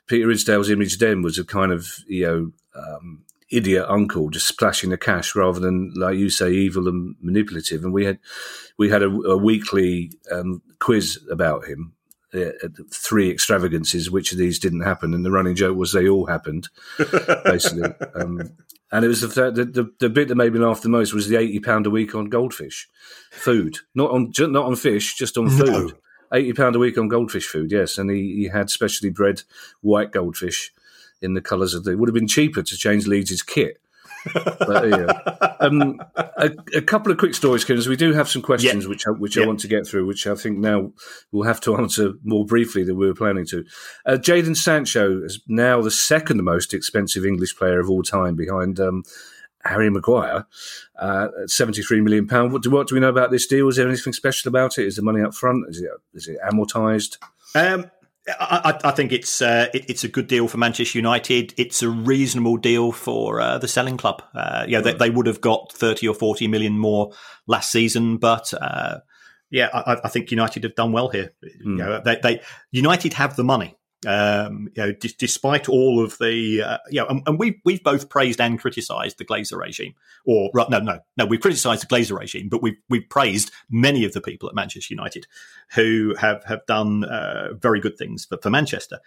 Peter 0.07 0.27
Ridsdale's 0.27 0.71
image 0.71 0.99
then 0.99 1.23
was 1.23 1.39
a 1.39 1.45
kind 1.45 1.73
of 1.73 1.87
you 2.07 2.27
know 2.27 2.53
um, 2.81 3.25
idiot 3.57 3.87
uncle 3.89 4.31
just 4.31 4.47
splashing 4.49 4.91
the 4.91 4.99
cash 4.99 5.35
rather 5.35 5.61
than 5.61 5.93
like 5.95 6.17
you 6.17 6.31
say 6.31 6.51
evil 6.53 6.89
and 6.89 7.17
manipulative. 7.21 7.85
And 7.85 7.93
we 7.93 8.05
had 8.05 8.19
we 8.79 8.91
had 8.91 9.03
a, 9.03 9.09
a 9.09 9.37
weekly 9.37 10.13
um, 10.33 10.63
quiz 10.79 11.19
about 11.31 11.67
him. 11.67 11.93
uh, 12.35 12.51
three 12.93 13.31
extravagances. 13.31 14.11
Which 14.11 14.33
of 14.33 14.39
these 14.39 14.59
didn't 14.59 14.81
happen? 14.83 15.15
And 15.15 15.25
the 15.25 15.31
running 15.31 15.55
joke 15.55 15.77
was 15.77 15.93
they 15.93 16.09
all 16.09 16.27
happened, 16.27 16.69
basically. 17.45 17.91
Um, 18.15 18.51
and 18.93 19.05
it 19.05 19.09
was 19.09 19.21
the, 19.23 19.51
the, 19.51 19.65
the 19.65 19.93
the 19.99 20.09
bit 20.09 20.29
that 20.29 20.35
made 20.37 20.53
me 20.53 20.61
laugh 20.61 20.83
the 20.83 20.89
most 20.89 21.15
was 21.15 21.29
the 21.29 21.37
eighty 21.37 21.61
pound 21.61 21.87
a 21.87 21.91
week 21.91 22.15
on 22.15 22.27
goldfish 22.29 22.89
food, 23.31 23.79
not 23.95 24.11
on 24.11 24.33
not 24.39 24.67
on 24.67 24.77
fish, 24.77 25.17
just 25.17 25.37
on 25.39 25.49
food. 25.49 25.67
No. 25.67 25.91
Eighty 26.33 26.53
pound 26.53 26.75
a 26.75 26.79
week 26.79 26.99
on 26.99 27.09
goldfish 27.09 27.47
food, 27.47 27.71
yes, 27.71 27.99
and 27.99 28.11
he, 28.11 28.35
he 28.37 28.49
had 28.49 28.71
specially 28.71 29.11
bred 29.11 29.43
white 29.83 30.11
goldfish 30.11 30.73
in 31.25 31.35
the 31.35 31.41
colours 31.41 31.75
of 31.75 31.85
the. 31.85 31.93
It 31.93 31.99
would 31.99 32.09
have 32.09 32.15
been 32.15 32.29
cheaper 32.29 32.63
to 32.63 32.77
change 32.77 33.07
Leeds' 33.07 33.43
kit 33.43 33.81
but, 34.33 34.89
yeah. 34.89 35.57
um, 35.61 36.01
a, 36.17 36.51
a, 36.75 36.83
couple 36.83 37.13
of 37.13 37.19
quick 37.19 37.35
stories, 37.35 37.65
because 37.65 37.89
we 37.89 37.97
do 37.97 38.13
have 38.13 38.29
some 38.29 38.43
questions 38.43 38.87
which 38.87 39.07
I, 39.07 39.11
which 39.11 39.37
I 39.37 39.47
want 39.47 39.61
to 39.61 39.69
get 39.69 39.87
through, 39.87 40.07
which 40.07 40.27
I 40.27 40.35
think 40.35 40.59
now 40.59 40.93
we'll 41.33 41.47
have 41.47 41.61
to 41.63 41.77
answer 41.81 42.15
more 42.23 42.45
briefly 42.45 42.85
than 42.85 42.97
we 42.97 43.07
were 43.07 43.15
planning 43.15 43.47
to. 43.47 43.65
Uh, 44.07 44.13
Jadon 44.13 44.57
Sancho 44.57 45.23
is 45.23 45.41
now 45.47 45.81
the 45.83 45.91
second 45.91 46.43
most 46.43 46.75
expensive 46.75 47.25
English 47.25 47.57
player 47.57 47.81
of 47.81 47.91
all 47.91 48.03
time, 48.03 48.35
behind 48.35 48.81
um, 48.81 49.03
Harry 49.65 49.91
Maguire 49.91 50.47
uh, 50.99 51.29
at 51.43 51.51
seventy-three 51.51 52.01
million 52.01 52.27
pound. 52.27 52.53
What 52.53 52.63
do 52.63 52.71
what 52.71 52.89
do 52.89 52.95
we 52.95 53.01
know 53.01 53.09
about 53.09 53.31
this 53.31 53.47
deal? 53.47 53.69
Is 53.69 53.77
there 53.77 53.89
anything 53.89 54.13
special 54.13 54.49
about 54.49 54.79
it? 54.79 54.87
Is 54.87 54.97
the 54.97 55.03
money 55.03 55.23
up 55.23 55.35
front? 55.35 55.67
Is 55.69 55.81
it 55.81 55.91
is 56.15 56.29
it 56.29 56.39
amortized? 56.45 57.19
Um, 57.55 57.91
I, 58.27 58.79
I, 58.85 58.91
think 58.93 59.13
it's 59.13 59.43
uh, 59.43 59.69
it, 59.75 59.85
it's 59.89 60.05
a 60.05 60.09
good 60.09 60.29
deal 60.29 60.49
for 60.49 60.57
Manchester 60.57 60.99
United. 60.99 61.53
It's 61.59 61.83
a 61.83 61.91
reasonable 61.91 62.57
deal 62.57 62.91
for 62.91 63.41
uh, 63.41 63.59
the 63.59 63.69
selling 63.69 63.99
club. 63.99 64.23
Uh, 64.35 64.65
yeah, 64.67 64.81
they, 64.81 64.95
they, 64.95 65.11
would 65.11 65.27
have 65.27 65.43
got 65.43 65.73
thirty 65.73 66.09
or 66.09 66.15
forty 66.15 66.49
million 66.49 66.79
more 66.79 67.13
last 67.47 67.71
season, 67.71 68.17
but 68.17 68.55
uh, 68.55 69.01
yeah, 69.51 69.69
I, 69.75 69.99
I, 70.05 70.09
think 70.09 70.31
United 70.31 70.63
have 70.63 70.75
done 70.75 70.93
well 70.93 71.09
here. 71.09 71.35
Mm. 71.45 71.51
You 71.65 71.77
know, 71.77 72.03
they, 72.03 72.19
they 72.23 72.41
United 72.71 73.13
have 73.13 73.37
the 73.37 73.45
money. 73.45 73.77
Um, 74.07 74.69
you 74.75 74.83
know, 74.83 74.93
d- 74.93 75.15
despite 75.19 75.69
all 75.69 76.03
of 76.03 76.19
the, 76.19 76.63
uh, 76.63 76.79
you 76.91 77.01
know, 77.01 77.07
and, 77.07 77.23
and, 77.27 77.39
we've 77.39 77.61
we've 77.65 77.83
both 77.83 78.09
praised 78.09 78.41
and 78.41 78.59
criticised 78.59 79.19
the 79.19 79.25
Glazer 79.25 79.59
regime, 79.59 79.95
or 80.25 80.51
no, 80.55 80.79
no, 80.79 81.01
no, 81.17 81.27
we've 81.27 81.41
criticised 81.41 81.83
the 81.83 81.87
Glazer 81.87 82.19
regime, 82.19 82.49
but 82.49 82.63
we've 82.63 82.77
we've 82.89 83.09
praised 83.09 83.51
many 83.71 84.05
of 84.05 84.13
the 84.13 84.21
people 84.21 84.49
at 84.49 84.55
Manchester 84.55 84.93
United 84.93 85.27
who 85.75 86.15
have 86.19 86.45
have 86.45 86.65
done 86.67 87.05
uh, 87.05 87.55
very 87.55 87.81
good 87.81 87.97
things 87.97 88.25
for, 88.25 88.39
for 88.43 88.51
Manchester. 88.51 88.99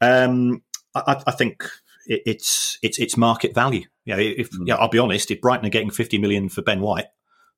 Um, 0.00 0.62
I, 0.94 1.22
I, 1.26 1.30
think 1.30 1.64
it, 2.06 2.22
it's 2.26 2.78
it's 2.82 2.98
it's 2.98 3.16
market 3.16 3.54
value. 3.54 3.84
You 4.04 4.16
know, 4.16 4.20
if 4.20 4.50
mm. 4.50 4.66
yeah, 4.66 4.76
I'll 4.76 4.88
be 4.88 4.98
honest, 4.98 5.30
if 5.30 5.40
Brighton 5.40 5.66
are 5.66 5.70
getting 5.70 5.90
fifty 5.90 6.18
million 6.18 6.48
for 6.48 6.62
Ben 6.62 6.80
White, 6.80 7.06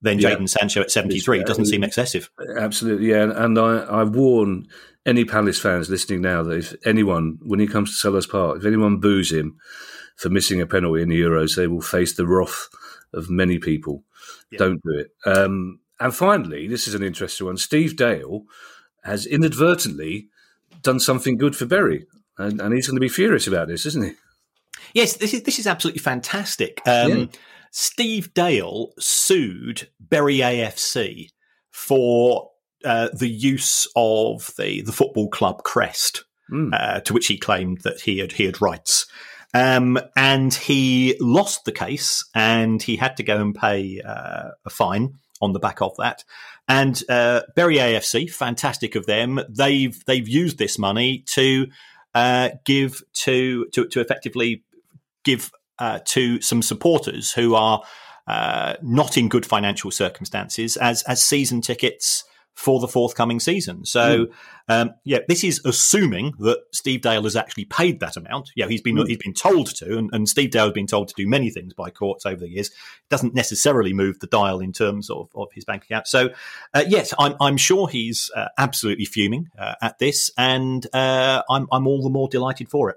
then 0.04 0.18
Jadon 0.18 0.40
yeah. 0.40 0.46
Sancho 0.46 0.80
at 0.82 0.90
73 0.90 1.44
doesn't 1.44 1.66
seem 1.66 1.82
excessive. 1.82 2.30
Absolutely, 2.58 3.10
yeah. 3.10 3.32
And 3.34 3.58
I, 3.58 3.78
I 3.78 4.04
warn 4.04 4.66
any 5.06 5.24
Palace 5.24 5.58
fans 5.58 5.88
listening 5.88 6.20
now 6.20 6.42
that 6.42 6.58
if 6.58 6.74
anyone, 6.84 7.38
when 7.42 7.60
he 7.60 7.66
comes 7.66 7.98
to 7.98 8.08
Selhurst 8.08 8.30
Park, 8.30 8.58
if 8.58 8.66
anyone 8.66 8.98
boos 8.98 9.32
him 9.32 9.58
for 10.16 10.28
missing 10.28 10.60
a 10.60 10.66
penalty 10.66 11.02
in 11.02 11.08
the 11.08 11.20
Euros, 11.20 11.56
they 11.56 11.66
will 11.66 11.80
face 11.80 12.14
the 12.14 12.26
wrath 12.26 12.68
of 13.12 13.30
many 13.30 13.58
people. 13.58 14.04
Yeah. 14.50 14.58
Don't 14.58 14.82
do 14.82 14.98
it. 14.98 15.10
Um, 15.26 15.80
and 16.00 16.14
finally, 16.14 16.68
this 16.68 16.86
is 16.86 16.94
an 16.94 17.02
interesting 17.02 17.46
one. 17.46 17.56
Steve 17.56 17.96
Dale 17.96 18.44
has 19.04 19.26
inadvertently 19.26 20.28
done 20.82 21.00
something 21.00 21.38
good 21.38 21.56
for 21.56 21.66
Bury, 21.66 22.06
and, 22.36 22.60
and 22.60 22.74
he's 22.74 22.86
going 22.86 22.96
to 22.96 23.00
be 23.00 23.08
furious 23.08 23.46
about 23.46 23.68
this, 23.68 23.86
isn't 23.86 24.04
he? 24.04 24.12
Yes, 24.92 25.16
this 25.16 25.32
is 25.32 25.42
this 25.42 25.58
is 25.58 25.66
absolutely 25.66 26.00
fantastic. 26.00 26.80
Um, 26.86 27.10
yeah. 27.10 27.26
Steve 27.76 28.32
Dale 28.34 28.92
sued 29.00 29.88
Bury 29.98 30.36
AFC 30.36 31.30
for 31.72 32.52
uh, 32.84 33.08
the 33.12 33.28
use 33.28 33.88
of 33.96 34.52
the 34.56 34.82
the 34.82 34.92
football 34.92 35.28
club 35.28 35.64
crest, 35.64 36.22
mm. 36.48 36.72
uh, 36.72 37.00
to 37.00 37.12
which 37.12 37.26
he 37.26 37.36
claimed 37.36 37.80
that 37.80 38.00
he 38.02 38.18
had 38.18 38.30
he 38.30 38.44
had 38.44 38.62
rights. 38.62 39.06
Um, 39.54 39.98
and 40.16 40.54
he 40.54 41.16
lost 41.20 41.64
the 41.64 41.72
case, 41.72 42.24
and 42.32 42.80
he 42.80 42.94
had 42.94 43.16
to 43.16 43.24
go 43.24 43.40
and 43.40 43.52
pay 43.52 44.00
uh, 44.00 44.50
a 44.64 44.70
fine 44.70 45.14
on 45.42 45.52
the 45.52 45.58
back 45.58 45.82
of 45.82 45.96
that. 45.96 46.22
And 46.68 47.02
uh, 47.08 47.42
Bury 47.56 47.78
AFC, 47.78 48.30
fantastic 48.30 48.94
of 48.94 49.06
them. 49.06 49.40
They've 49.48 50.00
they've 50.04 50.28
used 50.28 50.58
this 50.58 50.78
money 50.78 51.24
to 51.30 51.66
uh, 52.14 52.50
give 52.64 53.02
to 53.14 53.66
to 53.72 53.88
to 53.88 54.00
effectively 54.00 54.62
give 55.24 55.50
uh, 55.78 56.00
to 56.06 56.40
some 56.40 56.62
supporters 56.62 57.32
who 57.32 57.54
are 57.54 57.82
uh, 58.26 58.74
not 58.82 59.16
in 59.16 59.28
good 59.28 59.44
financial 59.44 59.90
circumstances 59.90 60.76
as 60.76 61.02
as 61.04 61.22
season 61.22 61.60
tickets 61.60 62.24
for 62.54 62.80
the 62.80 62.88
forthcoming 62.88 63.40
season. 63.40 63.84
So, 63.84 64.26
mm. 64.26 64.32
um, 64.68 64.94
yeah, 65.02 65.18
this 65.26 65.42
is 65.42 65.60
assuming 65.64 66.34
that 66.38 66.60
Steve 66.72 67.00
Dale 67.00 67.24
has 67.24 67.34
actually 67.34 67.64
paid 67.64 67.98
that 68.00 68.16
amount. 68.16 68.52
Yeah, 68.54 68.66
he's 68.68 68.80
been 68.80 68.96
mm. 68.96 69.06
he's 69.06 69.18
been 69.18 69.34
told 69.34 69.74
to, 69.76 69.98
and, 69.98 70.08
and, 70.12 70.28
Steve 70.28 70.52
Dale 70.52 70.66
has 70.66 70.72
been 70.72 70.86
told 70.86 71.08
to 71.08 71.14
do 71.16 71.28
many 71.28 71.50
things 71.50 71.74
by 71.74 71.90
courts 71.90 72.24
over 72.24 72.40
the 72.40 72.48
years. 72.48 72.68
It 72.68 73.10
doesn't 73.10 73.34
necessarily 73.34 73.92
move 73.92 74.20
the 74.20 74.28
dial 74.28 74.60
in 74.60 74.72
terms 74.72 75.10
of, 75.10 75.30
of 75.34 75.48
his 75.52 75.64
bank 75.64 75.84
account. 75.84 76.06
So, 76.06 76.30
uh, 76.72 76.84
yes, 76.86 77.12
I'm 77.18 77.34
I'm 77.40 77.56
sure 77.56 77.88
he's 77.88 78.30
uh, 78.36 78.48
absolutely 78.56 79.04
fuming 79.04 79.48
uh, 79.58 79.74
at 79.82 79.98
this, 79.98 80.30
and 80.38 80.86
uh, 80.94 81.42
I'm 81.50 81.66
I'm 81.72 81.86
all 81.86 82.02
the 82.02 82.10
more 82.10 82.28
delighted 82.28 82.68
for 82.68 82.88
it. 82.90 82.96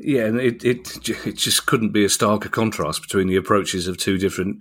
Yeah, 0.00 0.26
and 0.26 0.40
it, 0.40 0.64
it 0.64 1.08
it 1.26 1.36
just 1.36 1.66
couldn't 1.66 1.90
be 1.90 2.04
a 2.04 2.08
starker 2.08 2.50
contrast 2.50 3.02
between 3.02 3.26
the 3.26 3.36
approaches 3.36 3.88
of 3.88 3.98
two 3.98 4.16
different 4.16 4.58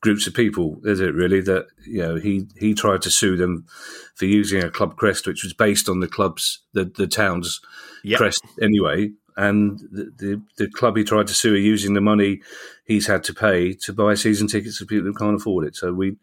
groups 0.00 0.28
of 0.28 0.34
people, 0.34 0.80
is 0.84 1.00
it? 1.00 1.12
Really, 1.12 1.40
that 1.40 1.66
you 1.84 1.98
know 1.98 2.14
he 2.16 2.46
he 2.56 2.72
tried 2.72 3.02
to 3.02 3.10
sue 3.10 3.36
them 3.36 3.66
for 4.14 4.26
using 4.26 4.62
a 4.62 4.70
club 4.70 4.96
crest, 4.96 5.26
which 5.26 5.42
was 5.42 5.52
based 5.52 5.88
on 5.88 5.98
the 5.98 6.06
club's 6.06 6.60
the 6.72 6.84
the 6.84 7.08
town's 7.08 7.60
yep. 8.04 8.18
crest 8.18 8.44
anyway, 8.62 9.10
and 9.36 9.80
the, 9.90 10.12
the, 10.18 10.42
the 10.56 10.70
club 10.70 10.96
he 10.96 11.02
tried 11.02 11.26
to 11.26 11.34
sue 11.34 11.54
are 11.54 11.58
using 11.58 11.94
the 11.94 12.00
money 12.00 12.40
he's 12.84 13.08
had 13.08 13.24
to 13.24 13.34
pay 13.34 13.72
to 13.72 13.92
buy 13.92 14.14
season 14.14 14.46
tickets 14.46 14.78
for 14.78 14.86
people 14.86 15.06
who 15.06 15.14
can't 15.14 15.34
afford 15.36 15.66
it. 15.66 15.74
So 15.74 15.92
we 15.92 16.16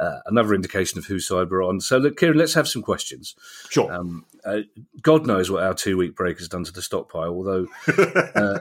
uh, 0.00 0.20
another 0.26 0.54
indication 0.54 0.98
of 0.98 1.06
whose 1.06 1.26
side 1.26 1.50
we're 1.50 1.64
on. 1.64 1.80
So 1.80 1.98
look, 1.98 2.16
Kieran, 2.16 2.38
let's 2.38 2.54
have 2.54 2.68
some 2.68 2.82
questions. 2.82 3.34
Sure. 3.70 3.92
Um, 3.92 4.24
uh, 4.44 4.60
God 5.02 5.26
knows 5.26 5.50
what 5.50 5.62
our 5.62 5.74
two 5.74 5.96
week 5.96 6.14
break 6.14 6.38
has 6.38 6.48
done 6.48 6.64
to 6.64 6.72
the 6.72 6.82
stockpile. 6.82 7.30
Although 7.30 7.66
uh, 8.34 8.60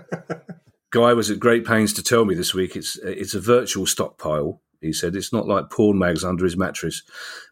Guy 0.92 1.14
was 1.14 1.30
at 1.30 1.40
great 1.40 1.66
pains 1.66 1.94
to 1.94 2.04
tell 2.04 2.26
me 2.26 2.36
this 2.36 2.54
week 2.54 2.76
it's 2.76 2.98
it's 3.04 3.34
a 3.34 3.40
virtual 3.40 3.86
stockpile. 3.86 4.62
He 4.82 4.94
said 4.94 5.16
it's 5.16 5.34
not 5.34 5.48
like 5.48 5.70
porn 5.70 5.98
mags 5.98 6.24
under 6.24 6.44
his 6.44 6.58
mattress, 6.58 7.04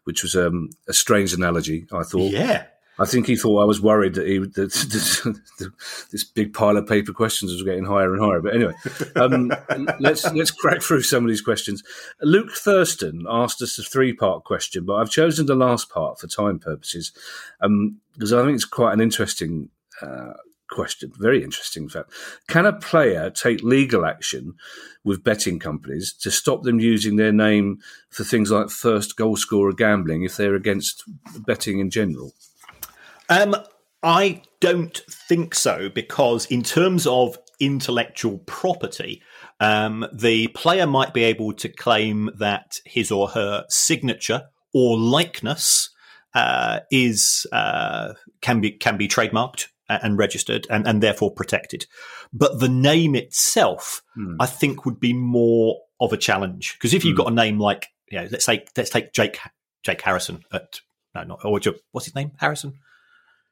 which 0.04 0.22
was 0.22 0.36
um, 0.36 0.70
a 0.88 0.92
strange 0.92 1.32
analogy. 1.32 1.86
I 1.92 2.02
thought. 2.02 2.32
Yeah. 2.32 2.66
I 2.98 3.06
think 3.06 3.26
he 3.26 3.36
thought 3.36 3.62
I 3.62 3.64
was 3.64 3.80
worried 3.80 4.14
that 4.14 4.26
he 4.26 4.38
that 4.38 4.54
this, 5.58 6.06
this 6.10 6.24
big 6.24 6.52
pile 6.52 6.76
of 6.76 6.86
paper 6.86 7.12
questions 7.12 7.52
was 7.52 7.62
getting 7.62 7.84
higher 7.84 8.12
and 8.12 8.22
higher. 8.22 8.40
But 8.40 8.54
anyway, 8.54 8.74
um, 9.16 9.50
let's 10.00 10.30
let's 10.32 10.50
crack 10.50 10.82
through 10.82 11.02
some 11.02 11.24
of 11.24 11.28
these 11.28 11.40
questions. 11.40 11.82
Luke 12.20 12.52
Thurston 12.52 13.24
asked 13.28 13.62
us 13.62 13.78
a 13.78 13.82
three 13.82 14.12
part 14.12 14.44
question, 14.44 14.84
but 14.84 14.94
I've 14.94 15.10
chosen 15.10 15.46
the 15.46 15.54
last 15.54 15.88
part 15.88 16.20
for 16.20 16.26
time 16.26 16.58
purposes 16.58 17.12
um, 17.60 17.98
because 18.14 18.32
I 18.32 18.44
think 18.44 18.56
it's 18.56 18.64
quite 18.64 18.92
an 18.92 19.00
interesting. 19.00 19.70
Uh, 20.00 20.34
question 20.70 21.12
very 21.18 21.44
interesting 21.44 21.82
in 21.82 21.88
fact 21.90 22.10
can 22.48 22.64
a 22.64 22.72
player 22.72 23.28
take 23.28 23.62
legal 23.62 24.06
action 24.06 24.54
with 25.04 25.22
betting 25.22 25.58
companies 25.58 26.14
to 26.14 26.30
stop 26.30 26.62
them 26.62 26.80
using 26.80 27.16
their 27.16 27.30
name 27.30 27.78
for 28.08 28.24
things 28.24 28.50
like 28.50 28.70
first 28.70 29.14
goal 29.14 29.36
scorer 29.36 29.74
gambling 29.74 30.22
if 30.22 30.38
they're 30.38 30.54
against 30.54 31.04
betting 31.44 31.78
in 31.78 31.90
general 31.90 32.32
um, 33.32 33.56
I 34.02 34.42
don't 34.60 35.00
think 35.28 35.54
so 35.54 35.88
because, 35.88 36.46
in 36.46 36.62
terms 36.62 37.06
of 37.06 37.38
intellectual 37.60 38.38
property, 38.38 39.22
um, 39.60 40.06
the 40.12 40.48
player 40.48 40.86
might 40.86 41.14
be 41.14 41.24
able 41.24 41.52
to 41.54 41.68
claim 41.68 42.30
that 42.38 42.78
his 42.84 43.10
or 43.10 43.28
her 43.28 43.64
signature 43.68 44.42
or 44.74 44.98
likeness 44.98 45.90
uh, 46.34 46.80
is 46.90 47.46
uh, 47.52 48.14
can 48.40 48.60
be 48.60 48.72
can 48.72 48.96
be 48.96 49.08
trademarked 49.08 49.68
and 49.88 50.16
registered 50.16 50.66
and, 50.70 50.86
and 50.86 51.02
therefore 51.02 51.30
protected. 51.30 51.86
But 52.32 52.60
the 52.60 52.68
name 52.68 53.14
itself, 53.14 54.02
hmm. 54.14 54.36
I 54.40 54.46
think, 54.46 54.84
would 54.84 54.98
be 54.98 55.12
more 55.12 55.78
of 56.00 56.12
a 56.12 56.16
challenge 56.16 56.74
because 56.78 56.94
if 56.94 57.04
you've 57.04 57.14
hmm. 57.14 57.22
got 57.22 57.32
a 57.32 57.34
name 57.34 57.58
like, 57.58 57.86
you 58.10 58.18
know, 58.18 58.28
let's 58.30 58.44
say 58.44 58.64
let's 58.76 58.90
take 58.90 59.12
Jake 59.12 59.38
Jake 59.84 60.00
Harrison 60.00 60.42
at 60.52 60.80
no, 61.14 61.24
not 61.24 61.44
or 61.44 61.60
what's 61.92 62.06
his 62.06 62.14
name 62.14 62.32
Harrison 62.38 62.74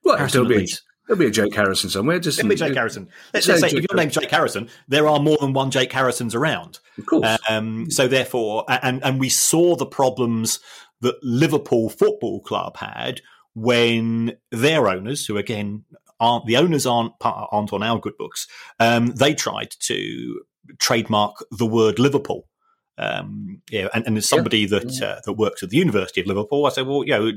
well, 0.04 0.16
Harrison 0.16 0.44
there'll, 0.44 0.58
be 0.58 0.64
a, 0.64 0.76
there'll 1.06 1.18
be 1.18 1.26
a 1.26 1.30
Jake 1.30 1.54
Harrison 1.54 1.90
somewhere. 1.90 2.18
Just 2.18 2.38
there'll 2.38 2.48
be 2.48 2.56
Jake 2.56 2.74
Harrison. 2.74 3.08
Let's, 3.34 3.48
let's 3.48 3.60
say 3.60 3.68
Jake, 3.68 3.84
if 3.84 3.90
your 3.90 3.96
name's 3.96 4.14
Jake 4.14 4.30
Harrison, 4.30 4.68
there 4.88 5.08
are 5.08 5.20
more 5.20 5.36
than 5.40 5.52
one 5.52 5.70
Jake 5.70 5.92
Harrisons 5.92 6.34
around. 6.34 6.78
Of 6.98 7.06
course. 7.06 7.38
Um, 7.48 7.90
so 7.90 8.08
therefore, 8.08 8.64
and 8.68 9.02
and 9.04 9.18
we 9.20 9.28
saw 9.28 9.76
the 9.76 9.86
problems 9.86 10.60
that 11.00 11.16
Liverpool 11.22 11.90
Football 11.90 12.40
Club 12.40 12.76
had 12.76 13.20
when 13.54 14.36
their 14.50 14.88
owners, 14.88 15.26
who 15.26 15.36
again 15.36 15.84
aren't 16.18 16.46
the 16.46 16.56
owners 16.56 16.86
aren't 16.86 17.12
aren't 17.20 17.72
on 17.72 17.82
our 17.82 17.98
good 17.98 18.16
books, 18.18 18.46
um, 18.78 19.08
they 19.08 19.34
tried 19.34 19.70
to 19.80 20.42
trademark 20.78 21.36
the 21.50 21.66
word 21.66 21.98
Liverpool. 21.98 22.46
Um, 22.98 23.62
yeah, 23.70 23.88
and, 23.94 24.06
and 24.06 24.18
as 24.18 24.28
somebody 24.28 24.60
yeah. 24.60 24.78
that 24.78 25.02
uh, 25.02 25.20
that 25.24 25.32
works 25.32 25.62
at 25.62 25.70
the 25.70 25.78
University 25.78 26.20
of 26.20 26.26
Liverpool, 26.26 26.66
I 26.66 26.68
said, 26.68 26.86
well, 26.86 27.02
you 27.04 27.12
know, 27.12 27.32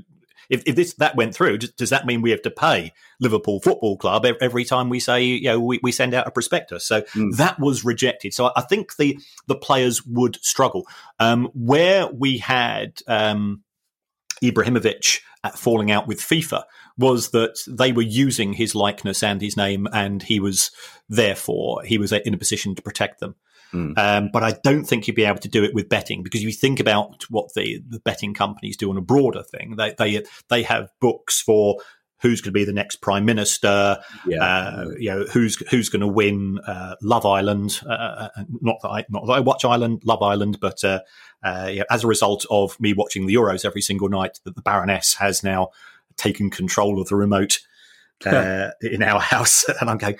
if, 0.49 0.63
if 0.65 0.75
this 0.75 0.93
that 0.95 1.15
went 1.15 1.35
through, 1.35 1.59
does 1.59 1.89
that 1.89 2.05
mean 2.05 2.21
we 2.21 2.31
have 2.31 2.41
to 2.43 2.51
pay 2.51 2.91
Liverpool 3.19 3.59
Football 3.61 3.97
Club 3.97 4.25
every 4.41 4.65
time 4.65 4.89
we 4.89 4.99
say 4.99 5.23
you 5.23 5.45
know 5.45 5.59
we, 5.59 5.79
we 5.83 5.91
send 5.91 6.13
out 6.13 6.27
a 6.27 6.31
prospectus? 6.31 6.85
So 6.85 7.01
mm. 7.01 7.35
that 7.37 7.59
was 7.59 7.85
rejected. 7.85 8.33
So 8.33 8.51
I 8.55 8.61
think 8.61 8.95
the 8.97 9.17
the 9.47 9.55
players 9.55 10.05
would 10.05 10.37
struggle 10.43 10.87
um, 11.19 11.49
where 11.53 12.07
we 12.07 12.37
had. 12.37 13.01
Um, 13.07 13.63
Ibrahimovic 14.43 15.19
falling 15.55 15.89
out 15.89 16.07
with 16.07 16.19
FIFA 16.19 16.63
was 16.97 17.29
that 17.29 17.59
they 17.67 17.91
were 17.91 18.01
using 18.01 18.53
his 18.53 18.75
likeness 18.75 19.23
and 19.23 19.41
his 19.41 19.57
name, 19.57 19.87
and 19.93 20.21
he 20.21 20.39
was 20.39 20.71
therefore 21.09 21.83
he 21.83 21.97
was 21.97 22.11
in 22.11 22.33
a 22.33 22.37
position 22.37 22.75
to 22.75 22.81
protect 22.81 23.19
them. 23.19 23.35
Mm. 23.73 23.97
Um, 23.97 24.29
but 24.31 24.43
I 24.43 24.51
don't 24.63 24.85
think 24.85 25.07
you'd 25.07 25.15
be 25.15 25.25
able 25.25 25.39
to 25.39 25.49
do 25.49 25.63
it 25.63 25.73
with 25.73 25.89
betting 25.89 26.21
because 26.23 26.41
if 26.41 26.45
you 26.45 26.53
think 26.53 26.79
about 26.79 27.23
what 27.29 27.53
the, 27.55 27.81
the 27.87 27.99
betting 27.99 28.33
companies 28.33 28.77
do 28.77 28.89
on 28.89 28.97
a 28.97 29.01
broader 29.01 29.43
thing, 29.43 29.75
they, 29.77 29.95
they, 29.97 30.23
they 30.49 30.63
have 30.63 30.89
books 30.99 31.41
for 31.41 31.77
who's 32.23 32.39
going 32.39 32.53
to 32.53 32.59
be 32.59 32.63
the 32.63 32.73
next 32.73 33.01
prime 33.01 33.25
minister, 33.25 33.99
yeah. 34.25 34.43
uh, 34.43 34.85
you 34.97 35.09
know, 35.09 35.25
who's 35.25 35.57
who's 35.69 35.89
going 35.89 35.99
to 35.99 36.07
win 36.07 36.57
uh, 36.65 36.95
Love 37.01 37.25
Island. 37.25 37.81
Uh, 37.85 37.91
uh, 37.91 38.29
uh, 38.37 38.43
not 38.61 38.77
that 38.81 38.89
I 38.89 39.05
not 39.09 39.27
that 39.27 39.33
I 39.33 39.39
watch 39.41 39.65
Island, 39.65 40.01
Love 40.05 40.23
Island, 40.23 40.59
but 40.59 40.83
uh, 40.83 41.01
as 41.43 42.03
a 42.03 42.07
result 42.07 42.45
of 42.49 42.79
me 42.79 42.93
watching 42.93 43.27
the 43.27 43.35
Euros 43.35 43.65
every 43.65 43.81
single 43.81 44.09
night, 44.09 44.39
that 44.45 44.55
the 44.55 44.61
Baroness 44.61 45.15
has 45.15 45.43
now 45.43 45.69
taken 46.15 46.49
control 46.49 47.01
of 47.01 47.09
the 47.09 47.15
remote 47.15 47.59
in 48.25 49.03
our 49.03 49.19
house, 49.19 49.65
and 49.81 49.89
I'm 49.89 49.97
going. 49.97 50.17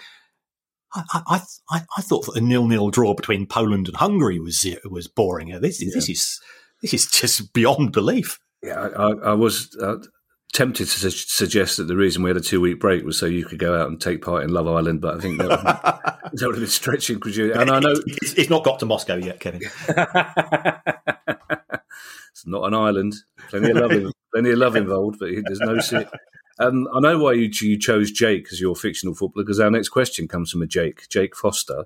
I, 0.96 1.42
I, 1.72 1.82
I, 1.98 2.02
thought 2.02 2.26
that 2.28 2.38
a 2.38 2.42
nil-nil 2.42 2.92
draw 2.92 3.14
between 3.16 3.48
Poland 3.48 3.88
and 3.88 3.98
Hungary 3.98 4.40
was 4.40 4.66
was 4.86 5.08
boring. 5.08 5.50
This, 5.60 5.82
yeah. 5.82 5.90
this 5.94 6.08
is 6.10 6.40
this 6.82 6.94
is 6.94 7.08
just 7.08 7.54
beyond 7.54 7.92
belief. 7.92 8.40
Yeah, 8.62 8.90
I, 8.96 9.12
I 9.12 9.34
was 9.34 9.76
uh, 9.82 9.98
tempted 10.54 10.88
to 10.88 11.00
su- 11.00 11.10
suggest 11.10 11.78
that 11.78 11.86
the 11.86 11.96
reason 11.96 12.22
we 12.24 12.30
had 12.30 12.38
a 12.38 12.42
two-week 12.42 12.80
break 12.80 13.04
was 13.04 13.18
so 13.18 13.26
you 13.26 13.44
could 13.46 13.60
go 13.60 13.80
out 13.80 13.88
and 13.88 14.00
take 14.00 14.22
part 14.22 14.44
in 14.44 14.54
Love 14.54 14.68
Island, 14.68 15.02
but 15.02 15.18
I 15.18 15.20
think 15.20 15.40
that, 15.40 15.50
would, 15.50 15.60
that 15.64 16.48
would 16.48 16.56
have 16.56 16.62
been 16.62 16.68
stretching. 16.68 17.16
Because 17.16 17.36
you, 17.36 17.54
and 17.54 17.70
I 17.70 17.80
know 17.80 17.96
it's, 18.06 18.34
it's, 18.34 18.50
not 18.50 18.64
got 18.64 18.80
to 18.80 18.86
Moscow 18.86 19.16
yet, 19.16 19.40
Kevin. 19.40 19.62
it's 22.32 22.46
not 22.46 22.68
an 22.68 22.76
island. 22.76 23.16
Plenty 23.50 23.72
of 23.72 23.78
love, 23.78 24.14
plenty 24.34 24.52
of 24.52 24.58
love 24.60 24.76
involved, 24.76 25.18
but 25.20 25.30
there's 25.46 25.60
no. 25.60 25.80
Um, 26.60 26.88
I 26.94 27.00
know 27.00 27.18
why 27.18 27.34
you, 27.34 27.50
you 27.62 27.80
chose 27.80 28.12
Jake 28.12 28.48
as 28.52 28.62
your 28.62 28.76
fictional 28.76 29.16
footballer 29.16 29.44
because 29.44 29.60
our 29.60 29.72
next 29.72 29.90
question 29.90 30.28
comes 30.28 30.52
from 30.52 30.62
a 30.62 30.68
Jake, 30.68 31.08
Jake 31.10 31.36
Foster. 31.36 31.86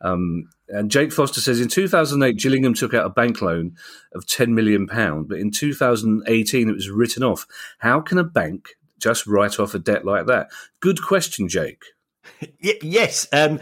Um, 0.00 0.50
and 0.68 0.90
Jake 0.90 1.12
Foster 1.12 1.40
says 1.40 1.60
in 1.60 1.68
2008, 1.68 2.36
Gillingham 2.36 2.74
took 2.74 2.94
out 2.94 3.06
a 3.06 3.10
bank 3.10 3.40
loan 3.40 3.76
of 4.14 4.26
£10 4.26 4.48
million, 4.48 4.86
but 4.86 5.38
in 5.38 5.50
2018 5.50 6.68
it 6.68 6.72
was 6.72 6.90
written 6.90 7.22
off. 7.22 7.46
How 7.78 8.00
can 8.00 8.18
a 8.18 8.24
bank 8.24 8.70
just 8.98 9.26
write 9.26 9.58
off 9.58 9.74
a 9.74 9.78
debt 9.78 10.04
like 10.04 10.26
that? 10.26 10.48
Good 10.80 11.02
question, 11.02 11.48
Jake. 11.48 11.84
yes. 12.60 13.26
Um, 13.32 13.60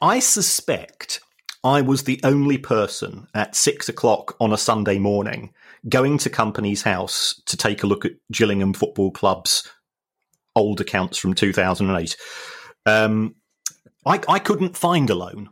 I 0.00 0.18
suspect 0.18 1.20
I 1.64 1.80
was 1.80 2.04
the 2.04 2.20
only 2.22 2.58
person 2.58 3.26
at 3.34 3.56
six 3.56 3.88
o'clock 3.88 4.36
on 4.40 4.52
a 4.52 4.58
Sunday 4.58 4.98
morning 4.98 5.52
going 5.88 6.18
to 6.18 6.30
Companies 6.30 6.82
House 6.82 7.40
to 7.46 7.56
take 7.56 7.82
a 7.82 7.86
look 7.86 8.04
at 8.04 8.12
Gillingham 8.32 8.72
Football 8.72 9.10
Club's 9.10 9.68
old 10.54 10.80
accounts 10.80 11.18
from 11.18 11.34
2008. 11.34 12.16
Um, 12.86 13.34
I, 14.04 14.20
I, 14.28 14.38
couldn't 14.38 14.76
find 14.76 15.10
a 15.10 15.14
loan. 15.14 15.50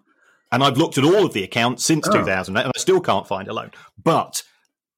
And 0.51 0.63
I've 0.63 0.79
looked 0.79 0.99
at 0.99 1.05
all 1.05 1.27
of 1.27 1.33
the 1.33 1.43
accounts 1.43 1.85
since 1.85 2.07
oh. 2.09 2.13
2008 2.13 2.65
and 2.65 2.73
I 2.75 2.79
still 2.79 3.01
can't 3.01 3.27
find 3.27 3.49
a 3.49 3.53
loan. 3.53 3.73
But 4.03 4.43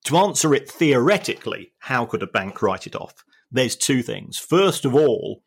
to 0.04 0.18
answer 0.18 0.54
it 0.54 0.70
theoretically, 0.70 1.72
how 1.78 2.06
could 2.06 2.22
a 2.22 2.26
bank 2.26 2.62
write 2.62 2.86
it 2.86 2.94
off? 2.94 3.14
There's 3.50 3.74
two 3.74 4.02
things. 4.02 4.38
First 4.38 4.84
of 4.84 4.94
all, 4.94 5.42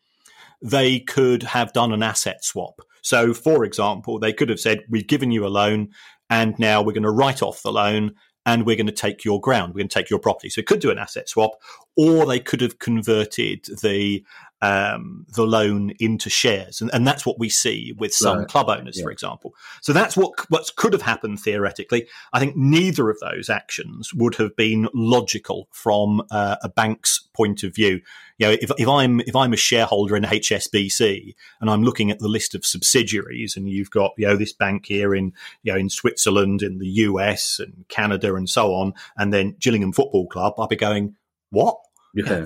they 0.62 1.00
could 1.00 1.42
have 1.42 1.72
done 1.72 1.92
an 1.92 2.02
asset 2.02 2.44
swap. 2.44 2.80
So, 3.02 3.32
for 3.32 3.64
example, 3.64 4.18
they 4.18 4.32
could 4.32 4.50
have 4.50 4.60
said, 4.60 4.80
We've 4.90 5.06
given 5.06 5.30
you 5.30 5.46
a 5.46 5.48
loan, 5.48 5.88
and 6.28 6.58
now 6.58 6.82
we're 6.82 6.92
going 6.92 7.04
to 7.04 7.10
write 7.10 7.42
off 7.42 7.62
the 7.62 7.72
loan 7.72 8.14
and 8.46 8.64
we're 8.64 8.76
going 8.76 8.86
to 8.86 8.92
take 8.92 9.24
your 9.24 9.40
ground. 9.40 9.74
We're 9.74 9.80
going 9.80 9.88
to 9.88 9.98
take 9.98 10.10
your 10.10 10.18
property. 10.18 10.48
So 10.48 10.60
it 10.60 10.66
could 10.66 10.80
do 10.80 10.90
an 10.90 10.98
asset 10.98 11.28
swap, 11.28 11.52
or 12.00 12.24
they 12.24 12.40
could 12.40 12.62
have 12.62 12.78
converted 12.78 13.66
the 13.82 14.24
um, 14.62 15.26
the 15.34 15.42
loan 15.42 15.92
into 16.00 16.30
shares, 16.30 16.80
and, 16.80 16.90
and 16.94 17.06
that's 17.06 17.24
what 17.26 17.38
we 17.38 17.50
see 17.50 17.94
with 17.98 18.14
some 18.14 18.38
right. 18.40 18.48
club 18.48 18.70
owners, 18.70 18.98
yeah. 18.98 19.04
for 19.04 19.10
example. 19.10 19.54
So 19.82 19.92
that's 19.92 20.16
what 20.16 20.32
what 20.50 20.70
could 20.76 20.94
have 20.94 21.02
happened 21.02 21.40
theoretically. 21.40 22.06
I 22.32 22.40
think 22.40 22.56
neither 22.56 23.10
of 23.10 23.18
those 23.20 23.50
actions 23.50 24.14
would 24.14 24.34
have 24.36 24.56
been 24.56 24.88
logical 24.94 25.68
from 25.72 26.22
uh, 26.30 26.56
a 26.62 26.70
bank's 26.70 27.28
point 27.34 27.62
of 27.62 27.74
view. 27.74 28.00
You 28.38 28.46
know, 28.46 28.52
if, 28.52 28.70
if 28.78 28.88
I'm 28.88 29.20
if 29.20 29.36
I'm 29.36 29.52
a 29.52 29.58
shareholder 29.58 30.16
in 30.16 30.24
HSBC 30.24 31.34
and 31.60 31.68
I'm 31.68 31.82
looking 31.82 32.10
at 32.10 32.18
the 32.18 32.28
list 32.28 32.54
of 32.54 32.64
subsidiaries, 32.64 33.56
and 33.56 33.68
you've 33.68 33.90
got 33.90 34.12
you 34.16 34.26
know 34.26 34.36
this 34.36 34.54
bank 34.54 34.86
here 34.86 35.14
in 35.14 35.32
you 35.62 35.72
know 35.72 35.78
in 35.78 35.90
Switzerland, 35.90 36.62
in 36.62 36.78
the 36.78 36.88
US, 36.88 37.60
and 37.60 37.86
Canada, 37.88 38.34
and 38.34 38.48
so 38.48 38.72
on, 38.72 38.94
and 39.18 39.34
then 39.34 39.56
Gillingham 39.58 39.92
Football 39.92 40.26
Club, 40.28 40.54
I'll 40.58 40.66
be 40.66 40.76
going, 40.76 41.16
what? 41.50 41.76
Yeah. 42.14 42.44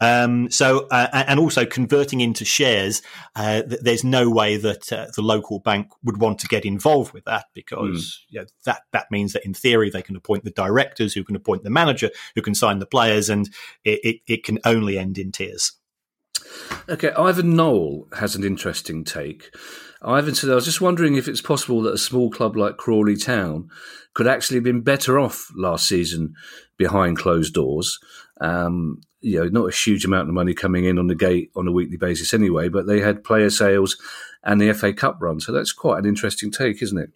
Um, 0.00 0.50
so, 0.50 0.86
uh, 0.90 1.08
and 1.12 1.40
also 1.40 1.66
converting 1.66 2.20
into 2.20 2.44
shares, 2.44 3.02
uh, 3.34 3.62
there's 3.66 4.04
no 4.04 4.30
way 4.30 4.56
that 4.56 4.92
uh, 4.92 5.06
the 5.14 5.22
local 5.22 5.58
bank 5.58 5.88
would 6.04 6.18
want 6.18 6.38
to 6.40 6.48
get 6.48 6.64
involved 6.64 7.12
with 7.12 7.24
that 7.24 7.46
because 7.52 8.24
mm. 8.28 8.32
you 8.32 8.40
know, 8.40 8.46
that 8.64 8.82
that 8.92 9.10
means 9.10 9.32
that 9.32 9.44
in 9.44 9.54
theory 9.54 9.90
they 9.90 10.02
can 10.02 10.16
appoint 10.16 10.44
the 10.44 10.50
directors, 10.50 11.14
who 11.14 11.24
can 11.24 11.36
appoint 11.36 11.64
the 11.64 11.70
manager, 11.70 12.10
who 12.34 12.42
can 12.42 12.54
sign 12.54 12.78
the 12.78 12.86
players, 12.86 13.28
and 13.28 13.50
it, 13.84 14.00
it, 14.04 14.16
it 14.28 14.44
can 14.44 14.58
only 14.64 14.98
end 14.98 15.18
in 15.18 15.32
tears. 15.32 15.72
Okay, 16.88 17.10
Ivan 17.10 17.56
Knoll 17.56 18.06
has 18.16 18.36
an 18.36 18.44
interesting 18.44 19.04
take. 19.04 19.50
Ivan 20.00 20.34
said, 20.34 20.50
I 20.50 20.54
was 20.54 20.64
just 20.64 20.80
wondering 20.80 21.16
if 21.16 21.26
it's 21.26 21.40
possible 21.40 21.82
that 21.82 21.94
a 21.94 21.98
small 21.98 22.30
club 22.30 22.56
like 22.56 22.76
Crawley 22.76 23.16
Town 23.16 23.68
could 24.14 24.28
actually 24.28 24.56
have 24.56 24.64
been 24.64 24.82
better 24.82 25.18
off 25.18 25.50
last 25.56 25.88
season 25.88 26.34
behind 26.76 27.18
closed 27.18 27.54
doors. 27.54 27.98
Um, 28.40 29.00
you 29.20 29.40
know, 29.40 29.48
not 29.48 29.68
a 29.68 29.76
huge 29.76 30.04
amount 30.04 30.28
of 30.28 30.34
money 30.34 30.54
coming 30.54 30.84
in 30.84 30.98
on 30.98 31.08
the 31.08 31.14
gate 31.14 31.50
on 31.56 31.66
a 31.66 31.72
weekly 31.72 31.96
basis 31.96 32.32
anyway, 32.32 32.68
but 32.68 32.86
they 32.86 33.00
had 33.00 33.24
player 33.24 33.50
sales 33.50 33.96
and 34.44 34.60
the 34.60 34.72
FA 34.72 34.92
Cup 34.92 35.18
run. 35.20 35.40
So 35.40 35.50
that's 35.50 35.72
quite 35.72 35.98
an 35.98 36.06
interesting 36.06 36.50
take, 36.50 36.82
isn't 36.82 36.98
it? 36.98 37.10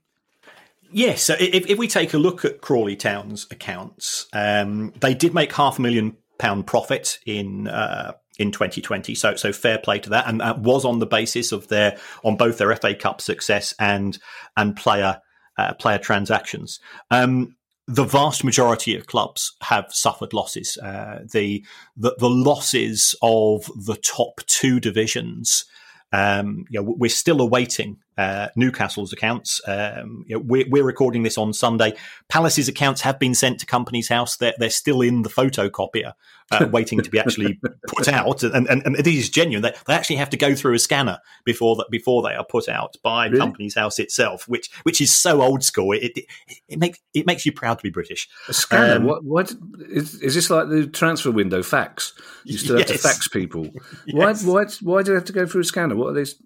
Yes. 0.91 1.23
So 1.23 1.35
if, 1.39 1.71
if 1.71 1.79
we 1.79 1.89
take 1.89 2.13
a 2.13 2.19
look 2.19 2.45
at 2.45 2.61
Crawley 2.61 2.97
Town's 2.97 3.47
accounts, 3.51 4.27
um, 4.33 4.93
they 5.01 5.15
did 5.15 5.33
make 5.33 5.53
half 5.53 5.79
a 5.79 5.83
million 5.83 6.17
pound 6.39 6.67
profit 6.67 7.19
in 7.25 7.69
uh, 7.69 8.13
in 8.39 8.53
2020. 8.53 9.15
So 9.15 9.37
so 9.37 9.53
fair 9.53 9.79
play 9.79 10.01
to 10.01 10.11
that, 10.11 10.29
and 10.29 10.41
that 10.41 10.59
was 10.59 10.85
on 10.85 10.99
the 10.99 11.07
basis 11.07 11.53
of 11.53 11.69
their 11.69 11.99
on 12.25 12.37
both 12.37 12.59
their 12.59 12.75
FA 12.77 12.95
Cup 12.95 13.21
success 13.21 13.75
and 13.79 14.19
and 14.57 14.77
player 14.77 15.21
uh, 15.57 15.75
player 15.75 15.99
transactions. 15.99 16.81
Um, 17.11 17.57
the 17.89 18.05
vast 18.05 18.45
majority 18.45 18.97
of 18.97 19.07
clubs 19.07 19.57
have 19.63 19.87
suffered 19.91 20.33
losses. 20.33 20.77
Uh, 20.77 21.21
the, 21.33 21.65
the, 21.97 22.15
the 22.19 22.31
losses 22.31 23.15
of 23.23 23.71
the 23.75 23.97
top 23.97 24.41
two 24.47 24.79
divisions. 24.79 25.65
Um, 26.13 26.67
you 26.69 26.81
know, 26.81 26.95
we're 26.97 27.09
still 27.09 27.41
awaiting 27.41 27.97
uh, 28.19 28.49
Newcastle's 28.55 29.13
accounts. 29.13 29.61
Um, 29.67 30.25
you 30.29 30.37
know, 30.37 30.43
we're, 30.47 30.69
we're, 30.69 30.85
recording 30.85 31.23
this 31.23 31.39
on 31.39 31.53
Sunday. 31.53 31.95
Palace's 32.29 32.69
accounts 32.69 33.01
have 33.01 33.19
been 33.19 33.35
sent 33.35 33.61
to 33.61 33.67
Companies 33.67 34.09
House. 34.09 34.37
They're, 34.37 34.55
they're 34.59 34.71
still 34.71 35.01
in 35.01 35.23
the 35.23 35.31
photocopier, 35.31 36.13
uh, 36.53 36.69
waiting 36.69 37.01
to 37.01 37.11
be 37.11 37.19
actually 37.19 37.61
put 37.87 38.09
out. 38.09 38.43
And, 38.43 38.69
and, 38.69 38.83
and 38.85 38.97
this 38.97 39.15
is 39.15 39.31
genuine. 39.31 39.63
They, 39.63 39.73
they, 39.87 39.95
actually 39.95 40.17
have 40.17 40.31
to 40.31 40.37
go 40.37 40.55
through 40.55 40.75
a 40.75 40.79
scanner 40.79 41.19
before 41.45 41.77
that 41.77 41.87
before 41.91 42.23
they 42.23 42.35
are 42.35 42.45
put 42.45 42.69
out 42.69 42.97
by 43.03 43.27
really? 43.27 43.39
Companies 43.39 43.75
House 43.75 43.99
itself, 43.99 44.49
which 44.49 44.71
which 44.83 45.01
is 45.01 45.17
so 45.17 45.43
old 45.43 45.63
school. 45.65 45.93
It, 45.93 46.17
it, 46.17 46.27
it 46.69 46.79
makes 46.79 46.99
it 47.15 47.27
makes 47.27 47.47
you 47.47 47.53
proud 47.53 47.79
to 47.79 47.83
be 47.83 47.91
British. 47.91 48.29
A 48.49 48.53
scanner? 48.53 48.97
Um, 48.97 49.05
what? 49.05 49.25
What 49.25 49.53
is, 49.89 50.15
is 50.17 50.35
this 50.35 50.51
like 50.51 50.69
the 50.69 50.87
transfer 50.87 51.31
window 51.31 51.63
fax? 51.63 52.15
You 52.45 52.59
still 52.59 52.79
yes. 52.79 52.91
have 52.91 53.01
to 53.01 53.03
fax 53.03 53.29
people. 53.29 53.65
yes. 54.07 54.45
Why? 54.45 54.65
Why? 54.65 54.65
Why 54.81 55.03
do 55.03 55.13
they 55.13 55.17
have 55.17 55.25
to 55.27 55.33
go 55.33 55.47
through 55.47 55.63
a 55.63 55.65
scanner? 55.65 55.97
What 55.97 56.09
are 56.09 56.15
these? 56.15 56.41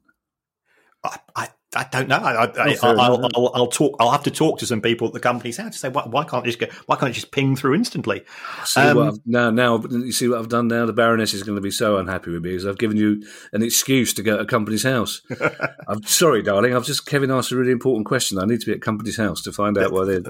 I, 1.04 1.18
I, 1.36 1.48
I 1.76 1.86
don't 1.90 2.08
know. 2.08 2.16
I, 2.16 3.58
will 3.58 3.66
talk. 3.66 3.96
I'll 4.00 4.10
have 4.10 4.22
to 4.24 4.30
talk 4.30 4.58
to 4.60 4.66
some 4.66 4.80
people 4.80 5.08
at 5.08 5.12
the 5.12 5.20
Companies 5.20 5.58
House 5.58 5.72
to 5.72 5.78
say 5.78 5.88
why, 5.88 6.06
why 6.06 6.24
can't 6.24 6.44
just 6.44 6.58
go, 6.58 6.66
why 6.86 6.96
can't 6.96 7.10
it 7.10 7.14
just 7.14 7.30
ping 7.30 7.54
through 7.54 7.74
instantly? 7.74 8.24
Um, 8.76 9.20
now, 9.26 9.50
now 9.50 9.82
you 9.90 10.12
see 10.12 10.28
what 10.28 10.38
I've 10.38 10.48
done. 10.48 10.68
Now 10.68 10.86
the 10.86 10.92
Baroness 10.92 11.34
is 11.34 11.42
going 11.42 11.56
to 11.56 11.62
be 11.62 11.70
so 11.70 11.98
unhappy 11.98 12.30
with 12.30 12.42
me 12.42 12.50
because 12.50 12.66
I've 12.66 12.78
given 12.78 12.96
you 12.96 13.22
an 13.52 13.62
excuse 13.62 14.14
to 14.14 14.22
go 14.22 14.38
to 14.38 14.46
Companies 14.46 14.84
House. 14.84 15.22
I'm 15.88 16.02
sorry, 16.04 16.42
darling. 16.42 16.74
I've 16.74 16.86
just 16.86 17.06
Kevin 17.06 17.30
asked 17.30 17.52
a 17.52 17.56
really 17.56 17.72
important 17.72 18.06
question. 18.06 18.38
I 18.38 18.46
need 18.46 18.60
to 18.60 18.66
be 18.66 18.72
at 18.72 18.80
Companies 18.80 19.18
House 19.18 19.42
to 19.42 19.52
find 19.52 19.76
out 19.76 19.92
why 19.92 20.04
they. 20.04 20.20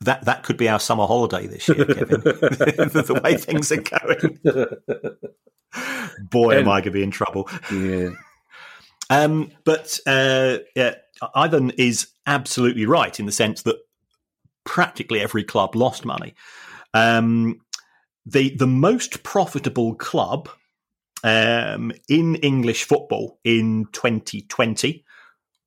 That 0.00 0.24
that 0.24 0.42
could 0.42 0.56
be 0.56 0.68
our 0.68 0.80
summer 0.80 1.06
holiday 1.06 1.46
this 1.46 1.68
year, 1.68 1.84
Kevin. 1.84 2.20
the 2.24 3.20
way 3.22 3.36
things 3.36 3.70
are 3.70 3.76
going. 3.76 4.38
Boy, 6.20 6.50
and, 6.50 6.60
am 6.60 6.68
I 6.68 6.80
going 6.80 6.84
to 6.84 6.90
be 6.90 7.02
in 7.02 7.10
trouble. 7.10 7.48
Yeah. 7.72 8.10
Um, 9.10 9.50
but 9.64 9.98
uh, 10.06 10.58
yeah, 10.74 10.94
Ivan 11.34 11.70
is 11.70 12.08
absolutely 12.26 12.86
right 12.86 13.18
in 13.18 13.26
the 13.26 13.32
sense 13.32 13.62
that 13.62 13.76
practically 14.64 15.20
every 15.20 15.44
club 15.44 15.74
lost 15.74 16.04
money. 16.04 16.34
Um, 16.94 17.60
the 18.24 18.54
the 18.56 18.66
most 18.66 19.22
profitable 19.22 19.94
club 19.96 20.48
um, 21.24 21.92
in 22.08 22.36
English 22.36 22.84
football 22.84 23.38
in 23.44 23.86
2020. 23.92 25.04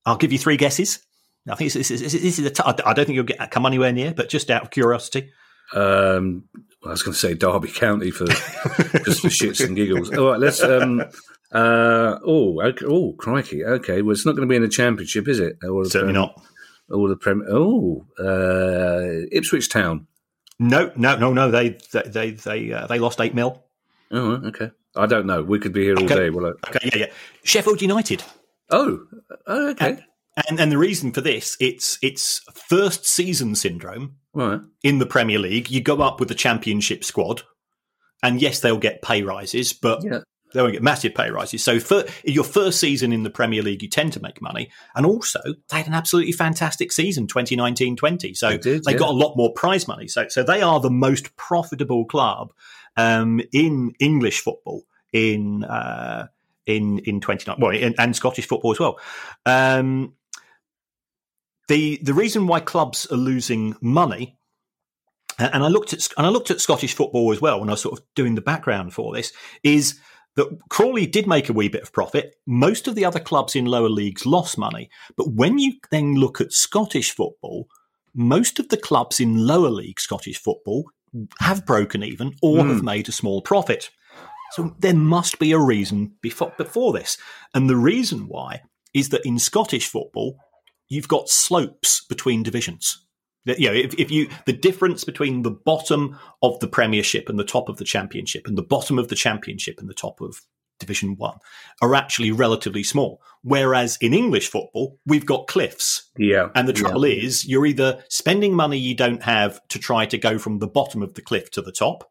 I'll 0.06 0.18
give 0.18 0.32
you 0.32 0.39
three 0.39 0.58
guesses. 0.58 1.00
I 1.50 1.56
think 1.56 1.74
this, 1.74 1.91
is 1.91 2.39
a 2.39 2.50
t- 2.50 2.64
I 2.66 2.94
don't 2.94 3.06
think 3.06 3.16
you'll 3.16 3.26
get 3.26 3.52
come 3.52 3.66
anywhere 3.66 3.91
near, 3.91 4.14
but 4.14 4.30
just 4.30 4.50
out 4.50 4.64
of 4.64 4.72
curiosity. 4.72 5.32
Um, 5.74 6.46
I 6.86 6.89
was 6.89 7.04
going 7.04 7.14
to 7.14 7.20
say 7.20 7.34
Derby 7.34 7.70
County 7.70 8.12
for 8.12 8.26
just 8.28 9.22
for 9.22 9.28
shits 9.28 9.66
and 9.66 9.76
giggles. 9.76 10.12
All 10.16 10.32
right, 10.32 10.39
let's 10.39 10.64
um, 10.64 11.04
uh, 11.54 12.18
oh, 12.26 12.60
okay, 12.62 12.86
oh, 12.88 13.14
crikey. 13.14 13.64
Okay, 13.64 14.01
well, 14.01 14.14
it's 14.14 14.26
not 14.26 14.36
going 14.36 14.47
to 14.47 14.51
be 14.51 14.56
in 14.56 14.64
the 14.64 14.68
championship, 14.68 15.28
is 15.28 15.39
it? 15.39 15.58
Or 15.64 15.86
Certainly 15.86 16.14
not. 16.14 16.41
Or 16.89 17.08
the 17.08 17.16
Prem. 17.16 17.43
Oh, 17.47 18.06
uh, 18.20 19.28
Ipswich 19.32 19.70
Town. 19.70 20.08
No, 20.60 20.91
no, 20.95 21.16
no, 21.16 21.32
no. 21.32 21.51
They 21.51 21.78
they 21.91 22.01
they 22.04 22.32
they, 22.32 22.74
uh, 22.74 22.88
they 22.88 22.99
lost 22.99 23.22
eight 23.22 23.36
mil. 23.36 23.64
Oh, 24.12 24.41
okay. 24.47 24.72
I 24.95 25.06
don't 25.06 25.26
know. 25.26 25.43
We 25.43 25.60
could 25.60 25.74
be 25.74 25.84
here 25.84 25.95
all 25.95 26.06
okay. 26.06 26.16
day. 26.16 26.30
Well, 26.30 26.54
okay, 26.68 26.80
yeah, 26.84 26.97
yeah. 26.97 27.14
Sheffield 27.43 27.82
United. 27.82 28.24
Oh, 28.70 29.06
oh 29.47 29.70
okay. 29.70 29.89
And, 29.89 30.04
and, 30.47 30.60
and 30.60 30.72
the 30.72 30.78
reason 30.78 31.12
for 31.12 31.22
this, 31.22 31.56
it's 31.60 31.99
it's 32.01 32.39
first 32.54 33.06
season 33.06 33.56
syndrome. 33.56 34.18
Right. 34.34 34.60
In 34.82 34.97
the 34.97 35.06
Premier 35.06 35.39
League, 35.39 35.70
you 35.70 35.82
go 35.82 36.01
up 36.01 36.20
with 36.20 36.30
the 36.30 36.36
Championship 36.36 37.04
squad, 37.04 37.43
and 38.24 38.41
yes, 38.41 38.60
they'll 38.60 38.78
get 38.78 39.04
pay 39.04 39.22
rises, 39.22 39.74
but 39.74 40.04
yeah 40.04 40.22
they 40.54 40.62
won't 40.62 40.74
get 40.74 40.84
massive 40.84 41.14
pay 41.14 41.30
rises. 41.30 41.64
So 41.64 41.80
for 41.80 42.06
your 42.24 42.43
first 42.43 42.80
season 42.80 43.12
in 43.12 43.24
the 43.24 43.30
Premier 43.30 43.62
League, 43.62 43.82
you 43.82 43.89
tend 43.89 44.14
to 44.14 44.22
make 44.22 44.41
money. 44.41 44.70
And 44.95 45.06
also, 45.06 45.39
they 45.70 45.78
had 45.78 45.88
an 45.88 45.93
absolutely 45.93 46.32
fantastic 46.32 46.91
season, 46.91 47.28
2019-20. 47.28 48.36
So 48.36 48.49
they, 48.49 48.58
did, 48.58 48.84
they 48.84 48.93
yeah. 48.93 48.97
got 48.97 49.10
a 49.10 49.14
lot 49.14 49.36
more 49.36 49.51
prize 49.54 49.88
money. 49.88 50.08
So 50.08 50.28
so 50.28 50.43
they 50.43 50.62
are 50.62 50.80
the 50.80 50.89
most 50.89 51.36
profitable 51.36 52.06
club 52.06 52.54
um, 52.97 53.41
in 53.51 53.93
English 53.99 54.41
football 54.41 54.84
in 55.12 55.64
uh, 55.64 56.28
in 56.66 56.99
in 56.99 57.20
29 57.22 57.58
well 57.60 57.72
in, 57.72 57.95
and 57.97 58.16
Scottish 58.16 58.47
football 58.47 58.72
as 58.72 58.80
well. 58.80 58.99
Um, 59.45 60.14
the 61.68 61.99
the 62.04 62.14
reason 62.14 62.47
why 62.47 62.60
clubs 62.60 63.06
are 63.08 63.18
losing 63.18 63.76
money 63.82 64.38
and 65.39 65.64
I 65.64 65.68
looked 65.68 65.93
at 65.93 66.08
and 66.18 66.26
I 66.26 66.30
looked 66.30 66.51
at 66.51 66.62
Scottish 66.62 66.93
football 66.93 67.32
as 67.32 67.41
well 67.41 67.60
when 67.60 67.70
I 67.70 67.74
was 67.74 67.82
sort 67.82 67.97
of 67.97 68.06
doing 68.16 68.36
the 68.36 68.41
background 68.41 68.93
for 68.93 69.14
this 69.14 69.34
is 69.64 69.99
that 70.36 70.58
Crawley 70.70 71.06
did 71.06 71.28
make 71.28 71.50
a 71.50 71.54
wee 71.54 71.68
bit 71.68 71.84
of 71.84 71.94
profit. 71.94 72.36
Most 72.46 72.88
of 72.88 72.96
the 72.96 73.06
other 73.06 73.20
clubs 73.20 73.56
in 73.56 73.66
lower 73.66 73.90
leagues 73.90 74.26
lost 74.26 74.58
money. 74.58 74.90
But 75.16 75.32
when 75.32 75.60
you 75.60 75.74
then 75.92 76.16
look 76.16 76.42
at 76.42 76.54
Scottish 76.54 77.12
football, 77.12 77.68
most 78.16 78.60
of 78.60 78.70
the 78.70 78.78
clubs 78.78 79.20
in 79.20 79.46
lower 79.46 79.70
league 79.70 80.00
Scottish 80.00 80.40
football 80.40 80.86
have 81.40 81.66
broken 81.66 82.04
even 82.04 82.34
or 82.42 82.64
mm. 82.64 82.70
have 82.70 82.84
made 82.84 83.08
a 83.08 83.12
small 83.12 83.42
profit. 83.42 83.92
So 84.52 84.76
there 84.80 84.96
must 84.96 85.40
be 85.40 85.52
a 85.52 85.60
reason 85.60 86.14
before, 86.22 86.54
before 86.58 86.94
this. 86.94 87.18
And 87.54 87.70
the 87.70 87.76
reason 87.76 88.28
why 88.28 88.62
is 88.94 89.10
that 89.10 89.26
in 89.26 89.40
Scottish 89.40 89.88
football, 89.88 90.38
you've 90.90 91.08
got 91.08 91.30
slopes 91.30 92.06
between 92.06 92.44
divisions 92.44 93.03
you 93.46 93.68
know, 93.68 93.74
if, 93.74 93.94
if 94.00 94.12
you 94.12 94.30
the 94.46 94.54
difference 94.54 95.04
between 95.04 95.41
the 95.41 95.52
bottom 95.52 96.18
of 96.41 96.60
the 96.60 96.68
Premiership 96.68 97.30
and 97.30 97.38
the 97.38 97.44
top 97.44 97.70
of 97.70 97.78
the 97.78 97.86
Championship, 97.86 98.48
and 98.48 98.58
the 98.58 98.64
bottom 98.64 98.98
of 98.98 99.10
the 99.10 99.16
Championship 99.16 99.80
and 99.80 99.89
the 99.89 99.94
top 99.94 100.22
of 100.22 100.41
Division 100.80 101.16
One, 101.16 101.38
are 101.82 101.96
actually 101.96 102.32
relatively 102.32 102.84
small. 102.84 103.22
Whereas 103.41 103.98
in 104.00 104.14
English 104.14 104.50
football, 104.50 104.98
we've 105.06 105.26
got 105.26 105.48
cliffs. 105.48 106.10
Yeah, 106.18 106.50
and 106.56 106.68
the 106.68 106.74
trouble 106.74 107.06
yeah. 107.06 107.24
is, 107.24 107.46
you're 107.46 107.66
either 107.66 108.04
spending 108.10 108.54
money 108.54 108.78
you 108.78 108.96
don't 108.96 109.24
have 109.24 109.66
to 109.70 109.80
try 109.80 110.06
to 110.06 110.18
go 110.18 110.38
from 110.38 110.60
the 110.60 110.68
bottom 110.68 111.02
of 111.02 111.14
the 111.14 111.22
cliff 111.22 111.52
to 111.52 111.62
the 111.62 111.72
top, 111.72 112.10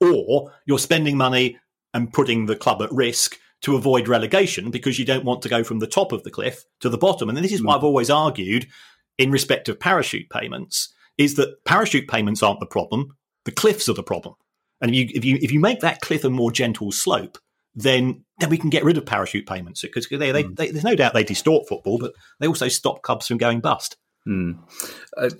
or 0.00 0.52
you're 0.66 0.78
spending 0.78 1.16
money 1.16 1.58
and 1.94 2.12
putting 2.12 2.46
the 2.46 2.56
club 2.56 2.82
at 2.82 2.92
risk 2.92 3.38
to 3.62 3.76
avoid 3.76 4.06
relegation 4.06 4.70
because 4.70 4.98
you 4.98 5.04
don't 5.04 5.24
want 5.24 5.42
to 5.42 5.48
go 5.48 5.64
from 5.64 5.78
the 5.78 5.86
top 5.86 6.12
of 6.12 6.22
the 6.24 6.30
cliff 6.30 6.64
to 6.80 6.88
the 6.88 6.98
bottom. 6.98 7.28
And 7.28 7.38
this 7.38 7.52
is 7.52 7.62
why 7.62 7.72
hmm. 7.72 7.78
I've 7.78 7.84
always 7.84 8.10
argued 8.10 8.66
in 9.18 9.30
respect 9.30 9.68
of 9.68 9.80
parachute 9.80 10.28
payments 10.30 10.92
is 11.18 11.34
that 11.36 11.64
parachute 11.64 12.08
payments 12.08 12.42
aren't 12.42 12.60
the 12.60 12.66
problem; 12.66 13.16
the 13.44 13.52
cliffs 13.52 13.88
are 13.88 13.94
the 13.94 14.02
problem. 14.02 14.34
And 14.80 14.90
if 14.90 14.96
you 14.96 15.08
if 15.14 15.24
you 15.24 15.38
if 15.40 15.52
you 15.52 15.60
make 15.60 15.80
that 15.80 16.00
cliff 16.00 16.24
a 16.24 16.30
more 16.30 16.52
gentle 16.52 16.92
slope, 16.92 17.38
then 17.74 18.24
then 18.40 18.50
we 18.50 18.58
can 18.58 18.70
get 18.70 18.84
rid 18.84 18.98
of 18.98 19.06
parachute 19.06 19.46
payments 19.46 19.82
because 19.82 20.06
they, 20.08 20.30
they, 20.30 20.44
mm. 20.44 20.56
they, 20.56 20.70
there's 20.70 20.84
no 20.84 20.94
doubt 20.94 21.14
they 21.14 21.24
distort 21.24 21.68
football, 21.68 21.98
but 21.98 22.12
they 22.40 22.46
also 22.46 22.68
stop 22.68 23.02
clubs 23.02 23.26
from 23.26 23.38
going 23.38 23.60
bust. 23.60 23.96
Mm. 24.26 24.58
Uh, 25.16 25.30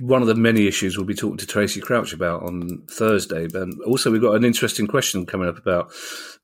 one 0.00 0.22
of 0.22 0.28
the 0.28 0.34
many 0.34 0.68
issues 0.68 0.96
we'll 0.96 1.06
be 1.06 1.14
talking 1.14 1.38
to 1.38 1.46
Tracey 1.46 1.80
Crouch 1.80 2.12
about 2.12 2.44
on 2.44 2.84
Thursday, 2.88 3.48
but 3.48 3.68
also 3.84 4.12
we've 4.12 4.22
got 4.22 4.36
an 4.36 4.44
interesting 4.44 4.86
question 4.86 5.26
coming 5.26 5.48
up 5.48 5.58
about 5.58 5.92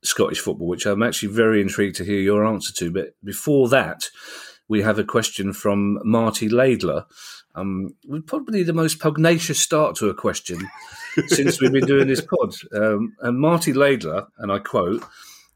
Scottish 0.03 0.41
football, 0.41 0.67
which 0.67 0.87
I'm 0.87 1.05
actually 1.05 1.33
very 1.33 1.61
intrigued 1.61 1.97
to 1.97 2.05
hear 2.05 2.21
your 2.21 2.45
answer 2.45 2.73
to. 2.75 2.91
But 2.91 3.15
before 3.23 3.69
that, 3.69 4.11
we 4.69 4.83
have 4.83 4.99
a 4.99 5.05
question 5.05 5.53
from 5.53 5.99
Marty 6.05 6.49
Laidler. 6.49 7.07
Um, 7.55 7.95
probably 8.27 8.63
the 8.63 8.73
most 8.73 8.99
pugnacious 8.99 9.61
start 9.61 9.97
to 9.97 10.09
a 10.09 10.15
question 10.15 10.69
since 11.27 11.61
we've 11.61 11.73
been 11.73 11.87
doing 11.87 12.09
this 12.09 12.21
pod. 12.21 12.55
Um, 12.75 13.15
and 13.21 13.39
Marty 13.39 13.73
Laidler, 13.73 14.27
and 14.39 14.51
I 14.51 14.59
quote, 14.59 15.05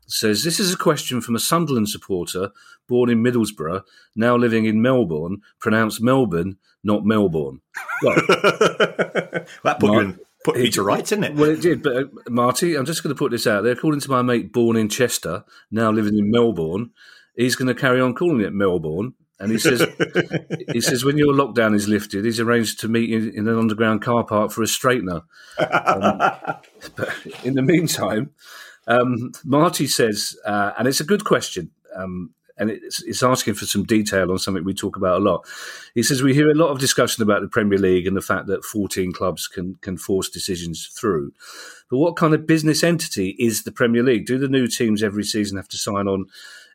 says, 0.06 0.44
This 0.44 0.60
is 0.60 0.72
a 0.72 0.76
question 0.76 1.20
from 1.20 1.34
a 1.34 1.40
Sunderland 1.40 1.88
supporter 1.88 2.50
born 2.88 3.10
in 3.10 3.22
Middlesbrough, 3.22 3.82
now 4.16 4.36
living 4.36 4.64
in 4.64 4.82
Melbourne, 4.82 5.42
pronounced 5.60 6.02
Melbourne, 6.02 6.56
not 6.82 7.04
Melbourne. 7.04 7.60
Well, 8.02 8.14
that 8.28 9.76
put 9.78 9.92
you 9.92 9.98
in. 10.00 10.20
Put 10.44 10.56
me 10.56 10.70
to 10.70 10.82
rights, 10.82 11.10
didn't 11.10 11.24
it? 11.24 11.34
Well, 11.34 11.50
it 11.50 11.60
did. 11.60 11.82
But 11.82 11.96
uh, 11.96 12.04
Marty, 12.30 12.76
I'm 12.76 12.86
just 12.86 13.02
going 13.02 13.14
to 13.14 13.18
put 13.18 13.32
this 13.32 13.46
out 13.46 13.64
there. 13.64 13.72
According 13.72 14.00
to 14.00 14.10
my 14.10 14.22
mate, 14.22 14.52
born 14.52 14.76
in 14.76 14.88
Chester, 14.88 15.44
now 15.70 15.90
living 15.90 16.16
in 16.16 16.30
Melbourne, 16.30 16.90
he's 17.38 17.56
going 17.56 17.68
to 17.68 17.80
carry 17.80 18.00
on 18.00 18.14
calling 18.14 18.40
it 18.40 18.52
Melbourne. 18.52 19.14
and 19.40 19.52
he 19.52 19.58
says 19.58 19.86
he 20.72 20.80
says 20.80 21.04
when 21.04 21.16
your 21.16 21.32
lockdown 21.32 21.74
is 21.74 21.88
lifted, 21.88 22.24
he's 22.24 22.40
arranged 22.40 22.80
to 22.80 22.88
meet 22.88 23.10
in, 23.10 23.32
in 23.32 23.48
an 23.48 23.58
underground 23.58 24.02
car 24.02 24.24
park 24.24 24.50
for 24.50 24.62
a 24.62 24.66
straightener. 24.66 25.22
Um, 25.58 26.18
but 26.96 27.14
in 27.44 27.54
the 27.54 27.62
meantime, 27.62 28.30
um, 28.86 29.32
Marty 29.44 29.86
says, 29.86 30.36
uh, 30.44 30.72
and 30.78 30.88
it's 30.88 31.00
a 31.00 31.04
good 31.04 31.24
question. 31.24 31.70
Um, 31.94 32.34
and 32.60 32.70
it's, 32.70 33.02
it's, 33.04 33.22
asking 33.22 33.54
for 33.54 33.66
some 33.66 33.84
detail 33.84 34.32
on 34.32 34.38
something 34.38 34.64
we 34.64 34.74
talk 34.74 34.96
about 34.96 35.20
a 35.20 35.24
lot. 35.24 35.46
He 35.94 36.02
says 36.02 36.24
we 36.24 36.34
hear 36.34 36.50
a 36.50 36.56
lot 36.56 36.70
of 36.70 36.80
discussion 36.80 37.22
about 37.22 37.40
the 37.40 37.46
Premier 37.46 37.78
League 37.78 38.04
and 38.04 38.16
the 38.16 38.20
fact 38.20 38.48
that 38.48 38.64
14 38.64 39.12
clubs 39.12 39.46
can 39.46 39.76
can 39.80 39.96
force 39.96 40.28
decisions 40.28 40.86
through. 40.86 41.32
But 41.88 41.98
what 41.98 42.16
kind 42.16 42.34
of 42.34 42.48
business 42.48 42.82
entity 42.82 43.36
is 43.38 43.62
the 43.62 43.70
Premier 43.70 44.02
League? 44.02 44.26
Do 44.26 44.38
the 44.38 44.48
new 44.48 44.66
teams 44.66 45.04
every 45.04 45.22
season 45.22 45.56
have 45.56 45.68
to 45.68 45.78
sign 45.78 46.08
on 46.08 46.26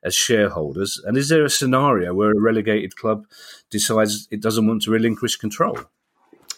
as 0.04 0.16
shareholders? 0.16 1.01
And 1.06 1.18
is 1.18 1.30
there 1.30 1.45
a 1.45 1.49
scenario 1.49 2.14
where 2.14 2.32
a 2.32 2.39
relegated 2.39 2.95
club 2.95 3.26
decides 3.70 4.28
it 4.32 4.41
doesn't 4.41 4.68
want 4.68 4.84
to 4.84 4.91
relinquish 4.91 5.38
control? 5.38 5.78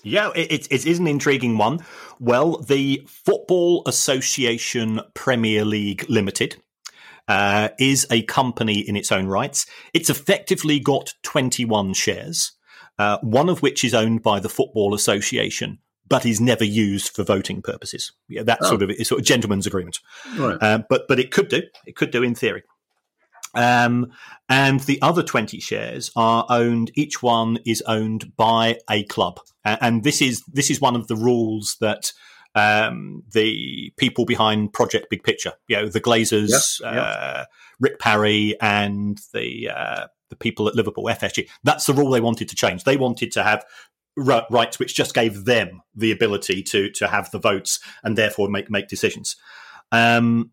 Yeah, 0.03 0.29
it, 0.35 0.67
it 0.69 0.85
is 0.85 0.99
an 0.99 1.07
intriguing 1.07 1.57
one. 1.57 1.79
Well, 2.19 2.57
the 2.57 3.03
Football 3.07 3.81
Association 3.87 5.01
Premier 5.15 5.65
League 5.65 6.05
Limited 6.07 6.57
uh, 7.27 7.69
is 7.79 8.05
a 8.11 8.21
company 8.23 8.79
in 8.79 8.95
its 8.95 9.11
own 9.11 9.25
rights. 9.25 9.65
It's 9.95 10.11
effectively 10.11 10.79
got 10.79 11.13
21 11.23 11.95
shares, 11.95 12.51
uh, 12.99 13.17
one 13.21 13.49
of 13.49 13.63
which 13.63 13.83
is 13.83 13.95
owned 13.95 14.21
by 14.21 14.39
the 14.39 14.49
Football 14.49 14.93
Association, 14.93 15.79
but 16.07 16.23
is 16.23 16.39
never 16.39 16.63
used 16.63 17.15
for 17.15 17.23
voting 17.23 17.63
purposes. 17.63 18.11
Yeah, 18.29 18.43
that's 18.43 18.65
oh. 18.65 18.69
sort 18.69 18.83
of 18.83 18.91
a 18.91 19.03
sort 19.03 19.21
of 19.21 19.25
gentleman's 19.25 19.65
agreement. 19.65 19.99
Right. 20.37 20.57
Uh, 20.61 20.83
but 20.87 21.07
but 21.07 21.19
it 21.19 21.31
could 21.31 21.49
do. 21.49 21.63
It 21.87 21.95
could 21.95 22.11
do 22.11 22.21
in 22.21 22.35
theory. 22.35 22.63
Um, 23.55 24.11
and 24.49 24.79
the 24.81 25.01
other 25.01 25.23
20 25.23 25.59
shares 25.59 26.11
are 26.15 26.45
owned, 26.49 26.91
each 26.95 27.23
one 27.23 27.59
is 27.65 27.81
owned 27.87 28.35
by 28.35 28.77
a 28.89 29.03
club. 29.05 29.39
and 29.63 30.03
this 30.03 30.21
is, 30.21 30.43
this 30.51 30.69
is 30.69 30.79
one 30.79 30.95
of 30.95 31.07
the 31.07 31.15
rules 31.15 31.77
that 31.81 32.11
um, 32.55 33.23
the 33.33 33.91
people 33.97 34.25
behind 34.25 34.73
Project 34.73 35.07
Big 35.09 35.23
Picture, 35.23 35.53
you 35.67 35.75
know, 35.75 35.87
the 35.87 36.01
Glazers, 36.01 36.79
yep, 36.81 36.93
yep. 36.93 37.05
Uh, 37.05 37.45
Rick 37.79 37.99
Parry, 37.99 38.55
and 38.61 39.19
the 39.33 39.69
uh, 39.69 40.07
the 40.29 40.35
people 40.37 40.67
at 40.67 40.75
Liverpool, 40.75 41.05
FSG. 41.05 41.49
That's 41.63 41.85
the 41.85 41.93
rule 41.93 42.09
they 42.09 42.21
wanted 42.21 42.49
to 42.49 42.55
change. 42.55 42.83
They 42.83 42.97
wanted 42.97 43.31
to 43.33 43.43
have 43.43 43.65
rights 44.17 44.79
which 44.79 44.95
just 44.95 45.13
gave 45.13 45.43
them 45.43 45.81
the 45.93 46.11
ability 46.11 46.63
to 46.63 46.89
to 46.91 47.07
have 47.07 47.29
the 47.31 47.39
votes 47.39 47.79
and 48.03 48.17
therefore 48.17 48.49
make 48.49 48.71
make 48.71 48.87
decisions. 48.87 49.35
Um, 49.91 50.51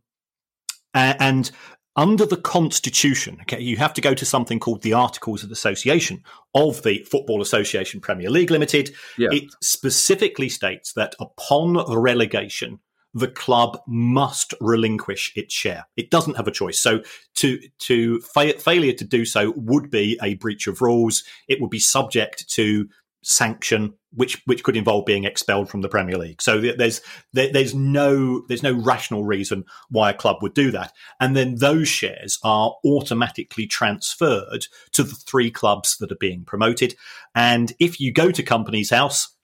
and 0.95 1.51
under 1.97 2.25
the 2.25 2.37
Constitution, 2.37 3.39
okay, 3.43 3.61
you 3.61 3.77
have 3.77 3.93
to 3.95 4.01
go 4.01 4.15
to 4.15 4.25
something 4.25 4.59
called 4.59 4.83
the 4.83 4.95
Articles 4.95 5.45
of 5.45 5.51
Association 5.51 6.23
of 6.55 6.83
the 6.83 7.05
Football 7.11 7.43
Association 7.43 8.01
Premier 8.01 8.31
League 8.31 8.51
Limited. 8.51 8.95
Yeah. 9.19 9.29
It 9.31 9.55
specifically 9.61 10.49
states 10.49 10.95
that 10.95 11.15
upon 11.21 11.77
relegation, 11.95 12.81
the 13.15 13.29
club 13.29 13.79
must 13.87 14.55
relinquish 14.61 15.33
its 15.37 15.53
share. 15.53 15.87
It 15.97 16.11
doesn't 16.11 16.37
have 16.37 16.49
a 16.49 16.53
choice. 16.53 16.81
So 16.81 17.03
to 17.37 17.61
to 17.81 18.21
fa- 18.21 18.59
failure 18.59 18.95
to 18.95 19.05
do 19.05 19.25
so 19.27 19.53
would 19.57 19.91
be 19.91 20.19
a 20.23 20.35
breach 20.35 20.67
of 20.67 20.81
rules. 20.81 21.23
It 21.47 21.61
would 21.61 21.71
be 21.71 21.79
subject 21.79 22.49
to 22.55 22.89
sanction 23.23 23.95
which 24.15 24.43
which 24.45 24.63
could 24.63 24.77
involve 24.77 25.07
being 25.07 25.25
expelled 25.25 25.69
from 25.69 25.81
the 25.81 25.89
Premier 25.89 26.19
League. 26.19 26.43
So 26.43 26.61
there's 26.61 27.01
there's 27.33 27.75
no 27.75 28.43
there's 28.49 28.63
no 28.63 28.75
rational 28.75 29.25
reason 29.25 29.65
why 29.89 30.11
a 30.11 30.15
club 30.15 30.37
would 30.43 30.55
do 30.55 30.71
that. 30.73 30.93
And 31.21 31.37
then 31.37 31.57
those 31.57 31.89
shares 31.89 32.39
are 32.45 32.75
automatically 32.85 33.67
transferred 33.67 34.67
to 34.93 35.03
the 35.03 35.15
three 35.15 35.51
clubs 35.51 35.97
that 35.99 36.13
are 36.13 36.17
being 36.17 36.45
promoted. 36.45 36.95
And 37.35 37.73
if 37.79 38.01
you 38.01 38.13
go 38.13 38.31
to 38.31 38.43
Companies 38.43 38.91
House 38.91 39.35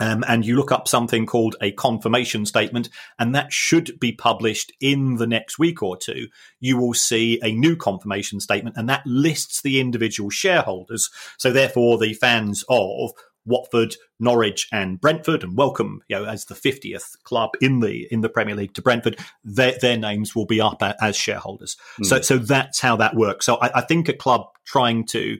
um, 0.00 0.24
and 0.26 0.44
you 0.44 0.56
look 0.56 0.72
up 0.72 0.88
something 0.88 1.26
called 1.26 1.56
a 1.60 1.72
confirmation 1.72 2.46
statement, 2.46 2.88
and 3.18 3.34
that 3.34 3.52
should 3.52 3.98
be 4.00 4.12
published 4.12 4.72
in 4.80 5.16
the 5.16 5.26
next 5.26 5.58
week 5.58 5.82
or 5.82 5.96
two. 5.96 6.28
You 6.60 6.78
will 6.78 6.94
see 6.94 7.38
a 7.42 7.52
new 7.52 7.76
confirmation 7.76 8.40
statement, 8.40 8.76
and 8.76 8.88
that 8.88 9.06
lists 9.06 9.62
the 9.62 9.80
individual 9.80 10.30
shareholders. 10.30 11.10
So, 11.38 11.52
therefore, 11.52 11.98
the 11.98 12.14
fans 12.14 12.64
of 12.68 13.12
Watford, 13.46 13.96
Norwich, 14.18 14.68
and 14.72 15.00
Brentford, 15.00 15.44
and 15.44 15.56
welcome, 15.56 16.02
you 16.08 16.16
know, 16.16 16.24
as 16.24 16.46
the 16.46 16.54
fiftieth 16.54 17.16
club 17.24 17.50
in 17.60 17.80
the 17.80 18.08
in 18.10 18.20
the 18.20 18.28
Premier 18.28 18.56
League 18.56 18.74
to 18.74 18.82
Brentford, 18.82 19.18
their 19.44 19.74
their 19.80 19.96
names 19.96 20.34
will 20.34 20.46
be 20.46 20.60
up 20.60 20.82
as 21.00 21.16
shareholders. 21.16 21.76
Mm. 22.00 22.06
So, 22.06 22.20
so 22.20 22.38
that's 22.38 22.80
how 22.80 22.96
that 22.96 23.14
works. 23.14 23.46
So, 23.46 23.56
I, 23.56 23.78
I 23.78 23.80
think 23.82 24.08
a 24.08 24.12
club 24.14 24.46
trying 24.64 25.04
to 25.08 25.38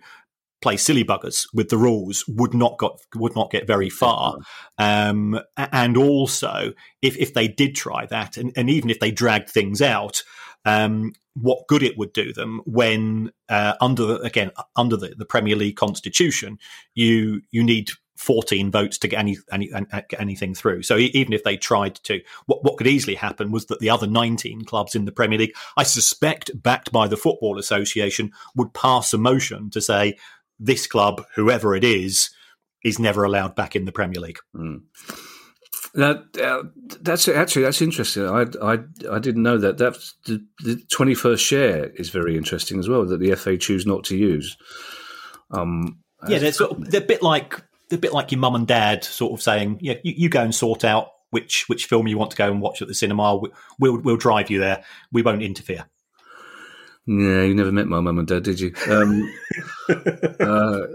play 0.64 0.78
silly 0.78 1.04
buggers 1.04 1.46
with 1.52 1.68
the 1.68 1.76
rules 1.76 2.24
would 2.26 2.54
not 2.54 2.78
got 2.78 2.98
would 3.14 3.36
not 3.36 3.50
get 3.50 3.66
very 3.66 3.90
far. 3.90 4.38
Um, 4.78 5.38
and 5.58 5.94
also, 5.98 6.72
if 7.02 7.18
if 7.18 7.34
they 7.34 7.46
did 7.46 7.76
try 7.76 8.06
that, 8.06 8.38
and, 8.38 8.50
and 8.56 8.70
even 8.70 8.88
if 8.88 8.98
they 8.98 9.10
dragged 9.10 9.50
things 9.50 9.82
out, 9.82 10.22
um, 10.64 11.12
what 11.34 11.68
good 11.68 11.82
it 11.82 11.98
would 11.98 12.14
do 12.14 12.32
them 12.32 12.62
when 12.64 13.30
uh, 13.50 13.74
under 13.82 14.16
again 14.22 14.52
under 14.74 14.96
the, 14.96 15.14
the 15.18 15.26
Premier 15.26 15.54
League 15.54 15.76
constitution, 15.76 16.58
you 16.94 17.42
you 17.50 17.62
need 17.62 17.90
14 18.16 18.70
votes 18.70 18.96
to 18.98 19.08
get 19.08 19.18
any, 19.18 19.36
any, 19.52 19.70
anything 20.18 20.54
through. 20.54 20.82
So 20.82 20.96
even 20.96 21.32
if 21.32 21.42
they 21.42 21.56
tried 21.56 21.96
to, 22.04 22.20
what, 22.46 22.62
what 22.64 22.76
could 22.76 22.86
easily 22.86 23.16
happen 23.16 23.50
was 23.50 23.66
that 23.66 23.80
the 23.80 23.90
other 23.90 24.06
19 24.06 24.64
clubs 24.64 24.94
in 24.94 25.04
the 25.04 25.12
Premier 25.12 25.38
League, 25.38 25.54
I 25.76 25.82
suspect, 25.82 26.50
backed 26.62 26.92
by 26.92 27.08
the 27.08 27.16
Football 27.16 27.58
Association, 27.58 28.32
would 28.54 28.72
pass 28.72 29.12
a 29.12 29.18
motion 29.18 29.68
to 29.70 29.80
say 29.80 30.16
this 30.59 30.86
club, 30.86 31.24
whoever 31.34 31.74
it 31.74 31.84
is, 31.84 32.30
is 32.84 32.98
never 32.98 33.24
allowed 33.24 33.55
back 33.55 33.74
in 33.74 33.84
the 33.84 33.92
Premier 33.92 34.20
League. 34.20 34.38
Mm. 34.55 34.82
Now, 35.96 36.22
uh, 36.42 36.64
that's 37.00 37.28
actually 37.28 37.62
that's 37.62 37.80
interesting. 37.80 38.26
I, 38.28 38.46
I 38.61 38.78
I 39.11 39.18
didn't 39.20 39.44
know 39.44 39.59
that. 39.59 39.78
That's 39.78 40.14
the 40.24 40.44
twenty 40.90 41.14
first 41.14 41.44
share 41.44 41.90
is 41.90 42.11
very 42.11 42.36
interesting 42.36 42.80
as 42.80 42.88
well. 42.88 43.07
That 43.07 43.20
the 43.20 43.34
FA 43.36 43.57
choose 43.57 43.86
not 43.86 44.02
to 44.05 44.16
use. 44.16 44.57
Um, 45.52 46.00
yeah, 46.26 46.38
they're, 46.38 46.52
sort 46.52 46.72
of, 46.72 46.90
they're 46.90 47.02
a 47.02 47.05
bit 47.05 47.22
like 47.22 47.62
they're 47.88 47.98
a 47.98 48.00
bit 48.00 48.12
like 48.12 48.32
your 48.32 48.40
mum 48.40 48.57
and 48.57 48.66
dad 48.66 49.05
sort 49.05 49.32
of 49.32 49.42
saying, 49.42 49.78
"Yeah, 49.80 49.94
you, 50.02 50.14
you, 50.16 50.28
go 50.28 50.42
and 50.42 50.55
sort 50.55 50.84
out 50.84 51.11
which 51.30 51.68
which 51.68 51.86
film 51.86 52.09
you 52.09 52.18
want 52.18 52.32
to 52.32 52.36
go 52.36 52.50
and 52.50 52.61
watch 52.61 52.82
at 52.82 52.88
the 52.88 52.94
cinema. 52.94 53.40
We'll 53.78 54.00
we'll 54.00 54.16
drive 54.16 54.50
you 54.50 54.59
there. 54.59 54.84
We 55.12 55.22
won't 55.22 55.42
interfere." 55.42 55.86
Yeah, 57.07 57.42
you 57.42 57.55
never 57.55 57.70
met 57.70 57.86
my 57.86 58.00
mum 58.00 58.18
and 58.18 58.26
dad, 58.26 58.44
did 58.44 58.61
you? 58.61 58.72
Um, 58.88 59.30
uh, 59.90 60.86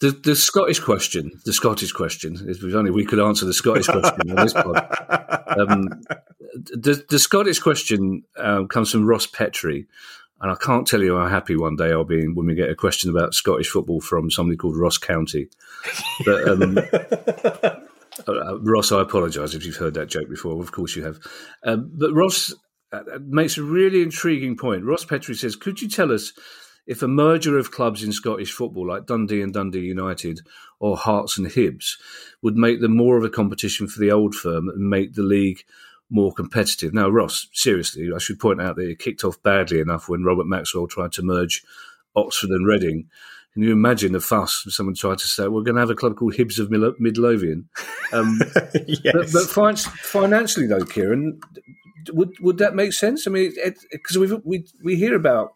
the, 0.00 0.18
the 0.24 0.34
Scottish 0.34 0.80
question, 0.80 1.38
the 1.44 1.52
Scottish 1.52 1.92
question, 1.92 2.38
if 2.48 2.62
only 2.74 2.90
we 2.90 3.04
could 3.04 3.20
answer 3.20 3.44
the 3.44 3.52
Scottish 3.52 3.86
question 3.86 4.30
on 4.30 4.36
this 4.36 4.54
pod. 4.54 4.76
Um, 5.48 6.00
the, 6.54 7.04
the, 7.10 7.18
Scottish 7.18 7.58
question 7.58 8.24
um, 8.38 8.68
comes 8.68 8.90
from 8.90 9.04
Ross 9.04 9.26
Petrie, 9.26 9.86
and 10.40 10.50
I 10.50 10.54
can't 10.54 10.86
tell 10.86 11.02
you 11.02 11.18
how 11.18 11.28
happy 11.28 11.56
one 11.56 11.76
day 11.76 11.92
I'll 11.92 12.04
be 12.04 12.26
when 12.28 12.46
we 12.46 12.54
get 12.54 12.70
a 12.70 12.74
question 12.74 13.10
about 13.10 13.34
Scottish 13.34 13.68
football 13.68 14.00
from 14.00 14.30
somebody 14.30 14.56
called 14.56 14.78
Ross 14.78 14.96
County. 14.96 15.48
But, 16.24 16.48
um, 16.48 16.78
uh, 18.26 18.58
Ross, 18.60 18.92
I 18.92 19.02
apologise 19.02 19.52
if 19.52 19.66
you've 19.66 19.76
heard 19.76 19.94
that 19.94 20.08
joke 20.08 20.30
before. 20.30 20.62
Of 20.62 20.72
course 20.72 20.96
you 20.96 21.04
have. 21.04 21.18
Um, 21.64 21.90
but 21.92 22.14
Ross 22.14 22.54
uh, 22.92 23.02
makes 23.20 23.58
a 23.58 23.62
really 23.62 24.02
intriguing 24.02 24.56
point. 24.56 24.84
Ross 24.84 25.04
Petrie 25.04 25.34
says, 25.34 25.56
"Could 25.56 25.80
you 25.82 25.88
tell 25.88 26.12
us 26.12 26.32
if 26.86 27.02
a 27.02 27.08
merger 27.08 27.58
of 27.58 27.72
clubs 27.72 28.04
in 28.04 28.12
Scottish 28.12 28.52
football, 28.52 28.88
like 28.88 29.06
Dundee 29.06 29.42
and 29.42 29.52
Dundee 29.52 29.80
United 29.80 30.40
or 30.78 30.96
Hearts 30.96 31.36
and 31.36 31.48
Hibs, 31.48 31.94
would 32.42 32.56
make 32.56 32.80
them 32.80 32.96
more 32.96 33.16
of 33.16 33.24
a 33.24 33.30
competition 33.30 33.88
for 33.88 33.98
the 33.98 34.12
old 34.12 34.34
firm 34.34 34.68
and 34.68 34.88
make 34.88 35.14
the 35.14 35.22
league?" 35.22 35.64
More 36.08 36.32
competitive. 36.32 36.94
Now, 36.94 37.08
Ross, 37.08 37.48
seriously, 37.52 38.10
I 38.14 38.18
should 38.18 38.38
point 38.38 38.60
out 38.60 38.76
that 38.76 38.88
it 38.88 39.00
kicked 39.00 39.24
off 39.24 39.42
badly 39.42 39.80
enough 39.80 40.08
when 40.08 40.22
Robert 40.22 40.46
Maxwell 40.46 40.86
tried 40.86 41.10
to 41.14 41.22
merge 41.22 41.64
Oxford 42.14 42.50
and 42.50 42.64
Reading. 42.64 43.08
Can 43.56 43.62
you 43.62 43.72
imagine 43.72 44.12
the 44.12 44.20
fuss 44.20 44.64
if 44.66 44.74
someone 44.74 44.94
tried 44.94 45.16
to 45.16 45.26
say, 45.26 45.48
we're 45.48 45.62
going 45.62 45.76
to 45.76 45.80
have 45.80 45.88
a 45.88 45.94
club 45.94 46.14
called 46.14 46.34
Hibs 46.34 46.58
of 46.58 46.70
Midlothian? 47.00 47.70
Um, 48.12 48.38
yes. 48.86 49.32
But, 49.32 49.32
but 49.32 49.78
financially, 49.80 50.66
though, 50.66 50.84
Kieran, 50.84 51.40
would 52.10 52.38
would 52.40 52.58
that 52.58 52.74
make 52.74 52.92
sense? 52.92 53.26
I 53.26 53.30
mean, 53.30 53.52
because 53.90 54.18
we 54.18 54.32
we 54.44 54.66
we 54.82 54.96
hear 54.96 55.14
about 55.14 55.52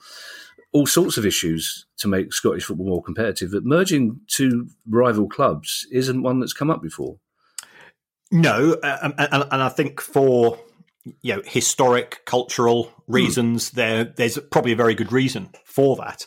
all 0.73 0.87
sorts 0.87 1.17
of 1.17 1.27
issues 1.27 1.87
to 1.99 2.09
make 2.09 2.33
Scottish 2.33 2.65
football 2.65 2.87
more 2.87 3.03
competitive, 3.03 3.51
but 3.53 3.65
merging 3.65 4.21
two 4.29 4.69
rival 4.89 5.29
clubs 5.29 5.87
isn't 5.91 6.23
one 6.23 6.41
that's 6.41 6.53
come 6.53 6.71
up 6.71 6.83
before. 6.83 7.19
No, 8.31 8.75
uh, 8.83 8.99
and, 9.03 9.15
and, 9.19 9.45
and 9.51 9.63
I 9.63 9.69
think 9.69 10.01
for 10.01 10.59
you 11.23 11.35
know 11.35 11.43
historic, 11.45 12.25
cultural 12.25 12.85
hmm. 12.85 13.13
reasons, 13.13 13.71
there 13.73 14.05
there's 14.05 14.39
probably 14.51 14.73
a 14.73 14.77
very 14.77 14.95
good 14.95 15.13
reason 15.13 15.51
for 15.65 15.97
that. 15.97 16.27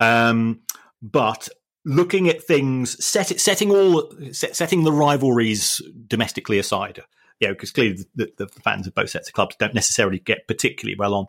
Um, 0.00 0.60
but 1.00 1.48
looking 1.84 2.28
at 2.28 2.42
things, 2.42 3.02
set, 3.04 3.28
setting 3.40 3.70
all 3.70 4.12
set, 4.32 4.56
setting 4.56 4.82
the 4.82 4.92
rivalries 4.92 5.80
domestically 6.06 6.58
aside, 6.58 7.00
you 7.40 7.48
know, 7.48 7.54
because 7.54 7.70
clearly 7.70 7.98
the, 8.14 8.32
the, 8.36 8.46
fans 8.46 8.86
of 8.86 8.94
both 8.94 9.10
sets 9.10 9.28
of 9.28 9.34
clubs 9.34 9.56
don't 9.58 9.74
necessarily 9.74 10.18
get 10.18 10.48
particularly 10.48 10.96
well 10.96 11.14
on. 11.14 11.26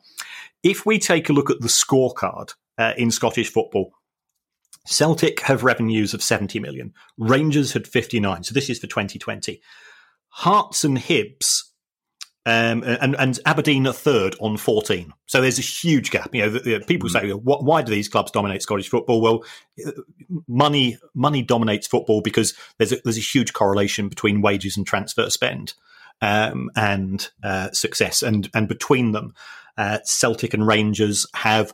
If 0.63 0.85
we 0.85 0.99
take 0.99 1.29
a 1.29 1.33
look 1.33 1.49
at 1.49 1.59
the 1.59 1.67
scorecard 1.67 2.53
uh, 2.77 2.93
in 2.97 3.11
Scottish 3.11 3.51
football, 3.51 3.91
Celtic 4.85 5.41
have 5.41 5.63
revenues 5.63 6.13
of 6.13 6.23
70 6.23 6.59
million. 6.59 6.93
Rangers 7.17 7.73
had 7.73 7.87
59. 7.87 8.43
So 8.43 8.53
this 8.53 8.69
is 8.69 8.79
for 8.79 8.87
2020. 8.87 9.61
Hearts 10.29 10.83
and 10.85 10.97
Hibs 10.97 11.63
um, 12.47 12.81
and, 12.85 13.13
and 13.19 13.37
Aberdeen 13.45 13.85
are 13.87 13.93
third 13.93 14.37
on 14.39 14.55
14. 14.55 15.11
So 15.25 15.41
there's 15.41 15.59
a 15.59 15.61
huge 15.61 16.11
gap. 16.11 16.33
You 16.33 16.43
know, 16.43 16.49
the, 16.51 16.59
the 16.59 16.85
people 16.85 17.09
say, 17.09 17.29
what, 17.31 17.65
why 17.65 17.81
do 17.81 17.91
these 17.91 18.07
clubs 18.07 18.31
dominate 18.31 18.61
Scottish 18.61 18.87
football? 18.87 19.19
Well, 19.19 19.43
money 20.47 20.97
money 21.13 21.41
dominates 21.41 21.87
football 21.87 22.21
because 22.21 22.53
there's 22.77 22.93
a, 22.93 22.97
there's 23.03 23.17
a 23.17 23.21
huge 23.21 23.51
correlation 23.51 24.07
between 24.07 24.41
wages 24.41 24.77
and 24.77 24.87
transfer 24.87 25.29
spend 25.29 25.73
um, 26.21 26.69
and 26.75 27.29
uh, 27.43 27.71
success. 27.71 28.21
And, 28.21 28.49
and 28.53 28.67
between 28.67 29.11
them, 29.11 29.33
uh, 29.77 29.99
Celtic 30.03 30.53
and 30.53 30.65
Rangers 30.65 31.25
have, 31.35 31.73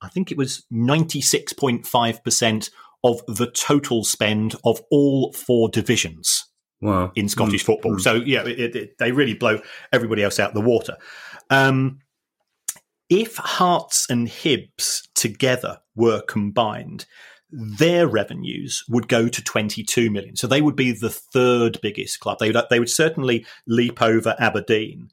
I 0.00 0.08
think 0.08 0.30
it 0.30 0.38
was 0.38 0.64
96.5% 0.72 2.70
of 3.04 3.22
the 3.26 3.50
total 3.50 4.04
spend 4.04 4.54
of 4.64 4.80
all 4.90 5.32
four 5.32 5.68
divisions 5.68 6.46
wow. 6.80 7.12
in 7.14 7.28
Scottish 7.28 7.62
mm. 7.62 7.66
football. 7.66 7.96
Mm. 7.96 8.00
So 8.00 8.14
yeah, 8.14 8.46
it, 8.46 8.76
it, 8.76 8.98
they 8.98 9.12
really 9.12 9.34
blow 9.34 9.60
everybody 9.92 10.22
else 10.22 10.38
out 10.38 10.54
the 10.54 10.60
water. 10.60 10.96
Um, 11.50 12.00
if 13.08 13.36
Hearts 13.36 14.06
and 14.08 14.28
Hibs 14.28 15.02
together 15.14 15.80
were 15.94 16.22
combined, 16.22 17.04
their 17.52 18.08
revenues 18.08 18.82
would 18.88 19.08
go 19.08 19.28
to 19.28 19.44
22 19.44 20.10
million. 20.10 20.36
So 20.36 20.46
they 20.46 20.62
would 20.62 20.76
be 20.76 20.92
the 20.92 21.10
third 21.10 21.78
biggest 21.82 22.20
club. 22.20 22.38
They 22.38 22.50
would, 22.50 22.64
they 22.70 22.78
would 22.78 22.90
certainly 22.90 23.46
leap 23.66 24.00
over 24.00 24.34
Aberdeen. 24.38 25.10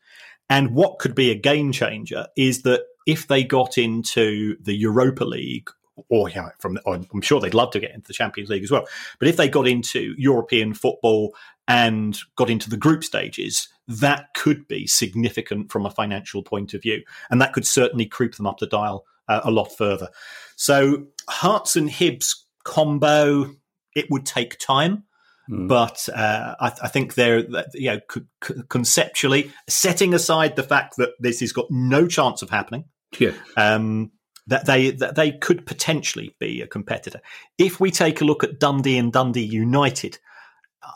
And 0.49 0.73
what 0.73 0.99
could 0.99 1.13
be 1.13 1.29
a 1.29 1.35
game 1.35 1.71
changer 1.71 2.27
is 2.35 2.63
that 2.63 2.85
if 3.05 3.27
they 3.27 3.43
got 3.43 3.77
into 3.77 4.55
the 4.61 4.75
Europa 4.75 5.25
League 5.25 5.69
or 6.07 6.29
from 6.59 6.79
I'm 6.87 7.21
sure 7.21 7.41
they'd 7.41 7.53
love 7.53 7.71
to 7.71 7.79
get 7.79 7.93
into 7.93 8.07
the 8.07 8.13
Champions 8.13 8.49
League 8.49 8.63
as 8.63 8.71
well. 8.71 8.87
But 9.19 9.27
if 9.27 9.35
they 9.35 9.49
got 9.49 9.67
into 9.67 10.15
European 10.17 10.73
football 10.73 11.35
and 11.67 12.17
got 12.37 12.49
into 12.49 12.69
the 12.69 12.77
group 12.77 13.03
stages, 13.03 13.67
that 13.87 14.27
could 14.33 14.67
be 14.67 14.87
significant 14.87 15.71
from 15.71 15.85
a 15.85 15.91
financial 15.91 16.41
point 16.41 16.73
of 16.73 16.81
view, 16.81 17.03
and 17.29 17.41
that 17.41 17.53
could 17.53 17.67
certainly 17.67 18.05
creep 18.05 18.35
them 18.35 18.47
up 18.47 18.59
the 18.59 18.67
dial 18.67 19.05
uh, 19.29 19.41
a 19.43 19.51
lot 19.51 19.71
further. 19.77 20.09
So 20.57 21.05
Hearts 21.29 21.75
and 21.77 21.89
Hibs 21.89 22.35
combo, 22.65 23.51
it 23.95 24.07
would 24.09 24.25
take 24.25 24.59
time. 24.59 25.03
Mm. 25.49 25.67
But 25.67 26.07
uh, 26.13 26.55
I, 26.59 26.71
I, 26.83 26.87
think 26.89 27.15
they're, 27.15 27.39
you 27.73 27.91
know, 27.91 27.99
c- 28.11 28.53
conceptually, 28.69 29.51
setting 29.67 30.13
aside 30.13 30.55
the 30.55 30.63
fact 30.63 30.97
that 30.97 31.11
this 31.19 31.39
has 31.39 31.53
got 31.53 31.65
no 31.71 32.07
chance 32.07 32.43
of 32.43 32.51
happening, 32.51 32.85
yeah. 33.17 33.31
Um, 33.57 34.11
that 34.45 34.65
they 34.65 34.91
that 34.91 35.15
they 35.15 35.31
could 35.31 35.65
potentially 35.65 36.35
be 36.39 36.61
a 36.61 36.67
competitor. 36.67 37.21
If 37.57 37.79
we 37.79 37.91
take 37.91 38.21
a 38.21 38.25
look 38.25 38.43
at 38.43 38.59
Dundee 38.59 38.97
and 38.97 39.11
Dundee 39.11 39.45
United, 39.45 40.19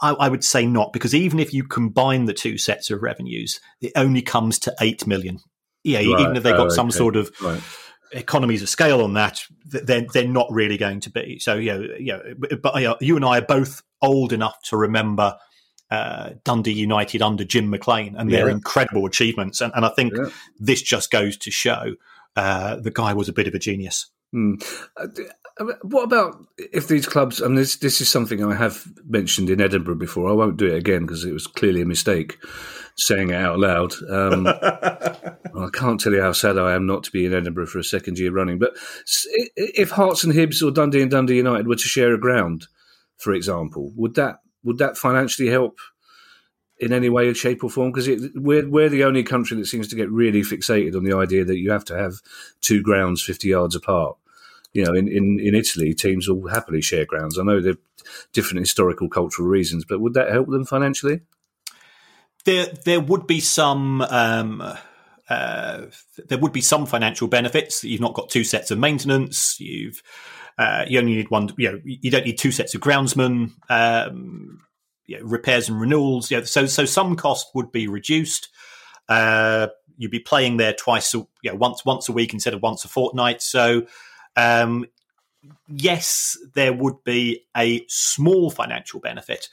I, 0.02 0.12
I, 0.12 0.30
would 0.30 0.44
say 0.44 0.66
not 0.66 0.92
because 0.94 1.14
even 1.16 1.40
if 1.40 1.54
you 1.54 1.64
combine 1.64 2.26
the 2.26 2.34
two 2.34 2.58
sets 2.58 2.90
of 2.90 3.02
revenues, 3.02 3.60
it 3.82 3.92
only 3.96 4.22
comes 4.22 4.60
to 4.60 4.76
eight 4.82 5.06
million. 5.08 5.40
Yeah, 5.84 6.00
right. 6.00 6.22
even 6.22 6.36
if 6.36 6.44
they 6.44 6.52
got 6.52 6.68
oh, 6.68 6.70
some 6.70 6.92
sort 6.92 7.16
of 7.16 7.32
right. 7.42 7.62
Economies 8.14 8.61
of 8.61 8.70
scale 8.70 9.01
on 9.01 9.14
that, 9.14 9.43
they're 9.66 10.05
they're 10.14 10.28
not 10.28 10.47
really 10.49 10.78
going 10.78 10.99
to 11.01 11.09
be. 11.09 11.39
So 11.39 11.55
yeah, 11.55 11.80
yeah. 11.99 12.20
But 12.61 12.76
you, 12.76 12.88
know, 12.88 12.97
you 12.99 13.16
and 13.16 13.26
I 13.26 13.39
are 13.39 13.45
both 13.45 13.84
old 14.01 14.34
enough 14.34 14.61
to 14.64 14.78
remember. 14.78 15.36
Uh, 15.91 16.32
Dundee 16.43 16.74
United 16.74 17.22
under 17.22 17.43
Jim 17.43 17.70
McLean 17.70 18.16
and 18.16 18.32
their 18.32 18.49
incredible 18.49 19.05
achievements, 19.05 19.61
and, 19.61 19.72
and 19.76 19.86
I 19.86 19.89
think 19.89 20.14
yeah. 20.16 20.30
this 20.57 20.82
just 20.82 21.11
goes 21.11 21.38
to 21.38 21.51
show 21.51 21.93
uh, 22.36 22.78
the 22.78 22.89
guy 22.89 23.14
was 23.14 23.30
a 23.30 23.34
bit 23.34 23.47
of 23.47 23.53
a 23.53 23.59
genius. 23.59 24.09
Hmm. 24.32 24.55
Uh, 24.97 25.07
what 25.84 26.03
about 26.03 26.43
if 26.57 26.88
these 26.88 27.05
clubs? 27.05 27.41
I 27.41 27.45
mean, 27.45 27.55
this 27.55 27.76
this 27.76 28.01
is 28.01 28.09
something 28.09 28.43
I 28.43 28.55
have 28.55 28.88
mentioned 29.07 29.51
in 29.51 29.61
Edinburgh 29.61 29.95
before. 29.95 30.30
I 30.30 30.34
won't 30.34 30.57
do 30.57 30.66
it 30.66 30.78
again 30.78 31.01
because 31.01 31.26
it 31.26 31.34
was 31.34 31.45
clearly 31.45 31.82
a 31.82 31.86
mistake 31.86 32.39
saying 32.96 33.30
it 33.30 33.36
out 33.36 33.60
loud. 33.60 33.94
Um, 34.10 34.48
I 35.56 35.70
can't 35.72 36.00
tell 36.00 36.14
you 36.14 36.22
how 36.22 36.32
sad 36.32 36.58
I 36.58 36.74
am 36.74 36.86
not 36.86 37.04
to 37.04 37.12
be 37.12 37.26
in 37.26 37.34
Edinburgh 37.34 37.68
for 37.68 37.80
a 37.80 37.84
second 37.84 38.18
year 38.18 38.32
running. 38.32 38.60
But 38.60 38.76
if 39.56 39.91
Hearts 39.91 40.24
and 40.24 40.34
Hibs 40.34 40.66
or 40.66 40.72
Dundee 40.72 41.02
and 41.02 41.12
Dundee 41.12 41.38
United 41.38 41.68
were 41.68 41.76
to 41.76 41.88
share 41.88 42.14
a 42.14 42.20
ground, 42.20 42.68
for 43.18 43.34
example, 43.34 43.91
would 43.96 44.16
that 44.16 44.39
would 44.64 44.78
that 44.78 44.98
financially 44.98 45.50
help 45.50 45.80
in 46.80 46.91
any 46.91 47.10
way, 47.10 47.32
shape, 47.34 47.64
or 47.64 47.70
form? 47.70 47.91
Because 47.91 48.10
we're 48.36 48.68
we're 48.68 48.89
the 48.89 49.04
only 49.04 49.24
country 49.24 49.58
that 49.58 49.68
seems 49.68 49.88
to 49.89 49.96
get 49.96 50.12
really 50.12 50.41
fixated 50.41 50.96
on 50.96 51.04
the 51.04 51.16
idea 51.16 51.46
that 51.46 51.60
you 51.60 51.72
have 51.72 51.86
to 51.86 51.98
have 51.98 52.16
two 52.62 52.82
grounds 52.82 53.22
fifty 53.22 53.50
yards 53.50 53.76
apart. 53.76 54.18
You 54.74 54.84
know, 54.84 54.94
in, 54.96 55.08
in, 55.08 55.39
in 55.39 55.54
Italy, 55.54 55.94
teams 55.94 56.28
will 56.28 56.48
happily 56.48 56.82
share 56.82 57.06
grounds. 57.06 57.38
I 57.38 57.44
know 57.44 57.62
there 57.62 57.74
are 57.74 58.08
different 58.34 58.62
historical, 58.62 59.08
cultural 59.08 59.48
reasons, 59.48 59.86
but 59.86 60.02
would 60.02 60.16
that 60.16 60.32
help 60.32 60.50
them 60.50 60.66
financially? 60.66 61.22
There, 62.46 62.68
there 62.86 63.02
would 63.02 63.28
be 63.28 63.39
some. 63.39 64.02
Um, 64.02 64.62
uh, 65.30 65.86
there 66.28 66.38
would 66.38 66.52
be 66.52 66.62
some 66.62 66.86
financial 66.86 67.28
benefits. 67.28 67.84
You've 67.84 68.02
not 68.02 68.14
got 68.14 68.30
two 68.30 68.44
sets 68.44 68.72
of 68.72 68.78
maintenance. 68.78 69.60
You've 69.60 70.04
uh, 70.58 70.86
you 70.88 71.00
only 71.00 71.16
need 71.16 71.32
one. 71.32 71.50
You 71.58 71.72
know, 71.72 71.80
you 71.84 72.12
don't 72.12 72.26
need 72.26 72.38
two 72.38 72.52
sets 72.52 72.76
of 72.76 72.82
groundsmen. 72.82 73.52
Um, 73.70 74.62
you 75.06 75.20
know, 75.20 75.26
repairs 75.26 75.70
and 75.70 75.80
renewals. 75.80 76.30
You 76.30 76.38
know, 76.38 76.44
so 76.44 76.66
so 76.66 76.86
some 76.86 77.16
cost 77.16 77.48
would 77.56 77.72
be 77.72 77.88
reduced. 77.88 78.50
Uh, 79.10 79.68
you'd 79.98 80.12
be 80.12 80.20
playing 80.20 80.58
there 80.58 80.74
twice, 80.74 81.14
you 81.14 81.28
know, 81.46 81.56
once 81.56 81.86
once 81.86 82.10
a 82.10 82.14
week 82.14 82.34
instead 82.34 82.54
of 82.54 82.62
once 82.62 82.86
a 82.86 82.88
fortnight. 82.88 83.41
So, 83.41 83.86
um, 84.36 84.86
yes, 85.68 86.38
there 86.56 86.74
would 86.74 87.04
be 87.04 87.46
a 87.56 87.86
small 87.88 88.50
financial 88.50 89.00
benefit, 89.00 89.50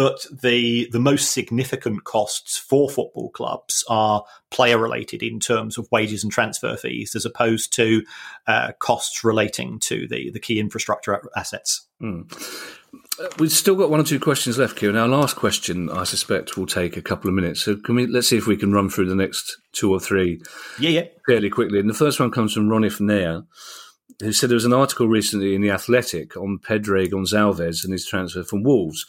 but 0.00 0.24
the 0.32 0.88
the 0.92 0.98
most 0.98 1.30
significant 1.30 2.04
costs 2.04 2.56
for 2.56 2.88
football 2.88 3.28
clubs 3.28 3.84
are 3.86 4.24
player 4.50 4.78
related 4.78 5.22
in 5.22 5.38
terms 5.38 5.76
of 5.76 5.86
wages 5.92 6.24
and 6.24 6.32
transfer 6.32 6.74
fees, 6.74 7.14
as 7.14 7.26
opposed 7.26 7.70
to 7.74 8.02
uh, 8.46 8.72
costs 8.78 9.22
relating 9.22 9.78
to 9.78 10.08
the 10.08 10.30
the 10.30 10.40
key 10.40 10.58
infrastructure 10.58 11.20
assets. 11.36 11.86
Mm. 12.00 12.32
We've 13.38 13.52
still 13.52 13.76
got 13.76 13.90
one 13.90 14.00
or 14.00 14.04
two 14.04 14.18
questions 14.18 14.56
left, 14.56 14.78
Kieran. 14.78 14.96
Our 14.96 15.06
last 15.06 15.36
question, 15.36 15.90
I 15.90 16.04
suspect, 16.04 16.56
will 16.56 16.64
take 16.64 16.96
a 16.96 17.02
couple 17.02 17.28
of 17.28 17.34
minutes. 17.34 17.60
So, 17.60 17.76
can 17.76 17.94
we? 17.94 18.06
Let's 18.06 18.26
see 18.26 18.38
if 18.38 18.46
we 18.46 18.56
can 18.56 18.72
run 18.72 18.88
through 18.88 19.10
the 19.10 19.14
next 19.14 19.58
two 19.72 19.92
or 19.92 20.00
three. 20.00 20.40
Yeah, 20.78 20.88
yeah. 20.88 21.04
Fairly 21.28 21.50
quickly. 21.50 21.78
And 21.78 21.90
the 21.90 21.94
first 21.94 22.18
one 22.18 22.30
comes 22.30 22.54
from 22.54 22.70
Ronif 22.70 23.02
Nair, 23.02 23.42
who 24.20 24.32
said 24.32 24.48
there 24.48 24.54
was 24.54 24.64
an 24.64 24.72
article 24.72 25.08
recently 25.08 25.54
in 25.54 25.60
the 25.60 25.70
Athletic 25.70 26.38
on 26.38 26.58
Pedro 26.58 27.04
Gonçalves 27.04 27.84
and 27.84 27.92
his 27.92 28.06
transfer 28.06 28.44
from 28.44 28.62
Wolves. 28.62 29.04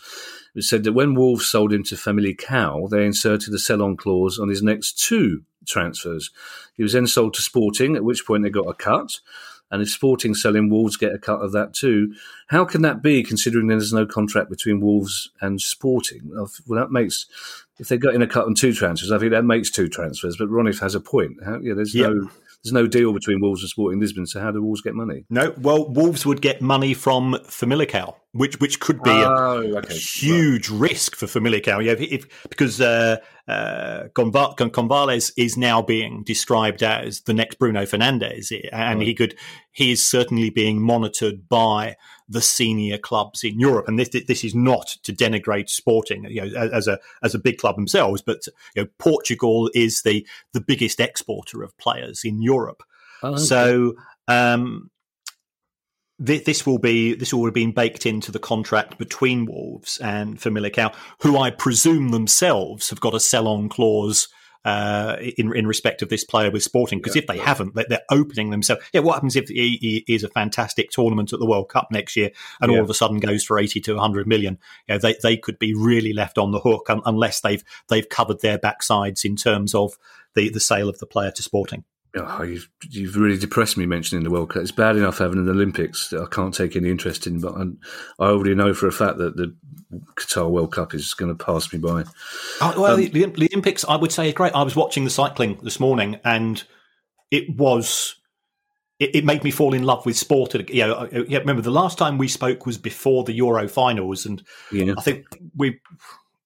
It 0.54 0.64
said 0.64 0.84
that 0.84 0.94
when 0.94 1.16
Wolves 1.16 1.46
sold 1.46 1.72
him 1.72 1.84
to 1.86 1.96
Famalicão, 1.96 2.90
they 2.90 3.06
inserted 3.06 3.54
a 3.54 3.60
sell-on 3.60 3.96
clause 3.96 4.38
on 4.38 4.50
his 4.50 4.62
next 4.62 5.00
two 5.00 5.44
transfers. 5.66 6.30
He 6.76 6.84
was 6.84 6.94
then 6.94 7.08
sold 7.08 7.34
to 7.36 7.42
Sporting, 7.42 7.96
at 7.96 8.04
which 8.04 8.26
point 8.26 8.44
they 8.44 8.50
got 8.50 8.68
a 8.68 8.74
cut. 8.74 9.20
And 9.70 9.82
if 9.82 9.90
Sporting 9.90 10.34
sell 10.34 10.52
selling 10.52 10.70
Wolves 10.70 10.98
get 10.98 11.14
a 11.14 11.18
cut 11.18 11.40
of 11.40 11.54
that 11.54 11.74
too, 11.74 12.14
how 12.48 12.66
can 12.66 12.82
that 12.82 13.02
be 13.02 13.24
considering 13.24 13.68
there's 13.68 13.94
no 13.94 14.06
contract 14.06 14.50
between 14.50 14.82
Wolves 14.82 15.32
and 15.40 15.62
Sporting? 15.62 16.30
Well, 16.34 16.50
that 16.80 16.92
makes, 16.92 17.28
if 17.80 17.88
they 17.88 17.98
got 17.98 18.14
in 18.14 18.22
a 18.22 18.28
cut 18.28 18.46
on 18.46 18.54
two 18.54 18.74
transfers, 18.74 19.14
I 19.14 19.20
think 19.20 19.32
that 19.32 19.46
makes 19.46 19.72
two 19.72 19.88
transfers. 19.88 20.36
But 20.36 20.50
Ronif 20.50 20.82
has 20.82 20.94
a 20.94 21.00
point. 21.00 21.38
How, 21.46 21.60
yeah, 21.60 21.74
there's 21.74 21.96
no 21.96 22.30
there's 22.64 22.74
no 22.74 22.86
deal 22.86 23.12
between 23.12 23.42
Wolves 23.42 23.62
and 23.62 23.70
Sporting 23.70 24.00
Lisbon. 24.00 24.26
So 24.28 24.40
how 24.40 24.52
do 24.52 24.62
Wolves 24.62 24.82
get 24.82 24.94
money? 24.94 25.26
No, 25.30 25.54
well, 25.58 25.90
Wolves 25.90 26.26
would 26.26 26.42
get 26.42 26.62
money 26.62 26.94
from 26.94 27.34
Famalicão, 27.48 28.16
which 28.34 28.60
which 28.60 28.80
could 28.80 29.02
be 29.02 29.10
oh, 29.10 29.62
a 29.62 29.78
okay. 29.78 29.96
huge 29.96 30.70
right. 30.70 30.92
risk 30.92 31.16
for 31.16 31.26
Famalicão. 31.26 31.84
Yeah, 31.84 31.94
if, 31.94 32.02
if 32.02 32.44
because 32.50 32.80
uh, 32.80 33.18
uh, 33.48 34.04
Gonçalves 34.16 35.32
is 35.38 35.58
now 35.58 35.82
being 35.82 36.24
described 36.24 36.84
as 36.84 37.22
the 37.22 37.34
next 37.34 37.58
Bruno 37.58 37.84
Fernandes, 37.86 38.52
and 38.72 39.00
right. 39.00 39.08
he 39.08 39.16
could 39.16 39.36
he 39.72 39.92
is 39.92 40.08
certainly 40.08 40.52
being 40.52 40.82
monitored 40.82 41.50
by 41.50 41.96
the 42.32 42.42
senior 42.42 42.98
clubs 42.98 43.44
in 43.44 43.60
Europe. 43.60 43.88
And 43.88 44.00
this 44.00 44.10
this 44.10 44.44
is 44.44 44.56
not 44.56 44.88
to 45.04 45.14
denigrate 45.14 45.70
Sporting, 45.70 46.26
you 46.26 46.42
know, 46.42 46.70
as 46.72 46.88
a 46.88 47.00
as 47.24 47.36
a 47.36 47.40
big 47.40 47.58
club 47.58 47.76
themselves, 47.76 48.22
but 48.22 48.46
you 48.76 48.84
know, 48.84 48.90
Portugal 48.98 49.70
is 49.74 50.02
the 50.02 50.26
the 50.54 50.62
biggest 50.62 51.00
exporter 51.00 51.64
of 51.64 51.78
players 51.78 52.24
in 52.24 52.42
Europe. 52.42 52.84
Oh, 53.24 53.34
okay. 53.34 53.42
So. 53.42 53.94
Um, 54.28 54.90
this 56.24 56.68
will 56.68 56.78
be 56.78 57.16
this 57.16 57.34
will 57.34 57.46
have 57.46 57.54
been 57.54 57.72
baked 57.72 58.06
into 58.06 58.32
the 58.32 58.38
contract 58.38 59.00
between 59.00 59.48
Wolves 59.48 59.98
and 59.98 60.40
Famalicão, 60.40 60.94
who 61.24 61.36
I 61.36 61.50
presume 61.50 62.10
themselves 62.10 62.92
have 62.92 63.02
got 63.02 63.16
a 63.16 63.20
sell-on 63.20 63.70
clause 63.70 64.28
uh, 64.64 65.18
in 65.38 65.56
in 65.56 65.68
respect 65.68 66.02
of 66.02 66.10
this 66.10 66.24
player 66.24 66.52
with 66.52 66.64
Sporting. 66.64 67.00
Because 67.00 67.16
yeah, 67.16 67.22
if 67.22 67.28
they 67.28 67.38
yeah. 67.38 67.46
haven't, 67.46 67.76
they're 67.76 68.02
opening 68.10 68.50
themselves. 68.50 68.84
Yeah, 68.94 69.02
what 69.02 69.16
happens 69.16 69.36
if 69.36 69.50
he, 69.50 69.78
he 70.08 70.14
is 70.14 70.24
a 70.24 70.30
fantastic 70.30 70.92
tournament 70.92 71.34
at 71.34 71.40
the 71.40 71.46
World 71.46 71.70
Cup 71.70 71.88
next 71.92 72.16
year, 72.16 72.32
and 72.60 72.72
yeah. 72.72 72.78
all 72.78 72.84
of 72.84 72.90
a 72.90 72.94
sudden 72.94 73.20
goes 73.20 73.44
for 73.44 73.60
eighty 73.60 73.80
to 73.82 73.98
hundred 73.98 74.28
million? 74.28 74.58
You 74.88 74.96
know, 74.96 75.00
they 75.00 75.16
they 75.22 75.38
could 75.38 75.60
be 75.60 75.74
really 75.74 76.14
left 76.14 76.38
on 76.38 76.52
the 76.52 76.60
hook 76.60 76.88
unless 76.90 77.42
they've 77.42 77.64
they've 77.90 78.08
covered 78.08 78.42
their 78.42 78.58
backsides 78.58 79.26
in 79.26 79.36
terms 79.36 79.74
of 79.74 79.98
the 80.36 80.50
the 80.50 80.60
sale 80.60 80.90
of 80.90 81.00
the 81.00 81.08
player 81.08 81.32
to 81.32 81.44
Sporting. 81.44 81.84
Oh, 82.14 82.44
you've, 82.44 82.70
you've 82.90 83.16
really 83.16 83.38
depressed 83.38 83.78
me 83.78 83.86
mentioning 83.86 84.24
the 84.24 84.30
World 84.30 84.50
Cup. 84.50 84.62
It's 84.62 84.72
bad 84.72 84.98
enough 84.98 85.20
having 85.20 85.40
an 85.40 85.48
Olympics 85.48 86.10
that 86.10 86.22
I 86.22 86.26
can't 86.26 86.54
take 86.54 86.76
any 86.76 86.90
interest 86.90 87.26
in, 87.26 87.40
but 87.40 87.54
I'm, 87.54 87.80
i 88.20 88.26
already 88.26 88.54
know 88.54 88.74
for 88.74 88.88
a 88.88 88.92
fact 88.92 89.18
that 89.20 89.38
the 89.38 89.56
Qatar 90.16 90.50
World 90.50 90.74
Cup 90.74 90.94
is 90.94 91.14
going 91.14 91.36
to 91.36 91.44
pass 91.44 91.72
me 91.72 91.80
by. 91.80 92.04
Oh, 92.60 92.82
well, 92.82 92.94
um, 92.96 93.00
the, 93.00 93.08
the, 93.08 93.26
Olympics, 93.26 93.86
I 93.88 93.96
would 93.96 94.12
say, 94.12 94.30
are 94.30 94.34
great. 94.34 94.54
I 94.54 94.64
was 94.64 94.76
watching 94.76 95.06
the 95.06 95.10
cycling 95.10 95.58
this 95.64 95.80
morning, 95.80 96.20
and 96.26 96.62
it 97.32 97.56
was 97.56 98.16
it, 99.00 99.16
it, 99.16 99.26
made 99.26 99.44
me 99.44 99.52
fall 99.52 99.74
in 99.74 99.84
love 99.84 100.06
with 100.06 100.18
sport. 100.18 100.54
You 100.70 100.88
know, 100.88 101.08
yeah, 101.28 101.40
remember 101.40 101.62
the 101.62 101.72
last 101.72 101.98
time 101.98 102.18
we 102.18 102.28
spoke 102.28 102.66
was 102.66 102.78
before 102.78 103.24
the 103.24 103.34
Euro 103.34 103.70
finals, 103.70 104.26
and 104.26 104.44
yeah. 104.72 104.94
I 104.98 105.02
think 105.02 105.26
we, 105.56 105.80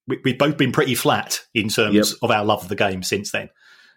we 0.07 0.19
have 0.27 0.37
both 0.37 0.57
been 0.57 0.71
pretty 0.71 0.95
flat 0.95 1.41
in 1.55 1.69
terms 1.69 1.95
yep. 1.95 2.05
of 2.21 2.29
our 2.29 2.45
love 2.45 2.61
of 2.61 2.69
the 2.69 2.75
game 2.75 3.01
since 3.01 3.31
then. 3.31 3.49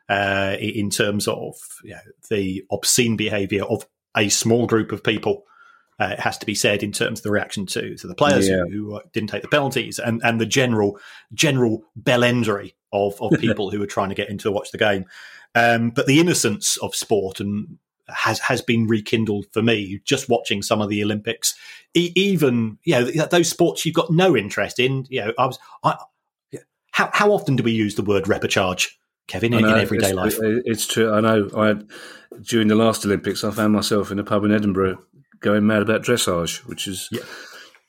Uh, 0.09 0.57
in 0.59 0.89
terms 0.89 1.29
of 1.29 1.55
you 1.85 1.91
know, 1.91 2.01
the 2.31 2.65
obscene 2.71 3.15
behaviour 3.15 3.63
of 3.65 3.87
a 4.17 4.29
small 4.29 4.67
group 4.67 4.91
of 4.91 5.05
people. 5.05 5.45
Uh, 6.01 6.11
it 6.13 6.21
has 6.21 6.39
to 6.39 6.47
be 6.47 6.55
said 6.55 6.83
in 6.83 6.93
terms 6.93 7.19
of 7.19 7.25
the 7.25 7.31
reaction 7.31 7.67
to 7.67 7.97
to 7.97 8.07
the 8.07 8.15
players 8.15 8.49
yeah. 8.49 8.63
who, 8.71 8.71
who 8.71 8.95
uh, 8.95 9.01
didn't 9.13 9.29
take 9.29 9.43
the 9.43 9.49
penalties 9.49 9.99
and, 9.99 10.23
and 10.25 10.41
the 10.41 10.47
general 10.47 10.99
general 11.35 11.83
bellendery 12.01 12.73
of, 12.93 13.21
of 13.21 13.33
people 13.41 13.71
who 13.71 13.81
were 13.81 13.87
trying 13.87 14.09
to 14.09 14.15
get 14.15 14.31
in 14.31 14.39
to 14.39 14.53
watch 14.53 14.71
the 14.71 14.79
game. 14.79 15.05
Um, 15.55 15.91
but 15.91 16.07
the 16.07 16.21
innocence 16.21 16.77
of 16.79 16.95
sport 16.95 17.41
and 17.41 17.79
has 18.09 18.39
has 18.41 18.63
been 18.63 18.87
rekindled 18.87 19.47
for 19.53 19.63
me 19.63 20.01
just 20.05 20.29
watching 20.29 20.63
some 20.63 20.81
of 20.81 20.89
the 20.89 21.03
Olympics. 21.03 21.55
E- 21.95 22.13
even 22.15 22.79
you 22.85 22.95
know 22.95 23.05
those 23.05 23.49
sports 23.49 23.85
you've 23.85 23.95
got 23.95 24.11
no 24.11 24.37
interest 24.37 24.79
in. 24.79 25.07
You 25.09 25.27
know, 25.27 25.33
I 25.39 25.47
was 25.47 25.59
I, 25.85 25.97
how 26.93 27.11
how 27.13 27.33
often 27.33 27.57
do 27.57 27.63
we 27.63 27.73
use 27.73 27.95
the 27.95 28.03
word 28.03 28.25
repechage, 28.25 28.89
Kevin, 29.29 29.53
in, 29.53 29.63
know, 29.63 29.75
in 29.75 29.81
everyday 29.81 30.09
it's, 30.09 30.17
life? 30.17 30.39
It's 30.41 30.87
true. 30.87 31.13
I 31.15 31.21
know. 31.21 31.49
I 31.57 31.75
during 32.41 32.69
the 32.69 32.75
last 32.75 33.05
Olympics, 33.05 33.45
I 33.45 33.51
found 33.51 33.73
myself 33.73 34.11
in 34.11 34.19
a 34.19 34.25
pub 34.25 34.45
in 34.45 34.53
Edinburgh 34.53 34.99
going 35.41 35.67
mad 35.67 35.83
about 35.83 36.03
dressage, 36.03 36.67
which 36.67 36.89
is. 36.89 37.09
Yeah. 37.13 37.23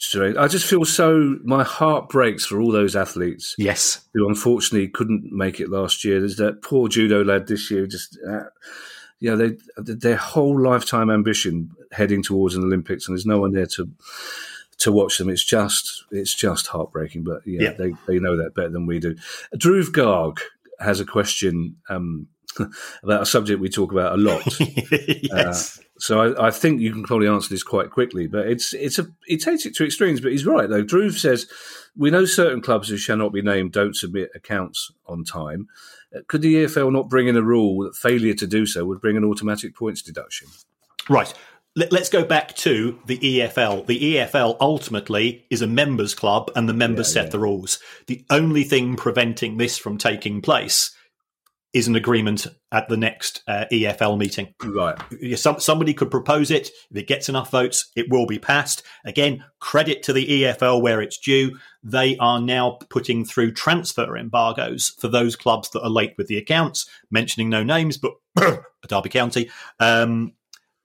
Strange. 0.02 0.38
I 0.38 0.48
just 0.48 0.66
feel 0.66 0.86
so. 0.86 1.38
My 1.44 1.62
heart 1.62 2.08
breaks 2.08 2.46
for 2.46 2.62
all 2.62 2.72
those 2.72 2.96
athletes. 2.96 3.54
Yes, 3.58 4.08
who 4.14 4.30
unfortunately 4.30 4.88
couldn't 4.88 5.30
make 5.30 5.60
it 5.60 5.68
last 5.68 6.06
year. 6.06 6.22
There's 6.22 6.38
that 6.38 6.62
poor 6.62 6.88
judo 6.88 7.22
lad 7.22 7.48
this 7.48 7.70
year. 7.70 7.86
Just 7.86 8.18
uh, 8.26 8.44
you 9.20 9.30
know, 9.30 9.36
they, 9.36 9.58
their 9.78 10.16
whole 10.16 10.58
lifetime 10.58 11.10
ambition 11.10 11.72
heading 11.92 12.24
towards 12.24 12.56
an 12.56 12.64
Olympics, 12.64 13.10
and 13.10 13.18
there's 13.18 13.26
no 13.26 13.40
one 13.42 13.52
there 13.52 13.66
to 13.66 13.90
to 14.78 14.92
watch 14.94 15.18
them. 15.18 15.30
It's 15.30 15.44
just 15.44 16.06
it's 16.12 16.34
just 16.34 16.68
heartbreaking. 16.68 17.24
But 17.26 17.46
yeah, 17.46 17.64
yeah. 17.64 17.72
they 17.72 17.94
they 18.08 18.20
know 18.20 18.38
that 18.38 18.56
better 18.56 18.70
than 18.70 18.86
we 18.86 19.00
do. 19.00 19.16
Dhruv 19.54 19.92
Garg 19.92 20.40
has 20.80 21.00
a 21.00 21.06
question 21.06 21.78
um, 21.90 22.28
about 23.04 23.22
a 23.22 23.26
subject 23.26 23.60
we 23.60 23.70
talk 23.70 23.92
about 23.92 24.14
a 24.14 24.18
lot. 24.18 24.60
yes. 24.60 25.80
Uh, 25.80 25.84
so 26.00 26.20
I, 26.22 26.48
I, 26.48 26.52
think 26.52 26.80
you 26.80 26.94
can 26.94 27.04
probably 27.04 27.28
answer 27.28 27.50
this 27.50 27.64
quite 27.64 27.92
quickly, 27.92 28.28
but 28.28 28.48
it's 28.48 28.74
it's 28.74 29.00
a 29.00 29.08
he 29.26 29.38
takes 29.38 29.66
it 29.66 29.76
to 29.76 29.86
extremes. 29.86 30.22
But 30.22 30.32
he's 30.32 30.46
right 30.46 30.70
though. 30.70 30.84
Dhruv 30.84 31.18
says 31.18 31.48
we 31.98 32.10
know 32.10 32.26
certain 32.26 32.62
clubs 32.62 32.88
who 32.88 32.98
shall 32.98 33.18
not 33.18 33.34
be 33.34 33.42
named 33.42 33.74
don't 33.74 33.96
submit 33.96 34.30
accounts 34.34 34.92
on 35.08 35.24
time. 35.24 35.68
Could 36.28 36.42
the 36.42 36.56
EFL 36.56 36.92
not 36.92 37.10
bring 37.10 37.28
in 37.28 37.38
a 37.38 37.44
rule 37.44 37.84
that 37.84 37.96
failure 37.96 38.34
to 38.34 38.48
do 38.48 38.66
so 38.66 38.86
would 38.86 39.02
bring 39.02 39.18
an 39.18 39.26
automatic 39.26 39.76
points 39.76 40.02
deduction? 40.02 40.48
Right. 41.08 41.34
Let's 41.92 42.10
go 42.10 42.26
back 42.26 42.56
to 42.58 43.00
the 43.06 43.18
EFL. 43.18 43.86
The 43.86 44.16
EFL 44.16 44.58
ultimately 44.60 45.46
is 45.50 45.62
a 45.62 45.68
members 45.68 46.14
club 46.14 46.52
and 46.56 46.68
the 46.68 46.74
members 46.74 47.10
yeah, 47.10 47.14
set 47.14 47.26
yeah. 47.26 47.32
the 47.32 47.40
rules. 47.40 47.80
The 48.08 48.26
only 48.30 48.66
thing 48.66 48.98
preventing 48.98 49.58
this 49.58 49.78
from 49.78 49.98
taking 49.98 50.42
place 50.42 50.94
is 51.72 51.88
an 51.88 51.96
agreement 51.96 52.48
at 52.72 52.90
the 52.90 52.98
next 52.98 53.44
uh, 53.48 53.66
EFL 53.72 54.18
meeting. 54.18 54.54
Right. 54.64 54.98
Some, 55.38 55.60
somebody 55.60 55.94
could 55.94 56.10
propose 56.12 56.52
it. 56.52 56.70
If 56.90 56.98
it 56.98 57.08
gets 57.08 57.30
enough 57.30 57.52
votes, 57.52 57.92
it 57.96 58.10
will 58.10 58.26
be 58.26 58.40
passed. 58.40 58.84
Again, 59.06 59.46
credit 59.60 60.04
to 60.04 60.14
the 60.14 60.26
EFL 60.26 60.82
where 60.82 61.02
it's 61.02 61.20
due. 61.20 61.58
They 61.84 62.18
are 62.18 62.42
now 62.42 62.80
putting 62.90 63.24
through 63.24 63.54
transfer 63.54 64.18
embargoes 64.18 64.96
for 65.00 65.08
those 65.08 65.36
clubs 65.36 65.70
that 65.70 65.84
are 65.84 65.90
late 65.90 66.16
with 66.18 66.28
the 66.28 66.38
accounts, 66.38 66.90
mentioning 67.12 67.50
no 67.50 67.64
names, 67.64 67.98
but 67.98 68.14
Derby 68.88 69.10
County. 69.10 69.50
Um, 69.80 70.34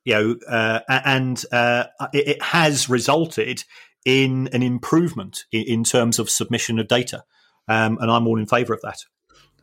you 0.04 0.14
know, 0.14 0.36
uh, 0.48 0.80
and 0.88 1.44
uh, 1.52 1.84
it, 2.12 2.28
it, 2.28 2.42
has 2.42 2.88
resulted 2.88 3.64
in 4.04 4.48
an 4.52 4.62
improvement 4.62 5.44
in, 5.50 5.62
in 5.62 5.84
terms 5.84 6.18
of 6.18 6.28
submission 6.28 6.78
of 6.78 6.88
data. 6.88 7.24
Um, 7.66 7.96
and 8.00 8.10
I'm 8.10 8.26
all 8.26 8.38
in 8.38 8.46
favour 8.46 8.74
of 8.74 8.82
that 8.82 8.98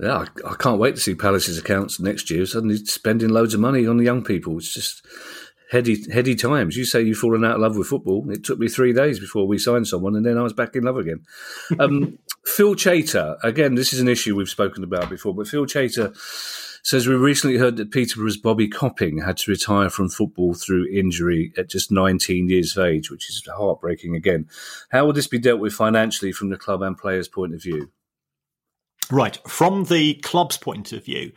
yeah, 0.02 0.26
I, 0.46 0.52
I, 0.52 0.56
can't 0.56 0.80
wait 0.80 0.96
to 0.96 1.02
see 1.02 1.14
Palace's 1.14 1.60
accounts 1.60 2.00
next 2.00 2.32
year. 2.32 2.46
Suddenly 2.46 2.78
spending 2.86 3.30
loads 3.30 3.54
of 3.54 3.60
money 3.60 3.86
on 3.86 3.98
the 3.98 4.04
young 4.04 4.24
people. 4.24 4.58
It's 4.58 4.74
just 4.74 5.06
heady, 5.70 5.98
heady 6.12 6.36
times. 6.36 6.76
You 6.76 6.86
say 6.86 7.02
you've 7.02 7.20
fallen 7.20 7.46
out 7.46 7.56
of 7.56 7.62
love 7.62 7.78
with 7.78 7.88
football. 7.88 8.30
It 8.32 8.44
took 8.44 8.58
me 8.58 8.68
three 8.68 8.94
days 8.94 9.20
before 9.20 9.48
we 9.48 9.60
signed 9.60 9.88
someone, 9.88 10.16
and 10.16 10.26
then 10.26 10.40
I 10.40 10.42
was 10.42 10.54
back 10.54 10.76
in 10.76 10.84
love 10.84 10.98
again. 10.98 11.22
Um, 11.80 12.18
Phil 12.46 12.76
Chater, 12.76 13.38
again, 13.44 13.76
this 13.76 13.94
is 13.94 14.00
an 14.00 14.08
issue 14.08 14.36
we've 14.36 14.50
spoken 14.50 14.84
about 14.84 15.10
before, 15.10 15.36
but 15.36 15.48
Phil 15.48 15.68
Chater 15.68 16.14
says 16.84 17.08
we 17.08 17.16
recently 17.16 17.58
heard 17.58 17.78
that 17.78 17.92
Peterborough's 17.92 18.38
Bobby 18.38 18.68
Copping 18.68 19.20
had 19.20 19.38
to 19.38 19.52
retire 19.52 19.90
from 19.90 20.10
football 20.10 20.54
through 20.54 20.88
injury 20.92 21.54
at 21.58 21.70
just 21.70 21.92
19 21.92 22.50
years 22.50 22.76
of 22.76 22.86
age, 22.86 23.12
which 23.12 23.30
is 23.30 23.48
heartbreaking 23.48 24.16
again. 24.16 24.48
How 24.90 25.06
will 25.06 25.14
this 25.14 25.28
be 25.28 25.40
dealt 25.40 25.60
with 25.60 25.74
financially 25.74 26.32
from 26.32 26.50
the 26.50 26.58
club 26.58 26.82
and 26.82 26.98
players' 26.98 27.28
point 27.28 27.54
of 27.54 27.62
view? 27.62 27.92
Right. 29.12 29.40
From 29.48 29.86
the 29.86 30.16
club's 30.16 30.58
point 30.58 30.94
of 30.94 31.06
view, 31.06 31.34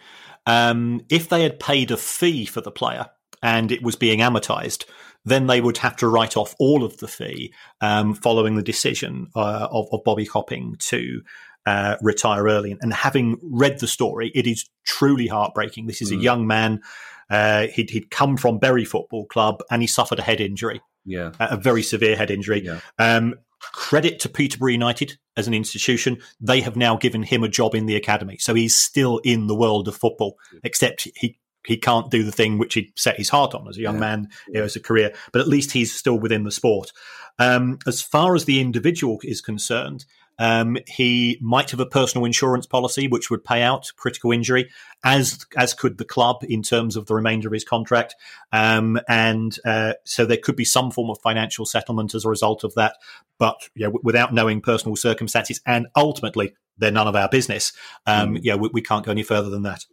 um, 0.46 1.02
if 1.08 1.28
they 1.28 1.42
had 1.42 1.58
paid 1.58 1.90
a 1.90 1.96
fee 1.96 2.46
for 2.46 2.60
the 2.60 2.70
player 2.70 3.06
and 3.42 3.72
it 3.72 3.82
was 3.82 3.96
being 3.96 4.20
amortized, 4.20 4.84
then 5.24 5.46
they 5.46 5.60
would 5.60 5.78
have 5.78 5.96
to 5.96 6.08
write 6.08 6.36
off 6.36 6.54
all 6.58 6.84
of 6.84 6.98
the 6.98 7.08
fee 7.08 7.52
um, 7.80 8.14
following 8.14 8.56
the 8.56 8.62
decision 8.62 9.28
uh, 9.34 9.68
of, 9.70 9.88
of, 9.90 10.04
Bobby 10.04 10.26
Copping 10.26 10.76
to 10.80 11.22
uh, 11.66 11.96
retire 12.02 12.44
early. 12.44 12.76
And 12.80 12.92
having 12.92 13.38
read 13.42 13.80
the 13.80 13.86
story, 13.86 14.30
it 14.34 14.46
is 14.46 14.68
truly 14.84 15.26
heartbreaking. 15.26 15.86
This 15.86 16.02
is 16.02 16.10
mm. 16.10 16.18
a 16.18 16.22
young 16.22 16.46
man. 16.46 16.82
Uh, 17.30 17.68
he'd, 17.68 17.90
he'd, 17.90 18.10
come 18.10 18.36
from 18.36 18.58
Bury 18.58 18.84
Football 18.84 19.26
Club 19.26 19.62
and 19.70 19.82
he 19.82 19.88
suffered 19.88 20.18
a 20.18 20.22
head 20.22 20.40
injury. 20.40 20.80
Yeah. 21.06 21.32
A 21.40 21.56
very 21.56 21.82
severe 21.82 22.16
head 22.16 22.30
injury. 22.30 22.64
Yeah. 22.64 22.80
Um, 22.98 23.34
credit 23.72 24.20
to 24.20 24.28
Peterborough 24.28 24.72
United 24.72 25.16
as 25.36 25.48
an 25.48 25.54
institution. 25.54 26.18
They 26.40 26.60
have 26.60 26.76
now 26.76 26.96
given 26.96 27.22
him 27.22 27.42
a 27.42 27.48
job 27.48 27.74
in 27.74 27.86
the 27.86 27.96
academy. 27.96 28.36
So 28.38 28.54
he's 28.54 28.74
still 28.74 29.18
in 29.18 29.46
the 29.46 29.54
world 29.54 29.88
of 29.88 29.96
football, 29.96 30.36
except 30.62 31.08
he 31.16 31.38
he 31.66 31.78
can't 31.78 32.10
do 32.10 32.22
the 32.22 32.32
thing 32.32 32.58
which 32.58 32.74
he 32.74 32.92
set 32.94 33.16
his 33.16 33.30
heart 33.30 33.54
on 33.54 33.66
as 33.68 33.78
a 33.78 33.80
young 33.80 33.94
yeah. 33.94 34.00
man, 34.00 34.28
you 34.48 34.54
know, 34.54 34.64
as 34.64 34.76
a 34.76 34.80
career. 34.80 35.14
But 35.32 35.40
at 35.40 35.48
least 35.48 35.72
he's 35.72 35.94
still 35.94 36.18
within 36.18 36.44
the 36.44 36.50
sport. 36.50 36.92
Um, 37.38 37.78
as 37.86 38.02
far 38.02 38.34
as 38.34 38.44
the 38.44 38.60
individual 38.60 39.18
is 39.22 39.40
concerned, 39.40 40.04
um, 40.38 40.76
he 40.86 41.38
might 41.40 41.70
have 41.70 41.80
a 41.80 41.86
personal 41.86 42.24
insurance 42.24 42.66
policy 42.66 43.08
which 43.08 43.30
would 43.30 43.44
pay 43.44 43.62
out 43.62 43.90
critical 43.96 44.32
injury, 44.32 44.70
as 45.04 45.44
as 45.56 45.74
could 45.74 45.98
the 45.98 46.04
club 46.04 46.44
in 46.48 46.62
terms 46.62 46.96
of 46.96 47.06
the 47.06 47.14
remainder 47.14 47.48
of 47.48 47.52
his 47.52 47.64
contract, 47.64 48.14
um, 48.52 48.98
and 49.08 49.58
uh, 49.64 49.94
so 50.04 50.24
there 50.24 50.38
could 50.42 50.56
be 50.56 50.64
some 50.64 50.90
form 50.90 51.10
of 51.10 51.18
financial 51.22 51.66
settlement 51.66 52.14
as 52.14 52.24
a 52.24 52.28
result 52.28 52.64
of 52.64 52.74
that. 52.74 52.96
But 53.38 53.56
you 53.74 53.84
know, 53.84 53.90
w- 53.90 54.02
without 54.02 54.34
knowing 54.34 54.60
personal 54.60 54.96
circumstances, 54.96 55.60
and 55.66 55.86
ultimately 55.96 56.54
they're 56.78 56.90
none 56.90 57.08
of 57.08 57.16
our 57.16 57.28
business. 57.28 57.72
Um, 58.06 58.34
mm. 58.34 58.40
Yeah, 58.42 58.56
we, 58.56 58.70
we 58.72 58.82
can't 58.82 59.04
go 59.04 59.12
any 59.12 59.22
further 59.22 59.50
than 59.50 59.62
that. 59.62 59.84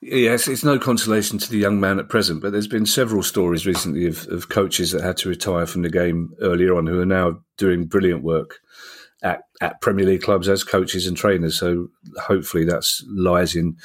Yes, 0.00 0.48
it's 0.48 0.64
no 0.64 0.78
consolation 0.78 1.38
to 1.38 1.50
the 1.50 1.56
young 1.56 1.80
man 1.80 1.98
at 1.98 2.10
present, 2.10 2.42
but 2.42 2.52
there's 2.52 2.66
been 2.66 2.84
several 2.84 3.22
stories 3.22 3.66
recently 3.66 4.06
of, 4.06 4.28
of 4.28 4.50
coaches 4.50 4.90
that 4.90 5.02
had 5.02 5.16
to 5.18 5.30
retire 5.30 5.64
from 5.64 5.80
the 5.80 5.88
game 5.88 6.34
earlier 6.42 6.76
on 6.76 6.86
who 6.86 7.00
are 7.00 7.06
now 7.06 7.40
doing 7.56 7.86
brilliant 7.86 8.22
work 8.22 8.60
at, 9.22 9.42
at 9.60 9.80
Premier 9.80 10.06
League 10.06 10.22
clubs 10.22 10.48
as 10.48 10.64
coaches 10.64 11.06
and 11.06 11.16
trainers. 11.16 11.58
So 11.58 11.88
hopefully 12.20 12.64
that 12.64 12.84
lies 13.08 13.54
in 13.54 13.76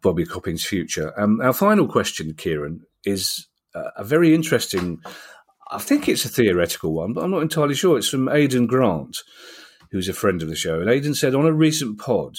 Bobby 0.00 0.24
Copping's 0.24 0.64
future. 0.64 1.18
Um, 1.20 1.40
our 1.40 1.52
final 1.52 1.88
question, 1.88 2.34
Kieran, 2.34 2.82
is 3.04 3.46
a 3.74 4.04
very 4.04 4.34
interesting. 4.34 5.00
I 5.70 5.78
think 5.78 6.08
it's 6.08 6.24
a 6.24 6.30
theoretical 6.30 6.94
one, 6.94 7.12
but 7.12 7.24
I'm 7.24 7.30
not 7.30 7.42
entirely 7.42 7.74
sure. 7.74 7.98
It's 7.98 8.08
from 8.08 8.28
Aidan 8.28 8.66
Grant, 8.66 9.18
who's 9.90 10.08
a 10.08 10.14
friend 10.14 10.42
of 10.42 10.48
the 10.48 10.56
show. 10.56 10.80
And 10.80 10.88
Aidan 10.88 11.14
said 11.14 11.34
on 11.34 11.46
a 11.46 11.52
recent 11.52 11.98
pod, 11.98 12.38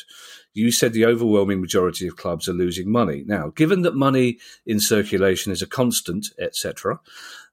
you 0.53 0.71
said 0.71 0.93
the 0.93 1.05
overwhelming 1.05 1.61
majority 1.61 2.07
of 2.07 2.15
clubs 2.15 2.49
are 2.49 2.53
losing 2.53 2.91
money. 2.91 3.23
Now, 3.25 3.51
given 3.55 3.83
that 3.83 3.95
money 3.95 4.39
in 4.65 4.79
circulation 4.79 5.51
is 5.51 5.61
a 5.61 5.67
constant, 5.67 6.27
etc., 6.39 6.99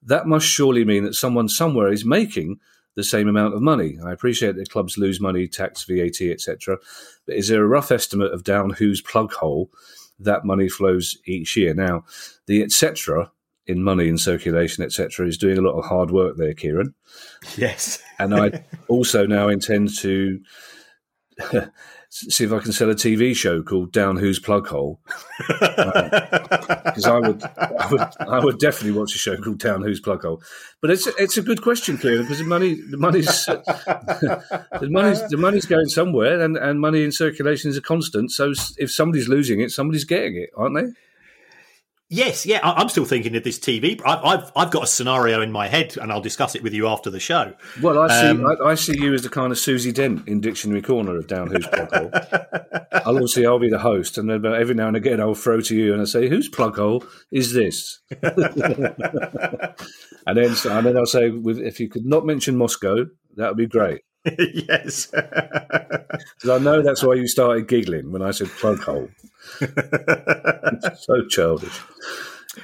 that 0.03 0.27
must 0.27 0.47
surely 0.47 0.85
mean 0.85 1.05
that 1.05 1.15
someone 1.15 1.49
somewhere 1.49 1.93
is 1.93 2.05
making 2.05 2.59
the 2.97 3.05
same 3.05 3.29
amount 3.29 3.55
of 3.55 3.63
money. 3.63 3.99
I 4.05 4.11
appreciate 4.11 4.57
that 4.57 4.71
clubs 4.71 4.99
lose 4.99 5.21
money, 5.21 5.47
tax, 5.47 5.85
VAT, 5.85 6.21
etc. 6.23 6.79
But 7.27 7.37
is 7.37 7.49
there 7.49 7.63
a 7.63 7.69
rough 7.69 7.93
estimate 7.93 8.33
of 8.33 8.43
down 8.43 8.71
whose 8.71 9.01
plug 9.01 9.33
hole 9.33 9.71
that 10.19 10.45
money 10.45 10.69
flows 10.69 11.17
each 11.27 11.57
year? 11.57 11.75
Now, 11.75 12.05
the 12.47 12.63
etc. 12.63 13.31
in 13.67 13.83
money 13.83 14.09
in 14.09 14.19
circulation, 14.19 14.83
etc., 14.83 15.27
is 15.27 15.39
doing 15.39 15.59
a 15.59 15.61
lot 15.61 15.79
of 15.79 15.85
hard 15.85 16.11
work 16.11 16.37
there, 16.37 16.55
Kieran. 16.55 16.95
Yes, 17.57 18.03
and 18.19 18.35
I 18.35 18.65
also 18.89 19.27
now 19.27 19.49
intend 19.49 19.97
to 19.99 20.41
see 22.17 22.45
if 22.45 22.53
I 22.53 22.59
can 22.59 22.73
sell 22.73 22.91
a 22.91 22.95
TV 22.95 23.35
show 23.37 23.63
called 23.63 23.93
Down 23.93 24.17
Who's 24.17 24.39
Plug 24.39 24.67
Hole. 24.69 25.01
Uh, 25.49 26.81
because 26.85 27.07
I 27.07 27.19
would, 27.19 27.43
I 27.45 27.89
would, 27.91 28.01
I 28.21 28.39
would 28.45 28.59
definitely 28.59 28.99
watch 28.99 29.15
a 29.15 29.19
show 29.19 29.37
called 29.37 29.59
Down 29.59 29.83
Who's 29.83 30.01
Plug 30.01 30.23
Hole. 30.23 30.43
But 30.81 30.91
it's 30.91 31.07
it's 31.07 31.37
a 31.37 31.43
good 31.43 31.63
question, 31.63 31.99
Kieran, 31.99 32.23
because 32.23 32.39
the 32.39 32.45
money, 32.45 32.75
the 32.75 32.97
money's, 32.97 33.27
the 33.47 34.89
money's, 34.91 35.29
the 35.29 35.37
money's 35.37 35.67
going 35.67 35.87
somewhere, 35.87 36.41
and, 36.41 36.57
and 36.57 36.81
money 36.81 37.05
in 37.05 37.13
circulation 37.13 37.71
is 37.71 37.77
a 37.77 37.83
constant. 37.83 38.31
So 38.33 38.53
if 38.79 38.91
somebody's 38.91 39.29
losing 39.29 39.61
it, 39.61 39.71
somebody's 39.71 40.05
getting 40.05 40.37
it, 40.37 40.51
aren't 40.57 40.77
they? 40.77 40.93
Yes, 42.09 42.47
yeah, 42.47 42.61
I- 42.63 42.81
I'm 42.81 42.89
still 42.89 43.05
thinking 43.05 43.35
of 43.35 43.43
this 43.43 43.59
TV. 43.59 44.01
I- 44.05 44.21
I've 44.35 44.53
I've 44.55 44.71
got 44.71 44.85
a 44.85 44.87
scenario 44.87 45.43
in 45.43 45.51
my 45.51 45.67
head, 45.67 45.97
and 46.01 46.13
I'll 46.13 46.21
discuss 46.21 46.55
it 46.55 46.63
with 46.63 46.73
you 46.73 46.87
after 46.87 47.11
the 47.11 47.19
show. 47.19 47.53
Well, 47.83 47.99
I 47.99 48.07
see. 48.21 48.27
Um, 48.29 48.47
I, 48.47 48.55
I 48.71 48.75
see 48.77 48.97
you 48.97 49.13
as 49.13 49.23
the 49.25 49.29
kind 49.29 49.51
of 49.51 49.59
Susie 49.59 49.91
Dent 49.91 50.29
in 50.29 50.41
Dictionary 50.41 50.83
Corner 50.83 51.17
of 51.17 51.27
Down 51.27 51.49
Who's 51.51 51.67
Plug 51.67 51.93
Hole. 51.93 52.11
I'll 52.93 53.15
obviously 53.17 53.45
I'll 53.45 53.59
be 53.59 53.71
the 53.71 53.81
host, 53.81 54.19
and 54.19 54.31
then 54.31 54.47
every 54.47 54.77
now 54.77 54.87
and 54.87 54.97
again 54.97 55.21
I'll 55.21 55.35
throw 55.35 55.61
to 55.63 55.75
you 55.77 55.93
and 55.93 56.01
I 56.01 56.05
say, 56.05 56.29
"Whose 56.29 56.49
plug 56.49 56.77
hole 56.77 57.05
is 57.33 57.53
this?" 57.53 57.99
and 58.23 58.37
then 60.37 60.55
and 60.65 60.87
then 60.87 60.97
I'll 60.97 61.07
say, 61.07 61.31
"If 61.33 61.81
you 61.81 61.89
could 61.89 62.07
not 62.07 62.25
mention 62.25 62.57
Moscow, 62.57 63.07
that 63.37 63.49
would 63.49 63.57
be 63.59 63.67
great." 63.67 64.03
yes, 64.39 65.07
Because 65.13 66.51
I 66.51 66.59
know 66.59 66.83
that's 66.83 67.03
why 67.03 67.15
you 67.15 67.29
started 67.29 67.69
giggling 67.69 68.11
when 68.13 68.23
I 68.23 68.31
said 68.31 68.49
plug 68.49 68.81
hole. 68.81 69.09
so 69.59 71.27
childish. 71.29 71.81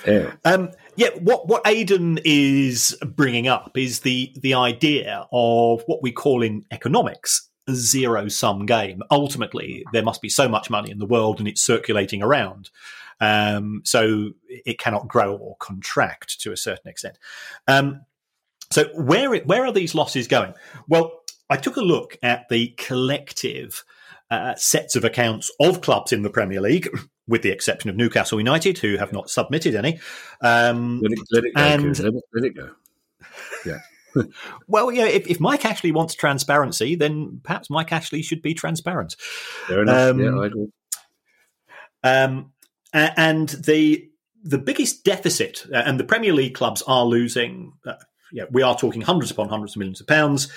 Yeah. 0.07 0.33
Um, 0.45 0.71
yeah, 0.97 1.11
what 1.21 1.49
what 1.49 1.63
Aidan 1.67 2.19
is 2.25 2.97
bringing 3.05 3.47
up 3.47 3.77
is 3.77 4.01
the 4.01 4.33
the 4.41 4.55
idea 4.55 5.27
of 5.33 5.83
what 5.87 6.03
we 6.03 6.13
call 6.13 6.43
in 6.43 6.65
economics 6.71 7.49
a 7.69 7.75
zero 7.75 8.29
sum 8.29 8.67
game. 8.67 9.03
Ultimately, 9.11 9.85
there 9.93 10.03
must 10.03 10.23
be 10.23 10.29
so 10.29 10.49
much 10.49 10.71
money 10.71 10.91
in 10.91 10.99
the 10.99 11.07
world 11.07 11.39
and 11.39 11.47
it's 11.47 11.63
circulating 11.63 12.23
around. 12.23 12.71
Um, 13.21 13.83
so 13.85 14.31
it 14.49 14.79
cannot 14.79 15.07
grow 15.07 15.37
or 15.37 15.57
contract 15.57 16.41
to 16.41 16.53
a 16.53 16.57
certain 16.57 16.91
extent. 16.91 17.19
Um, 17.69 18.01
so 18.73 18.85
where 18.95 19.35
it, 19.35 19.47
where 19.47 19.65
are 19.65 19.73
these 19.73 19.95
losses 19.95 20.27
going? 20.27 20.55
Well, 20.89 21.22
I 21.53 21.57
took 21.57 21.77
a 21.77 21.83
look 21.83 22.17
at 22.23 22.49
the 22.49 22.69
collective 22.79 23.85
uh, 24.31 24.55
sets 24.55 24.97
of 24.97 25.05
accounts 25.05 25.51
of 25.61 25.83
clubs 25.83 26.11
in 26.11 26.23
the 26.23 26.31
Premier 26.31 26.63
League, 26.63 26.89
with 27.29 27.43
the 27.43 27.51
exception 27.51 27.91
of 27.91 27.97
Newcastle 27.97 28.41
United, 28.41 28.79
who 28.79 28.97
have 28.97 29.13
not 29.13 29.29
submitted 29.29 29.75
any. 29.75 30.01
Um, 30.41 31.01
Let 31.03 31.13
it, 31.13 31.19
let 31.31 31.45
it 31.45 31.55
go. 31.55 31.63
And- 31.63 31.99
let, 31.99 32.15
it, 32.15 32.23
let 32.33 32.45
it 32.45 32.57
go. 32.57 32.71
Yeah. 33.67 33.81
well, 34.67 34.91
yeah, 34.91 35.05
if, 35.05 35.27
if 35.27 35.41
Mike 35.41 35.67
Ashley 35.67 35.93
wants 35.93 36.15
transparency, 36.15 36.95
then 36.95 37.41
perhaps 37.43 37.69
Mike 37.69 37.93
Ashley 37.93 38.23
should 38.23 38.41
be 38.41 38.55
transparent. 38.55 39.17
Fair 39.67 39.83
enough. 39.83 40.11
Um, 40.11 40.21
yeah, 40.21 40.39
I 40.39 40.47
agree. 40.47 40.69
Um, 42.03 42.53
and 42.95 43.51
the 43.51 44.09
the 44.43 44.59
biggest 44.59 45.05
deficit, 45.05 45.67
uh, 45.73 45.83
and 45.85 46.01
the 46.01 46.05
Premier 46.05 46.33
League 46.33 46.55
clubs 46.55 46.83
are 46.87 47.05
losing. 47.05 47.75
Uh, 48.33 48.35
yeah, 48.35 48.45
we 48.51 48.63
are 48.63 48.77
talking 48.77 49.03
hundreds 49.03 49.31
upon 49.31 49.49
hundreds 49.49 49.75
of 49.75 49.79
millions 49.81 50.01
of 50.01 50.07
pounds, 50.07 50.51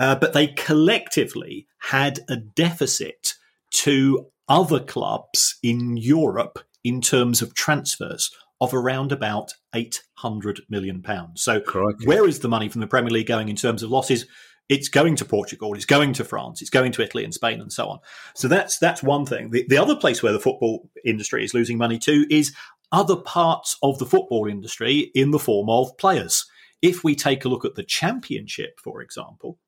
uh, 0.00 0.14
but 0.14 0.32
they 0.32 0.48
collectively 0.48 1.66
had 1.78 2.20
a 2.28 2.36
deficit 2.36 3.34
to 3.70 4.26
other 4.48 4.80
clubs 4.80 5.58
in 5.62 5.96
Europe 5.96 6.58
in 6.84 7.00
terms 7.00 7.42
of 7.42 7.54
transfers 7.54 8.30
of 8.60 8.74
around 8.74 9.12
about 9.12 9.52
eight 9.74 10.02
hundred 10.14 10.62
million 10.68 11.02
pounds. 11.02 11.42
So, 11.42 11.60
Crikey. 11.60 12.06
where 12.06 12.26
is 12.26 12.40
the 12.40 12.48
money 12.48 12.68
from 12.68 12.80
the 12.80 12.86
Premier 12.86 13.10
League 13.10 13.26
going 13.26 13.48
in 13.48 13.56
terms 13.56 13.82
of 13.82 13.90
losses? 13.90 14.26
It's 14.68 14.88
going 14.88 15.16
to 15.16 15.24
Portugal, 15.24 15.72
it's 15.74 15.86
going 15.86 16.12
to 16.14 16.24
France, 16.24 16.60
it's 16.60 16.70
going 16.70 16.92
to 16.92 17.02
Italy 17.02 17.24
and 17.24 17.32
Spain, 17.32 17.60
and 17.60 17.72
so 17.72 17.88
on. 17.88 18.00
So 18.34 18.48
that's 18.48 18.78
that's 18.78 19.02
one 19.02 19.24
thing. 19.24 19.50
The, 19.50 19.64
the 19.68 19.78
other 19.78 19.96
place 19.96 20.22
where 20.22 20.32
the 20.32 20.40
football 20.40 20.90
industry 21.04 21.44
is 21.44 21.54
losing 21.54 21.78
money 21.78 21.98
too 21.98 22.26
is 22.30 22.54
other 22.92 23.16
parts 23.16 23.76
of 23.82 23.98
the 23.98 24.06
football 24.06 24.46
industry 24.46 25.10
in 25.14 25.30
the 25.30 25.38
form 25.38 25.70
of 25.70 25.96
players. 25.98 26.46
If 26.82 27.02
we 27.04 27.14
take 27.14 27.44
a 27.44 27.48
look 27.48 27.64
at 27.64 27.74
the 27.74 27.82
championship, 27.82 28.78
for 28.82 29.02
example, 29.02 29.58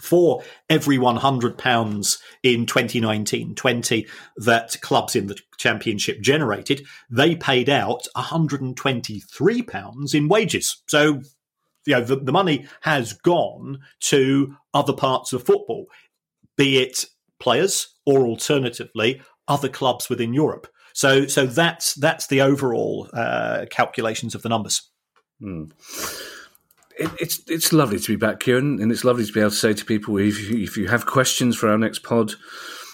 for 0.00 0.42
every 0.70 0.96
£100 0.96 2.18
in 2.42 2.66
2019 2.66 3.54
20 3.54 4.06
that 4.36 4.76
clubs 4.80 5.16
in 5.16 5.26
the 5.26 5.38
championship 5.58 6.20
generated, 6.20 6.86
they 7.10 7.34
paid 7.36 7.68
out 7.68 8.06
£123 8.16 10.14
in 10.14 10.28
wages. 10.28 10.82
So, 10.86 11.20
you 11.84 11.94
know, 11.94 12.02
the, 12.02 12.16
the 12.16 12.32
money 12.32 12.66
has 12.82 13.12
gone 13.12 13.80
to 14.00 14.56
other 14.72 14.92
parts 14.92 15.32
of 15.32 15.44
football, 15.44 15.86
be 16.56 16.78
it 16.78 17.04
players 17.40 17.94
or 18.06 18.26
alternatively 18.26 19.20
other 19.46 19.68
clubs 19.68 20.08
within 20.08 20.32
Europe. 20.34 20.66
So, 20.92 21.26
so 21.26 21.46
that's 21.46 21.94
that's 21.94 22.26
the 22.26 22.40
overall 22.40 23.08
uh, 23.12 23.66
calculations 23.70 24.34
of 24.34 24.42
the 24.42 24.48
numbers. 24.48 24.90
It, 26.98 27.10
it's 27.20 27.40
it's 27.48 27.72
lovely 27.72 27.98
to 27.98 28.12
be 28.12 28.16
back, 28.16 28.40
Kieran, 28.40 28.80
and 28.82 28.90
it's 28.90 29.04
lovely 29.04 29.24
to 29.24 29.32
be 29.32 29.40
able 29.40 29.50
to 29.50 29.56
say 29.56 29.72
to 29.72 29.84
people 29.84 30.16
if 30.18 30.50
you, 30.50 30.62
if 30.62 30.76
you 30.76 30.88
have 30.88 31.06
questions 31.06 31.56
for 31.56 31.68
our 31.68 31.78
next 31.78 32.00
pod 32.02 32.32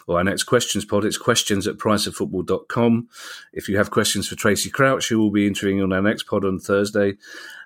or 0.07 0.19
our 0.19 0.25
next 0.25 0.45
questions 0.45 0.85
pod, 0.85 1.05
it's 1.05 1.17
questions 1.17 1.67
at 1.67 1.79
priceoffootball.com. 1.79 3.09
If 3.53 3.69
you 3.69 3.79
have 3.79 3.91
questions 3.91 4.29
for 4.29 4.35
Tracey 4.35 4.71
Crouch, 4.71 5.09
who 5.09 5.19
will 5.19 5.31
be 5.31 5.47
interviewing 5.47 5.83
on 5.83 5.93
our 5.93 6.03
next 6.03 6.25
pod 6.25 6.45
on 6.45 6.59
Thursday, 6.59 7.15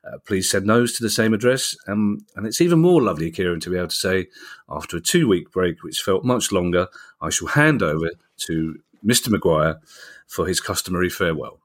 uh, 0.05 0.19
please 0.25 0.49
send 0.49 0.69
those 0.69 0.93
to 0.97 1.03
the 1.03 1.11
same 1.11 1.35
address. 1.35 1.77
Um, 1.89 2.25
and 2.37 2.47
it's 2.47 2.61
even 2.61 2.79
more 2.79 3.03
lovely, 3.03 3.31
Kieran, 3.33 3.61
to 3.61 3.71
be 3.71 3.77
able 3.77 3.89
to 3.89 3.97
say 3.97 4.29
after 4.69 4.97
a 4.97 5.01
two 5.01 5.27
week 5.27 5.51
break, 5.51 5.83
which 5.83 6.01
felt 6.01 6.25
much 6.25 6.53
longer, 6.53 6.89
I 7.21 7.31
shall 7.31 7.49
hand 7.49 7.83
over 7.83 8.11
to 8.47 8.79
Mr. 9.05 9.31
Maguire 9.31 9.81
for 10.27 10.47
his 10.47 10.61
customary 10.61 11.11
farewell. 11.11 11.61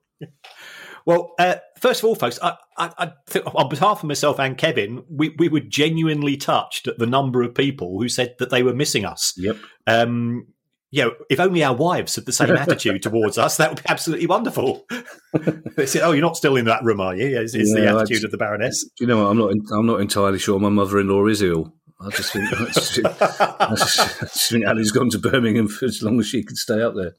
Well, 1.05 1.33
uh, 1.37 1.55
first 1.79 2.01
of 2.01 2.05
all, 2.05 2.15
folks, 2.15 2.39
I, 2.41 2.55
I, 2.77 2.91
I 2.97 3.11
think 3.27 3.45
on 3.53 3.69
behalf 3.69 4.03
of 4.03 4.07
myself 4.07 4.39
and 4.39 4.57
Kevin, 4.57 5.03
we, 5.09 5.29
we 5.37 5.49
were 5.49 5.59
genuinely 5.59 6.37
touched 6.37 6.87
at 6.87 6.97
the 6.97 7.05
number 7.05 7.43
of 7.43 7.53
people 7.53 7.99
who 7.99 8.07
said 8.07 8.35
that 8.39 8.49
they 8.49 8.63
were 8.63 8.73
missing 8.73 9.03
us. 9.05 9.33
Yep. 9.37 9.57
Um, 9.87 10.47
you 10.91 11.03
know, 11.03 11.13
if 11.29 11.39
only 11.39 11.63
our 11.63 11.73
wives 11.75 12.15
had 12.15 12.25
the 12.25 12.31
same 12.31 12.51
attitude 12.55 13.01
towards 13.01 13.37
us, 13.37 13.57
that 13.57 13.69
would 13.71 13.79
be 13.83 13.89
absolutely 13.89 14.27
wonderful. 14.27 14.85
they 15.75 15.87
said, 15.87 16.03
"Oh, 16.03 16.11
you're 16.11 16.21
not 16.21 16.37
still 16.37 16.55
in 16.55 16.65
that 16.65 16.83
room, 16.83 17.01
are 17.01 17.15
you?" 17.15 17.27
Yeah, 17.29 17.39
Is, 17.39 17.55
is 17.55 17.73
the 17.73 17.87
attitude 17.87 18.17
I'd- 18.17 18.25
of 18.25 18.31
the 18.31 18.37
Baroness. 18.37 18.83
Do 18.83 18.89
you 19.03 19.07
know 19.07 19.23
what? 19.23 19.31
I'm 19.31 19.37
not. 19.39 19.53
I'm 19.75 19.85
not 19.87 20.01
entirely 20.01 20.37
sure. 20.37 20.59
My 20.59 20.69
mother-in-law 20.69 21.25
is 21.25 21.41
ill. 21.41 21.73
I 21.99 22.11
just 22.11 22.31
think. 22.31 22.45
I 22.53 22.65
just, 22.65 22.99
I 23.03 23.75
just, 23.75 23.99
I 23.99 24.05
just 24.27 24.51
think 24.51 24.67
Ali's 24.67 24.91
gone 24.91 25.09
to 25.09 25.17
Birmingham 25.17 25.67
for 25.67 25.85
as 25.85 26.03
long 26.03 26.19
as 26.19 26.27
she 26.27 26.43
can 26.43 26.55
stay 26.55 26.79
up 26.81 26.93
there. 26.95 27.13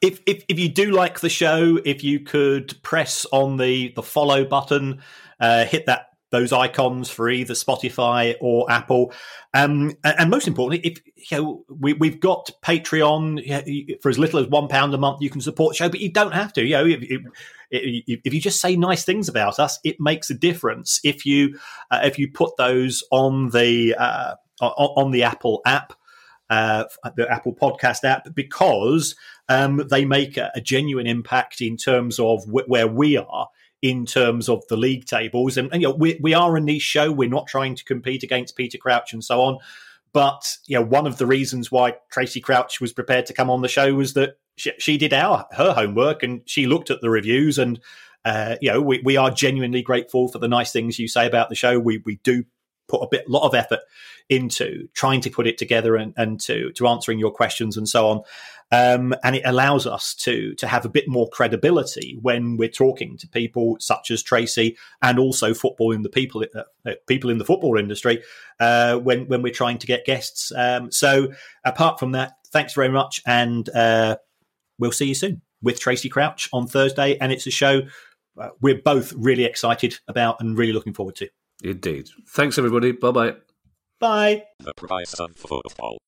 If, 0.00 0.20
if 0.26 0.44
if 0.48 0.58
you 0.58 0.68
do 0.68 0.90
like 0.90 1.20
the 1.20 1.28
show, 1.28 1.78
if 1.84 2.04
you 2.04 2.20
could 2.20 2.80
press 2.82 3.26
on 3.32 3.56
the 3.56 3.92
the 3.94 4.02
follow 4.02 4.44
button, 4.44 5.02
uh, 5.40 5.64
hit 5.64 5.86
that 5.86 6.06
those 6.30 6.52
icons 6.52 7.10
for 7.10 7.28
either 7.28 7.54
Spotify 7.54 8.36
or 8.40 8.70
Apple, 8.70 9.12
um, 9.52 9.92
and, 10.04 10.30
most 10.30 10.46
importantly, 10.46 10.88
if 10.88 11.30
you 11.30 11.36
know 11.36 11.64
we 11.68 11.92
we've 11.94 12.20
got 12.20 12.50
Patreon 12.62 14.00
for 14.00 14.08
as 14.08 14.18
little 14.18 14.38
as 14.38 14.46
one 14.46 14.68
pound 14.68 14.94
a 14.94 14.98
month, 14.98 15.20
you 15.20 15.30
can 15.30 15.40
support 15.40 15.72
the 15.72 15.76
show, 15.76 15.88
but 15.88 16.00
you 16.00 16.12
don't 16.12 16.32
have 16.32 16.52
to. 16.54 16.64
You 16.64 16.76
know, 16.76 16.86
if, 16.86 17.02
if, 17.70 18.20
if 18.24 18.34
you 18.34 18.40
just 18.40 18.60
say 18.60 18.76
nice 18.76 19.04
things 19.04 19.28
about 19.28 19.58
us, 19.58 19.78
it 19.84 20.00
makes 20.00 20.30
a 20.30 20.34
difference. 20.34 21.00
If 21.04 21.26
you 21.26 21.58
uh, 21.90 22.00
if 22.04 22.18
you 22.18 22.30
put 22.30 22.56
those 22.56 23.02
on 23.10 23.50
the 23.50 23.94
uh, 23.96 24.34
on 24.60 25.10
the 25.10 25.24
Apple 25.24 25.62
app 25.66 25.94
uh, 26.50 26.84
the 27.16 27.30
Apple 27.30 27.54
Podcast 27.54 28.04
app 28.04 28.34
because 28.34 29.14
um, 29.48 29.86
they 29.88 30.04
make 30.04 30.36
a, 30.36 30.50
a 30.54 30.60
genuine 30.60 31.06
impact 31.06 31.60
in 31.60 31.76
terms 31.76 32.18
of 32.18 32.44
wh- 32.44 32.68
where 32.68 32.86
we 32.86 33.16
are 33.16 33.48
in 33.82 34.04
terms 34.04 34.48
of 34.48 34.62
the 34.68 34.76
league 34.76 35.06
tables. 35.06 35.56
And, 35.56 35.72
and, 35.72 35.80
you 35.80 35.88
know, 35.88 35.94
we, 35.94 36.18
we 36.20 36.34
are 36.34 36.56
a 36.56 36.60
niche 36.60 36.82
show. 36.82 37.10
We're 37.10 37.30
not 37.30 37.46
trying 37.46 37.76
to 37.76 37.84
compete 37.84 38.22
against 38.22 38.56
Peter 38.56 38.76
Crouch 38.76 39.12
and 39.12 39.24
so 39.24 39.40
on. 39.40 39.58
But 40.12 40.56
you 40.66 40.76
know, 40.76 40.84
one 40.84 41.06
of 41.06 41.18
the 41.18 41.26
reasons 41.26 41.70
why 41.70 41.94
Tracey 42.10 42.40
Crouch 42.40 42.80
was 42.80 42.92
prepared 42.92 43.26
to 43.26 43.32
come 43.32 43.48
on 43.48 43.62
the 43.62 43.68
show 43.68 43.94
was 43.94 44.14
that 44.14 44.38
she, 44.56 44.72
she 44.78 44.98
did 44.98 45.14
our 45.14 45.46
her 45.52 45.72
homework 45.72 46.22
and 46.22 46.42
she 46.46 46.66
looked 46.66 46.90
at 46.90 47.00
the 47.00 47.10
reviews 47.10 47.58
and 47.58 47.80
uh, 48.24 48.56
you 48.60 48.72
know 48.72 48.82
we, 48.82 49.00
we 49.04 49.16
are 49.16 49.30
genuinely 49.30 49.82
grateful 49.82 50.28
for 50.28 50.38
the 50.38 50.48
nice 50.48 50.72
things 50.72 50.98
you 50.98 51.06
say 51.06 51.26
about 51.26 51.48
the 51.48 51.54
show. 51.54 51.78
We 51.78 52.02
we 52.04 52.18
do 52.24 52.44
put 52.90 53.02
a 53.02 53.08
bit 53.10 53.28
lot 53.28 53.46
of 53.46 53.54
effort 53.54 53.80
into 54.28 54.88
trying 54.94 55.20
to 55.20 55.30
put 55.30 55.46
it 55.46 55.58
together 55.58 55.96
and, 55.96 56.14
and 56.16 56.40
to 56.40 56.72
to 56.72 56.86
answering 56.86 57.18
your 57.18 57.30
questions 57.30 57.76
and 57.76 57.88
so 57.88 58.08
on. 58.08 58.22
Um, 58.72 59.14
and 59.24 59.34
it 59.34 59.42
allows 59.44 59.86
us 59.86 60.14
to 60.16 60.54
to 60.54 60.66
have 60.66 60.84
a 60.84 60.88
bit 60.88 61.08
more 61.08 61.28
credibility 61.28 62.18
when 62.22 62.56
we're 62.56 62.68
talking 62.68 63.16
to 63.18 63.28
people 63.28 63.76
such 63.80 64.10
as 64.10 64.22
Tracey 64.22 64.76
and 65.02 65.18
also 65.18 65.54
football 65.54 65.92
in 65.92 66.02
the 66.02 66.08
people 66.08 66.44
uh, 66.54 66.62
uh, 66.86 66.92
people 67.06 67.30
in 67.30 67.38
the 67.38 67.44
football 67.44 67.78
industry 67.78 68.22
uh, 68.60 68.96
when 68.96 69.26
when 69.26 69.42
we're 69.42 69.52
trying 69.52 69.78
to 69.78 69.86
get 69.86 70.06
guests. 70.06 70.52
Um, 70.56 70.92
so 70.92 71.32
apart 71.64 71.98
from 71.98 72.12
that, 72.12 72.32
thanks 72.52 72.74
very 72.74 72.90
much, 72.90 73.20
and 73.26 73.68
uh, 73.70 74.16
we'll 74.78 74.92
see 74.92 75.06
you 75.06 75.14
soon 75.14 75.42
with 75.62 75.80
Tracey 75.80 76.08
Crouch 76.08 76.48
on 76.52 76.66
Thursday. 76.66 77.18
And 77.18 77.32
it's 77.32 77.46
a 77.46 77.50
show 77.50 77.82
uh, 78.38 78.50
we're 78.60 78.80
both 78.80 79.12
really 79.14 79.44
excited 79.44 79.98
about 80.08 80.40
and 80.40 80.56
really 80.56 80.72
looking 80.72 80.94
forward 80.94 81.16
to. 81.16 81.28
Indeed. 81.62 82.08
Thanks, 82.28 82.58
everybody. 82.58 82.92
Bye 82.92 83.10
bye. 83.10 83.34
Bye. 83.98 84.44
The 84.60 84.74
price 84.74 85.14
of 85.14 85.36
football. 85.36 85.98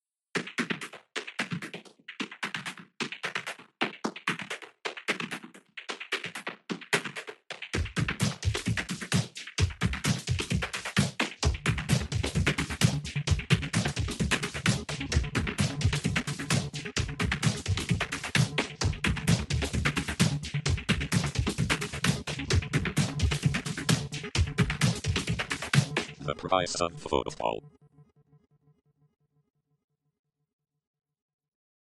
Price 26.62 26.80
of 26.80 26.92
football. 27.00 27.64